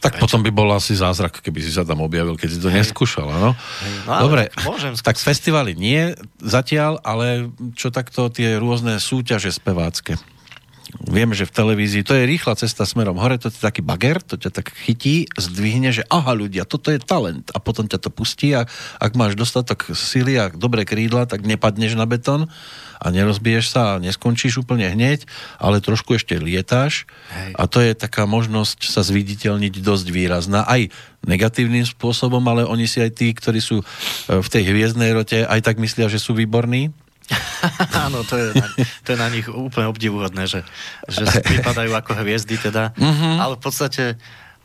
Tak 0.00 0.16
Prečo? 0.16 0.22
potom 0.24 0.40
by 0.40 0.48
bol 0.48 0.72
asi 0.72 0.96
zázrak, 0.96 1.44
keby 1.44 1.60
si 1.60 1.76
sa 1.76 1.84
tam 1.84 2.00
objavil, 2.00 2.32
keď 2.32 2.48
si 2.48 2.58
to 2.58 2.72
Hej. 2.72 2.88
neskúšal, 2.88 3.28
áno? 3.28 3.52
No, 4.08 4.12
Dobre, 4.24 4.48
môžem 4.64 4.96
skúsiť. 4.96 5.04
tak 5.04 5.16
festivaly 5.20 5.76
nie 5.76 6.16
zatiaľ, 6.40 7.04
ale 7.04 7.52
čo 7.76 7.92
takto 7.92 8.32
tie 8.32 8.56
rôzne 8.56 8.96
súťaže 8.96 9.52
spevácké? 9.52 10.16
Vieme, 11.06 11.34
že 11.34 11.48
v 11.48 11.54
televízii 11.54 12.02
to 12.06 12.14
je 12.14 12.28
rýchla 12.28 12.58
cesta 12.58 12.86
smerom 12.86 13.18
hore, 13.18 13.40
to 13.40 13.50
je 13.50 13.58
taký 13.58 13.82
bager, 13.82 14.22
to 14.22 14.38
ťa 14.38 14.50
tak 14.50 14.72
chytí, 14.74 15.30
zdvihne, 15.34 15.90
že 15.90 16.06
aha 16.10 16.36
ľudia, 16.36 16.68
toto 16.68 16.92
je 16.92 17.00
talent. 17.00 17.48
A 17.54 17.58
potom 17.58 17.86
ťa 17.86 17.98
to 17.98 18.10
pustí 18.12 18.52
a 18.54 18.66
ak 18.98 19.12
máš 19.14 19.34
dostatok 19.34 19.90
sily 19.96 20.38
a 20.38 20.50
dobré 20.50 20.86
krídla, 20.86 21.26
tak 21.26 21.46
nepadneš 21.46 21.98
na 21.98 22.06
betón 22.06 22.50
a 23.00 23.06
nerozbiješ 23.08 23.72
sa 23.72 23.96
a 23.96 24.00
neskončíš 24.02 24.60
úplne 24.60 24.84
hneď, 24.92 25.24
ale 25.56 25.80
trošku 25.80 26.20
ešte 26.20 26.36
lietáš. 26.36 27.08
Hej. 27.32 27.52
a 27.56 27.62
to 27.64 27.78
je 27.80 27.92
taká 27.96 28.28
možnosť 28.28 28.84
sa 28.84 29.00
zviditeľniť 29.00 29.80
dosť 29.80 30.06
výrazná, 30.12 30.68
aj 30.68 30.92
negatívnym 31.24 31.88
spôsobom, 31.88 32.44
ale 32.44 32.68
oni 32.68 32.84
si 32.84 33.00
aj 33.00 33.16
tí, 33.16 33.32
ktorí 33.32 33.60
sú 33.60 33.80
e, 33.80 33.84
v 34.40 34.48
tej 34.48 34.62
hviezdnej 34.68 35.16
rote, 35.16 35.44
aj 35.44 35.60
tak 35.64 35.80
myslia, 35.80 36.12
že 36.12 36.20
sú 36.20 36.36
výborní 36.36 36.92
Áno, 38.06 38.26
to 38.26 38.34
je, 38.34 38.48
na, 38.56 38.66
to 39.04 39.08
je 39.14 39.18
na 39.18 39.28
nich 39.30 39.46
úplne 39.46 39.86
obdivuhodné, 39.90 40.50
že, 40.50 40.66
že 41.06 41.24
vypadajú 41.28 41.92
ako 41.94 42.12
hviezdy 42.20 42.58
teda, 42.58 42.96
mm-hmm. 42.96 43.34
ale 43.38 43.54
v 43.56 43.62
podstate 43.62 44.04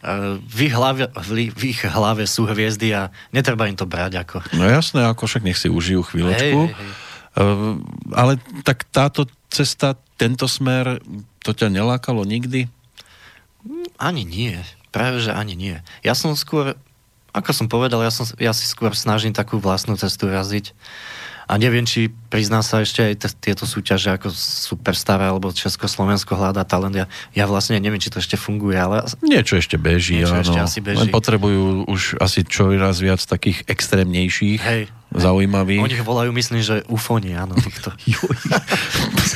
uh, 0.01 0.37
v 0.41 0.59
ich, 0.69 0.73
hlave, 0.73 1.09
v 1.53 1.61
ich 1.75 1.81
hlave 1.85 2.25
sú 2.25 2.49
hviezdy 2.49 2.95
a 2.95 3.13
netreba 3.29 3.69
im 3.69 3.77
to 3.77 3.85
brať 3.85 4.25
ako. 4.25 4.37
No 4.57 4.65
jasné, 4.65 5.05
ako 5.05 5.29
však 5.29 5.45
nech 5.45 5.59
si 5.59 5.69
užijú 5.69 6.01
chvíľočku. 6.05 6.59
Hej, 6.69 6.73
hej. 6.73 6.91
Uh, 7.35 7.83
ale 8.15 8.39
tak 8.63 8.87
táto 8.89 9.27
cesta, 9.51 9.99
tento 10.15 10.47
smer, 10.47 11.03
to 11.43 11.51
ťa 11.51 11.67
nelákalo 11.67 12.23
nikdy? 12.23 12.71
Ani 13.99 14.23
nie. 14.23 14.55
Práve, 14.95 15.19
že 15.19 15.35
ani 15.35 15.59
nie. 15.59 15.77
Ja 16.01 16.15
som 16.15 16.31
skôr, 16.39 16.79
ako 17.35 17.51
som 17.51 17.67
povedal, 17.67 17.99
ja, 17.99 18.11
som, 18.13 18.23
ja 18.39 18.55
si 18.55 18.63
skôr 18.63 18.95
snažím 18.95 19.35
takú 19.35 19.59
vlastnú 19.59 19.99
cestu 19.99 20.31
raziť. 20.31 20.71
A 21.45 21.61
neviem, 21.61 21.85
či 21.85 22.09
prizná 22.29 22.65
sa 22.65 22.81
ešte 22.81 23.05
aj 23.05 23.13
t- 23.21 23.37
tieto 23.49 23.69
súťaže 23.69 24.17
ako 24.17 24.33
Superstar 24.33 25.21
alebo 25.21 25.53
Československo 25.53 26.33
hľadá 26.33 26.65
talent. 26.65 26.97
Ja, 26.97 27.05
ja 27.37 27.45
vlastne 27.45 27.77
neviem, 27.77 28.01
či 28.01 28.09
to 28.09 28.17
ešte 28.17 28.33
funguje, 28.33 28.75
ale... 28.75 29.05
Niečo 29.21 29.61
ešte 29.61 29.77
beží, 29.77 30.25
niečo 30.25 30.41
áno. 30.41 30.45
Ešte 30.45 30.59
asi 30.59 30.79
beží. 30.81 31.05
Len 31.05 31.13
potrebujú 31.13 31.85
už 31.85 32.17
asi 32.17 32.41
čo 32.41 32.73
raz 32.73 32.97
viac 32.97 33.21
takých 33.21 33.61
extrémnejších. 33.69 34.61
Hej, 34.61 34.89
zaujímavých. 35.15 35.79
Oni 35.85 35.95
volajú, 36.01 36.29
myslím, 36.35 36.59
že 36.59 36.83
ufoni, 36.91 37.37
áno, 37.37 37.55
týchto. 37.55 37.93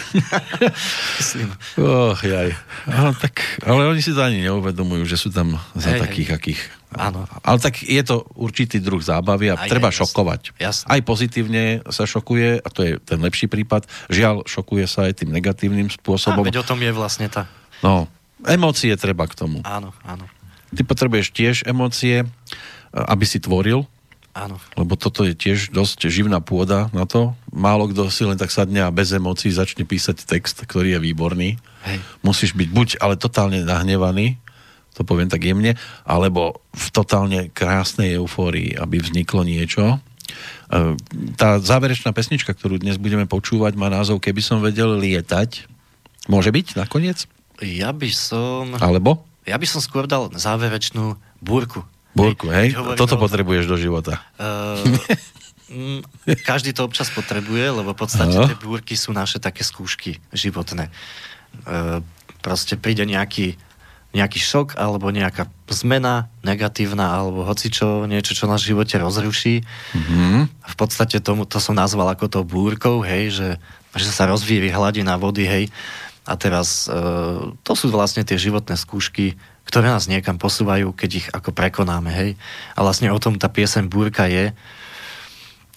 myslím. 1.21 1.49
Oh, 1.79 2.17
jaj. 2.19 2.51
Áno, 2.89 3.13
tak, 3.15 3.39
ale 3.63 3.87
oni 3.87 4.01
si 4.03 4.11
to 4.11 4.19
ani 4.25 4.43
neuvedomujú, 4.43 5.05
že 5.07 5.15
sú 5.15 5.29
tam 5.29 5.61
za 5.77 5.95
hej, 5.95 6.01
takých, 6.03 6.29
hej. 6.33 6.37
akých 6.37 6.61
Áno. 6.89 7.29
Ale 7.45 7.61
tak 7.61 7.85
je 7.85 8.01
to 8.01 8.25
určitý 8.33 8.81
druh 8.81 8.97
zábavy 8.97 9.53
a 9.53 9.61
aj, 9.61 9.69
treba 9.69 9.93
aj, 9.93 10.01
šokovať. 10.01 10.41
Jasne. 10.57 10.85
Aj 10.89 10.99
pozitívne 11.05 11.85
sa 11.93 12.09
šokuje, 12.09 12.65
a 12.65 12.67
to 12.73 12.81
je 12.81 12.91
ten 12.97 13.21
lepší 13.21 13.45
prípad. 13.45 13.85
Žiaľ, 14.09 14.49
šokuje 14.49 14.89
sa 14.89 15.05
aj 15.05 15.21
tým 15.21 15.29
negatívnym 15.29 15.93
spôsobom. 15.93 16.41
A 16.41 16.49
veď 16.49 16.61
o 16.61 16.65
tom 16.65 16.81
je 16.81 16.89
vlastne 16.89 17.29
tá... 17.29 17.45
No, 17.85 18.09
emócie 18.41 18.89
treba 18.97 19.29
k 19.29 19.37
tomu. 19.37 19.61
Áno, 19.61 19.93
áno. 20.01 20.25
Ty 20.73 20.81
potrebuješ 20.81 21.29
tiež 21.29 21.55
emócie, 21.69 22.25
aby 22.93 23.25
si 23.25 23.37
tvoril. 23.37 23.85
Áno. 24.33 24.61
Lebo 24.77 24.93
toto 24.93 25.25
je 25.25 25.33
tiež 25.33 25.73
dosť 25.73 26.09
živná 26.09 26.37
pôda 26.41 26.89
na 26.93 27.09
to. 27.09 27.33
Málo 27.49 27.89
kto 27.89 28.13
si 28.13 28.25
len 28.25 28.37
tak 28.37 28.53
sadne 28.53 28.85
a 28.85 28.93
bez 28.93 29.09
emócií 29.09 29.49
začne 29.49 29.89
písať 29.89 30.25
text, 30.25 30.61
ktorý 30.65 30.95
je 30.95 30.99
výborný. 31.01 31.49
Hej. 31.85 31.97
Musíš 32.21 32.53
byť 32.53 32.69
buď 32.69 32.87
ale 33.01 33.17
totálne 33.17 33.65
nahnevaný, 33.65 34.37
to 34.99 35.07
poviem 35.07 35.31
tak 35.31 35.47
jemne, 35.47 35.79
alebo 36.03 36.59
v 36.75 36.87
totálne 36.91 37.47
krásnej 37.55 38.19
eufórii, 38.19 38.75
aby 38.75 38.99
vzniklo 38.99 39.47
niečo. 39.47 39.95
E, 39.95 40.99
tá 41.39 41.55
záverečná 41.63 42.11
pesnička, 42.11 42.51
ktorú 42.51 42.83
dnes 42.83 42.99
budeme 42.99 43.23
počúvať, 43.23 43.79
má 43.79 43.87
názov 43.87 44.19
Keby 44.19 44.43
som 44.43 44.59
vedel 44.59 44.99
lietať. 44.99 45.71
Môže 46.27 46.51
byť 46.51 46.75
nakoniec? 46.75 47.31
Ja 47.63 47.95
by 47.95 48.11
som... 48.11 48.75
Alebo? 48.75 49.23
Ja 49.47 49.55
by 49.55 49.63
som 49.63 49.79
skôr 49.79 50.03
dal 50.03 50.35
záverečnú 50.35 51.15
búrku. 51.39 51.87
Búrku, 52.11 52.51
hej? 52.51 52.75
hej? 52.75 52.99
Toto 52.99 53.15
o... 53.15 53.21
potrebuješ 53.23 53.71
do 53.71 53.79
života. 53.79 54.19
Uh, 54.35 54.83
každý 56.43 56.75
to 56.75 56.83
občas 56.83 57.07
potrebuje, 57.07 57.71
lebo 57.71 57.95
v 57.95 57.99
podstate 58.03 58.35
tie 58.35 58.57
búrky 58.59 58.99
sú 58.99 59.15
naše 59.15 59.39
také 59.39 59.63
skúšky 59.63 60.19
životné. 60.35 60.91
Uh, 61.63 62.03
proste 62.43 62.75
príde 62.75 63.07
nejaký 63.07 63.55
nejaký 64.09 64.41
šok 64.41 64.73
alebo 64.73 65.13
nejaká 65.13 65.45
zmena 65.69 66.33
negatívna 66.41 67.21
alebo 67.21 67.45
hocičo, 67.45 68.09
niečo, 68.09 68.33
čo 68.33 68.49
nás 68.49 68.65
v 68.65 68.73
živote 68.73 68.97
rozruší. 68.97 69.61
Mm-hmm. 69.93 70.35
V 70.49 70.75
podstate 70.75 71.21
tomu, 71.21 71.45
to 71.45 71.61
som 71.61 71.77
nazval 71.77 72.09
ako 72.09 72.25
to 72.25 72.39
búrkou, 72.41 73.05
hej, 73.05 73.29
že, 73.29 73.49
že 73.93 74.09
sa 74.09 74.25
rozvíri 74.25 74.73
hladina 74.73 75.21
vody, 75.21 75.45
hej. 75.45 75.65
A 76.25 76.33
teraz 76.37 76.89
e, 76.89 76.93
to 77.61 77.73
sú 77.77 77.93
vlastne 77.93 78.25
tie 78.25 78.37
životné 78.37 78.77
skúšky, 78.81 79.37
ktoré 79.69 79.93
nás 79.93 80.09
niekam 80.09 80.41
posúvajú, 80.41 80.89
keď 80.97 81.09
ich 81.13 81.27
ako 81.29 81.53
prekonáme, 81.53 82.09
hej. 82.09 82.31
A 82.73 82.81
vlastne 82.81 83.13
o 83.13 83.21
tom 83.21 83.37
tá 83.37 83.45
piesem 83.45 83.85
Búrka 83.85 84.25
je, 84.25 84.57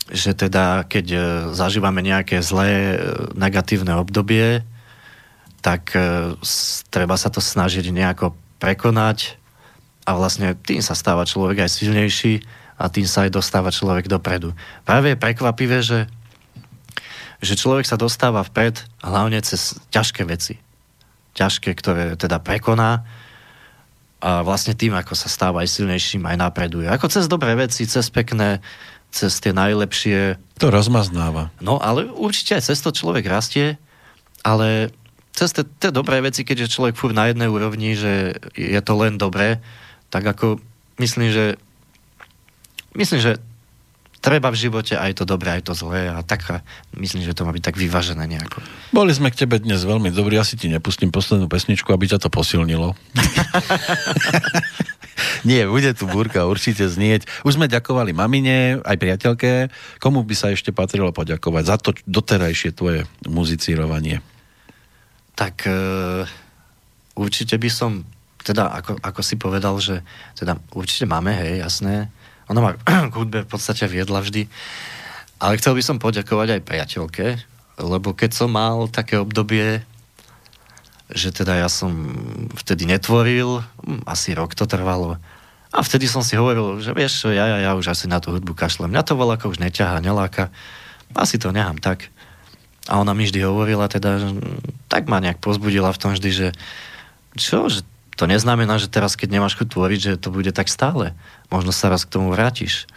že 0.08 0.32
teda 0.32 0.88
keď 0.88 1.06
e, 1.12 1.20
zažívame 1.52 2.00
nejaké 2.00 2.40
zlé, 2.40 2.96
e, 2.96 2.98
negatívne 3.36 3.92
obdobie, 4.00 4.64
tak 5.62 5.94
e, 5.94 6.34
treba 6.90 7.14
sa 7.14 7.30
to 7.30 7.38
snažiť 7.38 7.94
nejako 7.94 8.34
prekonať 8.58 9.38
a 10.02 10.18
vlastne 10.18 10.58
tým 10.58 10.82
sa 10.82 10.98
stáva 10.98 11.22
človek 11.22 11.62
aj 11.62 11.70
silnejší 11.70 12.42
a 12.74 12.90
tým 12.90 13.06
sa 13.06 13.24
aj 13.24 13.38
dostáva 13.38 13.70
človek 13.70 14.10
dopredu. 14.10 14.50
Práve 14.82 15.14
je 15.14 15.22
prekvapivé, 15.22 15.78
že, 15.86 16.10
že 17.38 17.54
človek 17.54 17.86
sa 17.86 17.94
dostáva 17.94 18.42
vpred 18.42 18.82
hlavne 19.06 19.38
cez 19.46 19.78
ťažké 19.94 20.26
veci. 20.26 20.58
Ťažké, 21.38 21.70
ktoré 21.78 22.18
teda 22.18 22.42
prekoná 22.42 23.06
a 24.22 24.46
vlastne 24.46 24.74
tým, 24.78 24.94
ako 24.94 25.18
sa 25.18 25.26
stáva 25.26 25.66
aj 25.66 25.82
silnejším, 25.82 26.26
aj 26.30 26.38
napreduje. 26.38 26.86
Ako 26.86 27.10
cez 27.10 27.26
dobré 27.26 27.58
veci, 27.58 27.86
cez 27.90 28.06
pekné, 28.06 28.62
cez 29.10 29.42
tie 29.42 29.50
najlepšie. 29.50 30.38
To 30.62 30.70
rozmaznáva. 30.70 31.50
No, 31.58 31.82
ale 31.82 32.06
určite 32.06 32.54
aj 32.54 32.70
cez 32.70 32.78
to 32.78 32.94
človek 32.94 33.26
rastie, 33.26 33.82
ale 34.46 34.94
cez 35.32 35.50
tie, 35.56 35.90
dobré 35.90 36.20
veci, 36.20 36.44
keďže 36.44 36.72
človek 36.76 36.94
furt 36.94 37.16
na 37.16 37.32
jednej 37.32 37.48
úrovni, 37.48 37.96
že 37.96 38.36
je 38.52 38.80
to 38.84 38.94
len 39.00 39.16
dobré, 39.16 39.58
tak 40.12 40.28
ako 40.28 40.60
myslím, 41.00 41.32
že 41.32 41.56
myslím, 42.92 43.20
že 43.20 43.32
treba 44.22 44.54
v 44.54 44.60
živote 44.68 44.94
aj 44.94 45.18
to 45.18 45.24
dobré, 45.26 45.58
aj 45.58 45.66
to 45.66 45.74
zlé 45.74 46.06
a 46.06 46.22
tak 46.22 46.62
myslím, 46.94 47.26
že 47.26 47.34
to 47.34 47.42
má 47.42 47.50
byť 47.50 47.64
tak 47.64 47.76
vyvážené 47.76 48.22
nejako. 48.22 48.62
Boli 48.94 49.10
sme 49.10 49.34
k 49.34 49.44
tebe 49.44 49.58
dnes 49.58 49.82
veľmi 49.82 50.14
dobrí, 50.14 50.38
asi 50.38 50.54
ti 50.54 50.70
nepustím 50.70 51.10
poslednú 51.10 51.50
pesničku, 51.50 51.90
aby 51.90 52.06
ťa 52.06 52.22
to 52.22 52.30
posilnilo. 52.30 52.94
Nie, 55.42 55.66
bude 55.66 55.90
tu 55.98 56.06
búrka 56.06 56.46
určite 56.46 56.86
znieť. 56.86 57.26
Už 57.42 57.58
sme 57.58 57.66
ďakovali 57.66 58.14
mamine, 58.14 58.78
aj 58.86 58.96
priateľke. 58.96 59.50
Komu 59.98 60.22
by 60.22 60.34
sa 60.38 60.54
ešte 60.54 60.70
patrilo 60.70 61.10
poďakovať 61.10 61.64
za 61.66 61.76
to 61.82 61.90
doterajšie 62.06 62.70
tvoje 62.74 63.10
muzicírovanie? 63.26 64.22
Tak 65.32 65.66
uh, 65.66 66.28
určite 67.16 67.56
by 67.56 67.70
som, 67.72 68.04
teda 68.44 68.68
ako, 68.82 69.00
ako 69.00 69.20
si 69.24 69.34
povedal, 69.40 69.76
že 69.80 70.04
teda 70.36 70.60
určite 70.76 71.08
máme, 71.08 71.32
hej, 71.32 71.64
jasné, 71.64 72.12
ona 72.50 72.60
ma 72.60 72.70
k 73.10 73.14
hudbe 73.14 73.44
v 73.44 73.50
podstate 73.50 73.88
viedla 73.88 74.20
vždy. 74.20 74.48
Ale 75.42 75.58
chcel 75.58 75.74
by 75.74 75.82
som 75.82 75.96
poďakovať 75.98 76.60
aj 76.60 76.66
priateľke, 76.66 77.26
lebo 77.82 78.14
keď 78.14 78.30
som 78.30 78.52
mal 78.52 78.86
také 78.86 79.18
obdobie, 79.18 79.82
že 81.12 81.34
teda 81.34 81.58
ja 81.58 81.68
som 81.68 81.92
vtedy 82.56 82.86
netvoril, 82.86 83.64
hm, 83.82 84.06
asi 84.06 84.32
rok 84.32 84.54
to 84.54 84.64
trvalo, 84.68 85.18
a 85.72 85.80
vtedy 85.80 86.04
som 86.04 86.20
si 86.20 86.36
hovoril, 86.36 86.84
že 86.84 86.92
vieš 86.92 87.32
ja, 87.32 87.48
ja, 87.48 87.58
ja 87.64 87.72
už 87.72 87.96
asi 87.96 88.04
na 88.04 88.20
tú 88.20 88.28
hudbu 88.36 88.52
kašlem. 88.52 88.92
Mňa 88.92 89.08
to 89.08 89.16
ako 89.16 89.56
už 89.56 89.58
neťahá, 89.58 90.04
neláka. 90.04 90.52
Asi 91.16 91.40
to 91.40 91.48
nechám 91.48 91.80
tak. 91.80 92.12
A 92.90 92.98
ona 92.98 93.14
mi 93.14 93.28
vždy 93.28 93.46
hovorila 93.46 93.86
teda, 93.86 94.34
tak 94.90 95.06
ma 95.06 95.22
nejak 95.22 95.38
pozbudila 95.38 95.94
v 95.94 96.00
tom 96.02 96.12
vždy, 96.18 96.30
že 96.34 96.48
čo, 97.38 97.70
že 97.70 97.86
to 98.18 98.26
neznamená, 98.28 98.76
že 98.76 98.92
teraz, 98.92 99.16
keď 99.16 99.38
nemáš 99.38 99.56
chuť 99.56 99.68
tvoriť, 99.72 100.00
že 100.00 100.20
to 100.20 100.34
bude 100.34 100.50
tak 100.52 100.68
stále. 100.68 101.16
Možno 101.48 101.70
sa 101.70 101.88
raz 101.88 102.04
k 102.04 102.12
tomu 102.12 102.34
vrátiš. 102.34 102.90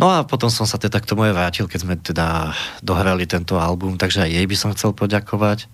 No 0.00 0.10
a 0.10 0.26
potom 0.26 0.50
som 0.50 0.66
sa 0.66 0.80
teda 0.80 0.98
k 0.98 1.08
tomu 1.08 1.24
aj 1.28 1.36
vrátil, 1.36 1.66
keď 1.70 1.80
sme 1.80 1.94
teda 1.94 2.56
dohrali 2.82 3.24
tento 3.28 3.60
album, 3.60 3.96
takže 3.96 4.26
aj 4.26 4.30
jej 4.34 4.46
by 4.48 4.56
som 4.58 4.74
chcel 4.74 4.90
poďakovať. 4.96 5.70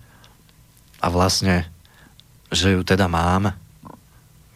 A 0.99 1.07
vlastne, 1.09 1.67
že 2.51 2.75
ju 2.75 2.81
teda 2.83 3.07
mám, 3.07 3.55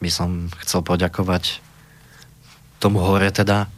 by 0.04 0.10
som 0.12 0.52
chcel 0.64 0.84
poďakovať 0.84 1.64
tomu 2.84 3.00
hore 3.00 3.32
teda. 3.32 3.72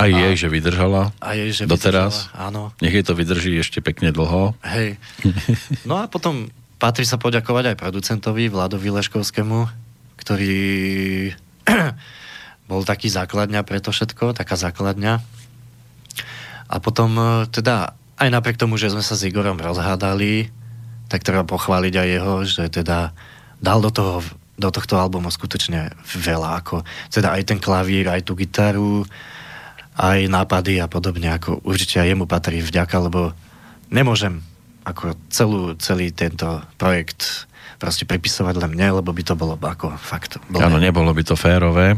A 0.00 0.08
jej, 0.08 0.32
že 0.32 0.48
vydržala. 0.48 1.12
A 1.20 1.36
jej, 1.36 1.52
že 1.52 1.68
doteraz. 1.68 2.32
Vydržala, 2.32 2.48
áno. 2.48 2.62
Nech 2.80 2.94
jej 2.96 3.04
to 3.04 3.12
vydrží 3.12 3.52
ešte 3.60 3.84
pekne 3.84 4.10
dlho. 4.10 4.56
Hej. 4.64 4.96
No 5.88 6.00
a 6.00 6.08
potom 6.08 6.48
patrí 6.80 7.04
sa 7.04 7.20
poďakovať 7.20 7.74
aj 7.74 7.76
producentovi 7.76 8.48
Vladovi 8.48 8.88
Leškovskému, 8.88 9.68
ktorý 10.16 10.58
bol 12.70 12.82
taký 12.88 13.12
základňa 13.12 13.60
pre 13.68 13.84
to 13.84 13.92
všetko, 13.92 14.32
taká 14.32 14.56
základňa. 14.56 15.20
A 16.70 16.76
potom 16.80 17.12
e, 17.18 17.24
teda 17.50 17.92
aj 18.16 18.28
napriek 18.30 18.56
tomu, 18.56 18.80
že 18.80 18.88
sme 18.88 19.04
sa 19.04 19.18
s 19.18 19.26
Igorom 19.26 19.60
rozhádali, 19.60 20.48
tak 21.10 21.26
treba 21.26 21.42
pochváliť 21.44 21.94
aj 21.98 22.08
jeho, 22.08 22.34
že 22.46 22.64
teda 22.70 23.12
dal 23.60 23.84
do 23.84 23.90
toho 23.92 24.24
do 24.60 24.68
tohto 24.68 25.00
albumu 25.00 25.32
skutočne 25.32 25.96
veľa, 26.04 26.60
ako 26.60 26.84
teda 27.08 27.32
aj 27.32 27.42
ten 27.48 27.56
klavír, 27.56 28.12
aj 28.12 28.28
tú 28.28 28.36
gitaru, 28.36 29.08
aj 29.98 30.30
nápady 30.30 30.78
a 30.78 30.86
podobne, 30.86 31.34
ako 31.34 31.64
určite 31.66 31.98
aj 31.98 32.14
jemu 32.14 32.24
patrí 32.30 32.62
vďaka, 32.62 32.96
lebo 33.10 33.34
nemôžem 33.90 34.38
ako 34.86 35.18
celú, 35.28 35.60
celý 35.76 36.14
tento 36.14 36.62
projekt 36.80 37.50
proste 37.80 38.04
pripisovať 38.04 38.54
len 38.60 38.70
mne, 38.76 39.00
lebo 39.00 39.10
by 39.10 39.22
to 39.24 39.34
bolo 39.34 39.56
ako 39.56 39.96
fakt... 39.96 40.36
Bolo... 40.52 40.62
Áno, 40.62 40.76
nebolo 40.76 41.10
by 41.16 41.22
to 41.24 41.36
férové. 41.36 41.96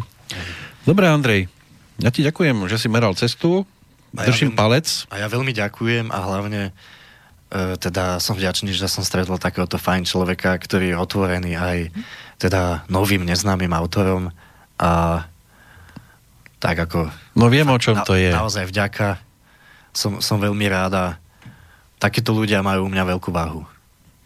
Dobre, 0.87 1.11
Andrej, 1.11 1.51
ja 1.99 2.11
ti 2.11 2.23
ďakujem, 2.23 2.67
že 2.71 2.79
si 2.79 2.89
meral 2.91 3.15
cestu, 3.19 3.67
držím 4.15 4.55
ja 4.55 4.55
veľmi, 4.55 4.59
palec. 4.59 4.87
A 5.11 5.15
ja 5.23 5.27
veľmi 5.27 5.53
ďakujem 5.55 6.07
a 6.11 6.19
hlavne 6.23 6.63
e, 6.71 6.73
teda 7.79 8.23
som 8.23 8.39
vďačný, 8.39 8.75
že 8.75 8.91
som 8.91 9.07
stretol 9.07 9.43
takéhoto 9.43 9.79
fajn 9.79 10.07
človeka, 10.07 10.55
ktorý 10.59 10.95
je 10.95 10.97
otvorený 10.99 11.53
aj 11.59 11.79
teda 12.39 12.87
novým 12.91 13.23
neznámym 13.23 13.71
autorom 13.71 14.35
a 14.79 15.25
tak 16.63 16.87
ako... 16.87 17.11
No 17.35 17.51
viem, 17.51 17.67
o 17.67 17.75
čom 17.83 17.99
na, 17.99 18.07
to 18.07 18.15
je. 18.15 18.31
Naozaj 18.31 18.71
vďaka. 18.71 19.19
Som, 19.91 20.23
som 20.23 20.39
veľmi 20.39 20.63
ráda 20.71 21.19
takíto 21.99 22.31
ľudia 22.31 22.63
majú 22.63 22.87
u 22.87 22.91
mňa 22.91 23.19
veľkú 23.19 23.35
váhu. 23.35 23.67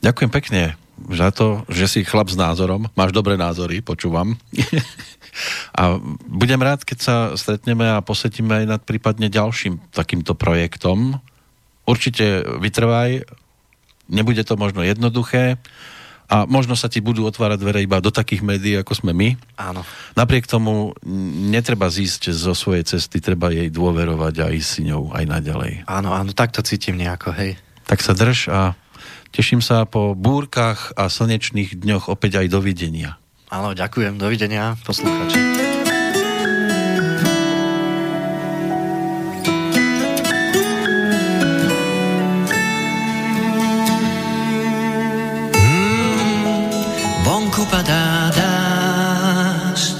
Ďakujem 0.05 0.30
pekne 0.30 0.62
za 1.09 1.32
to, 1.32 1.64
že 1.72 1.89
si 1.89 2.01
chlap 2.05 2.28
s 2.28 2.37
názorom. 2.37 2.93
Máš 2.93 3.16
dobré 3.16 3.41
názory, 3.41 3.80
počúvam. 3.80 4.37
a 5.80 5.97
budem 6.28 6.61
rád, 6.61 6.84
keď 6.84 6.99
sa 7.01 7.16
stretneme 7.41 7.89
a 7.89 8.05
posetíme 8.05 8.64
aj 8.64 8.66
nad 8.68 8.80
prípadne 8.84 9.32
ďalším 9.32 9.80
takýmto 9.93 10.37
projektom. 10.37 11.20
Určite 11.89 12.45
vytrvaj, 12.61 13.24
nebude 14.12 14.45
to 14.45 14.61
možno 14.61 14.84
jednoduché 14.84 15.57
a 16.27 16.47
možno 16.47 16.74
sa 16.74 16.91
ti 16.91 16.99
budú 16.99 17.27
otvárať 17.27 17.59
dvere 17.62 17.81
iba 17.83 18.03
do 18.03 18.11
takých 18.11 18.43
médií, 18.43 18.74
ako 18.79 18.93
sme 18.99 19.12
my. 19.14 19.29
Áno. 19.59 19.87
Napriek 20.18 20.51
tomu 20.51 20.95
netreba 21.51 21.87
zísť 21.87 22.35
zo 22.35 22.53
svojej 22.53 22.83
cesty, 22.83 23.22
treba 23.22 23.55
jej 23.55 23.70
dôverovať 23.70 24.35
a 24.43 24.47
ísť 24.51 24.68
si 24.68 24.81
ňou 24.91 25.14
aj 25.14 25.24
naďalej. 25.24 25.72
Áno, 25.87 26.11
áno, 26.11 26.31
tak 26.35 26.51
to 26.51 26.66
cítim 26.66 26.99
nejako, 26.99 27.31
hej 27.35 27.55
tak 27.87 28.03
sa 28.03 28.12
drž 28.12 28.51
a 28.51 28.74
teším 29.31 29.62
sa 29.62 29.87
po 29.87 30.12
búrkach 30.18 30.91
a 30.99 31.07
slnečných 31.07 31.79
dňoch 31.79 32.11
opäť 32.11 32.43
aj 32.43 32.51
dovidenia. 32.51 33.16
Áno, 33.47 33.72
ďakujem, 33.72 34.18
dovidenia, 34.18 34.74
poslúchači. 34.83 35.86
Vonku 47.57 47.72
padá 47.72 48.28
dážď, 48.36 49.96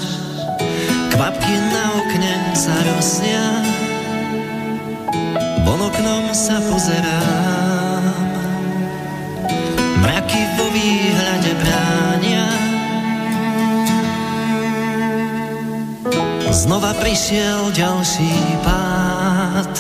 kvapky 1.09 1.57
na 1.73 1.85
okne 1.97 2.53
sa 2.53 2.77
rozsia, 2.85 3.65
von 5.65 5.81
oknom 5.89 6.37
sa 6.37 6.61
pozerám 6.61 8.05
mraky 10.05 10.45
vo 10.61 10.69
výhľade 10.69 11.53
bránia. 11.57 12.45
Znova 16.53 16.93
prišiel 17.01 17.73
ďalší 17.73 18.37
pád, 18.69 19.73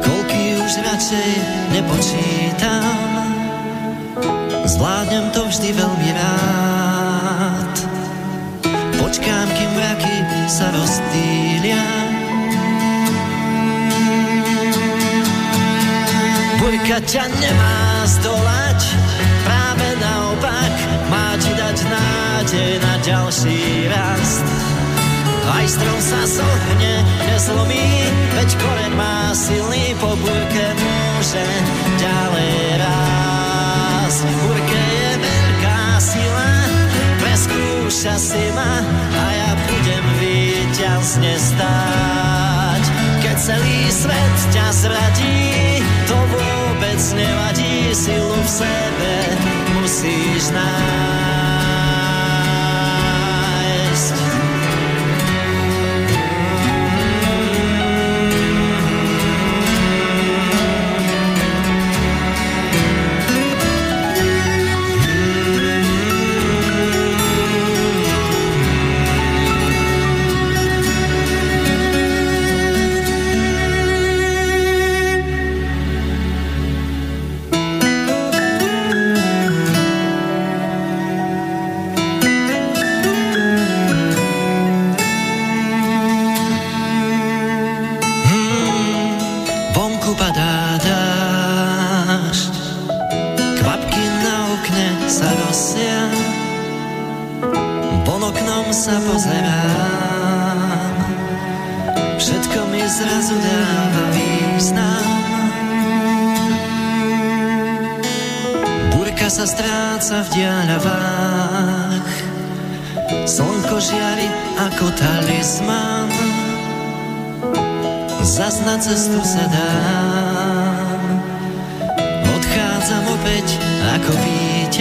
koľky 0.00 0.56
už 0.56 0.72
radšej 0.80 1.30
nepočítam. 1.76 3.21
Zvládnem 4.82 5.30
to 5.30 5.46
vždy 5.46 5.78
veľmi 5.78 6.10
rád, 6.10 7.74
počkám, 8.98 9.46
kým 9.54 9.70
mraky 9.78 10.16
sa 10.50 10.74
rozstýlia. 10.74 11.86
Bojka 16.58 16.98
ťa 16.98 17.30
nemá 17.30 17.78
zdolať, 18.10 18.80
nádej 21.86 22.72
na 22.82 22.94
ďalší 23.06 23.86
rast. 23.86 24.46
Aj 25.46 25.62
strom 25.70 26.00
sa 26.02 26.26
zohne, 26.26 26.94
nezlomí, 27.30 27.86
veď 28.34 28.50
koren 28.58 28.92
má 28.98 29.30
silný, 29.30 29.94
po 30.02 30.10
búrke 30.18 30.66
môže 30.74 31.46
ďalej 32.02 32.82
rásť. 32.82 33.31
V 34.12 34.28
búrke 34.28 34.76
je 34.76 35.12
veľká 35.24 35.96
sila, 35.96 36.52
preskúša 37.16 38.20
si 38.20 38.44
ma 38.52 38.84
a 39.08 39.24
ja 39.32 39.50
budem 39.56 40.04
víťazne 40.20 41.32
stáť. 41.40 42.82
Keď 43.24 43.36
celý 43.40 43.80
svet 43.88 44.36
ťa 44.52 44.68
zradí, 44.68 45.80
to 46.04 46.18
vôbec 46.28 47.00
nevadí, 47.16 47.96
silu 47.96 48.36
v 48.36 48.48
sebe 48.52 49.14
musíš 49.80 50.52
nájsť. 50.52 51.41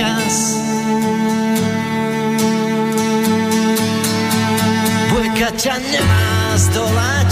Víťaz. 0.02 0.58
Burka 5.14 5.50
ťa 5.54 5.76
nemá 5.78 6.58
zdolať, 6.58 7.32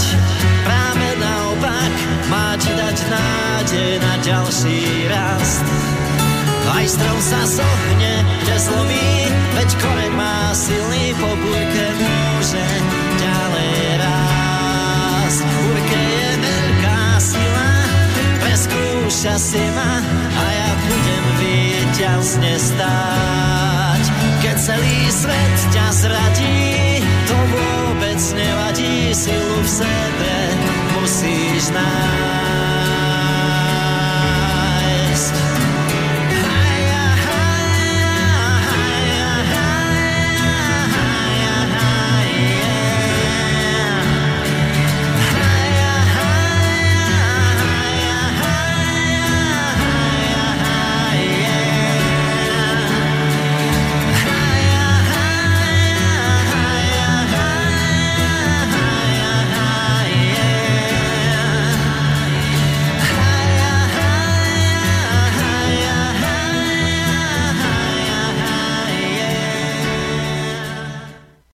práve 0.62 1.06
naopak 1.18 1.92
má 2.30 2.54
ti 2.62 2.70
dať 2.70 2.98
nádej 3.10 3.92
na 3.98 4.14
ďalší 4.22 5.10
rast. 5.10 5.66
Aj 6.70 6.86
strom 6.86 7.18
sa 7.18 7.42
zohne, 7.44 8.14
nezlomí, 8.46 9.26
veď 9.58 9.70
koreň 9.82 10.12
má 10.14 10.54
silný, 10.54 11.10
po 11.18 11.26
burke 11.26 11.86
môže 11.98 12.66
ďalej 13.18 13.74
rásť. 13.98 15.40
V 15.42 15.76
je 15.90 16.30
veľká 16.38 17.02
sila, 17.18 17.70
preskúša 18.38 19.34
si 19.34 19.64
ma 19.74 19.98
a 20.30 20.44
ja 20.46 20.70
budem 20.78 21.39
víťazne 22.00 22.56
stáť. 22.56 24.04
Keď 24.40 24.56
celý 24.56 25.00
svet 25.12 25.56
ťa 25.68 25.86
zradí, 25.92 27.04
to 27.28 27.36
vôbec 27.36 28.20
nevadí, 28.40 29.12
silu 29.12 29.60
v 29.60 29.68
sebe 29.68 30.36
musíš 30.96 31.68
nájsť. 31.76 32.69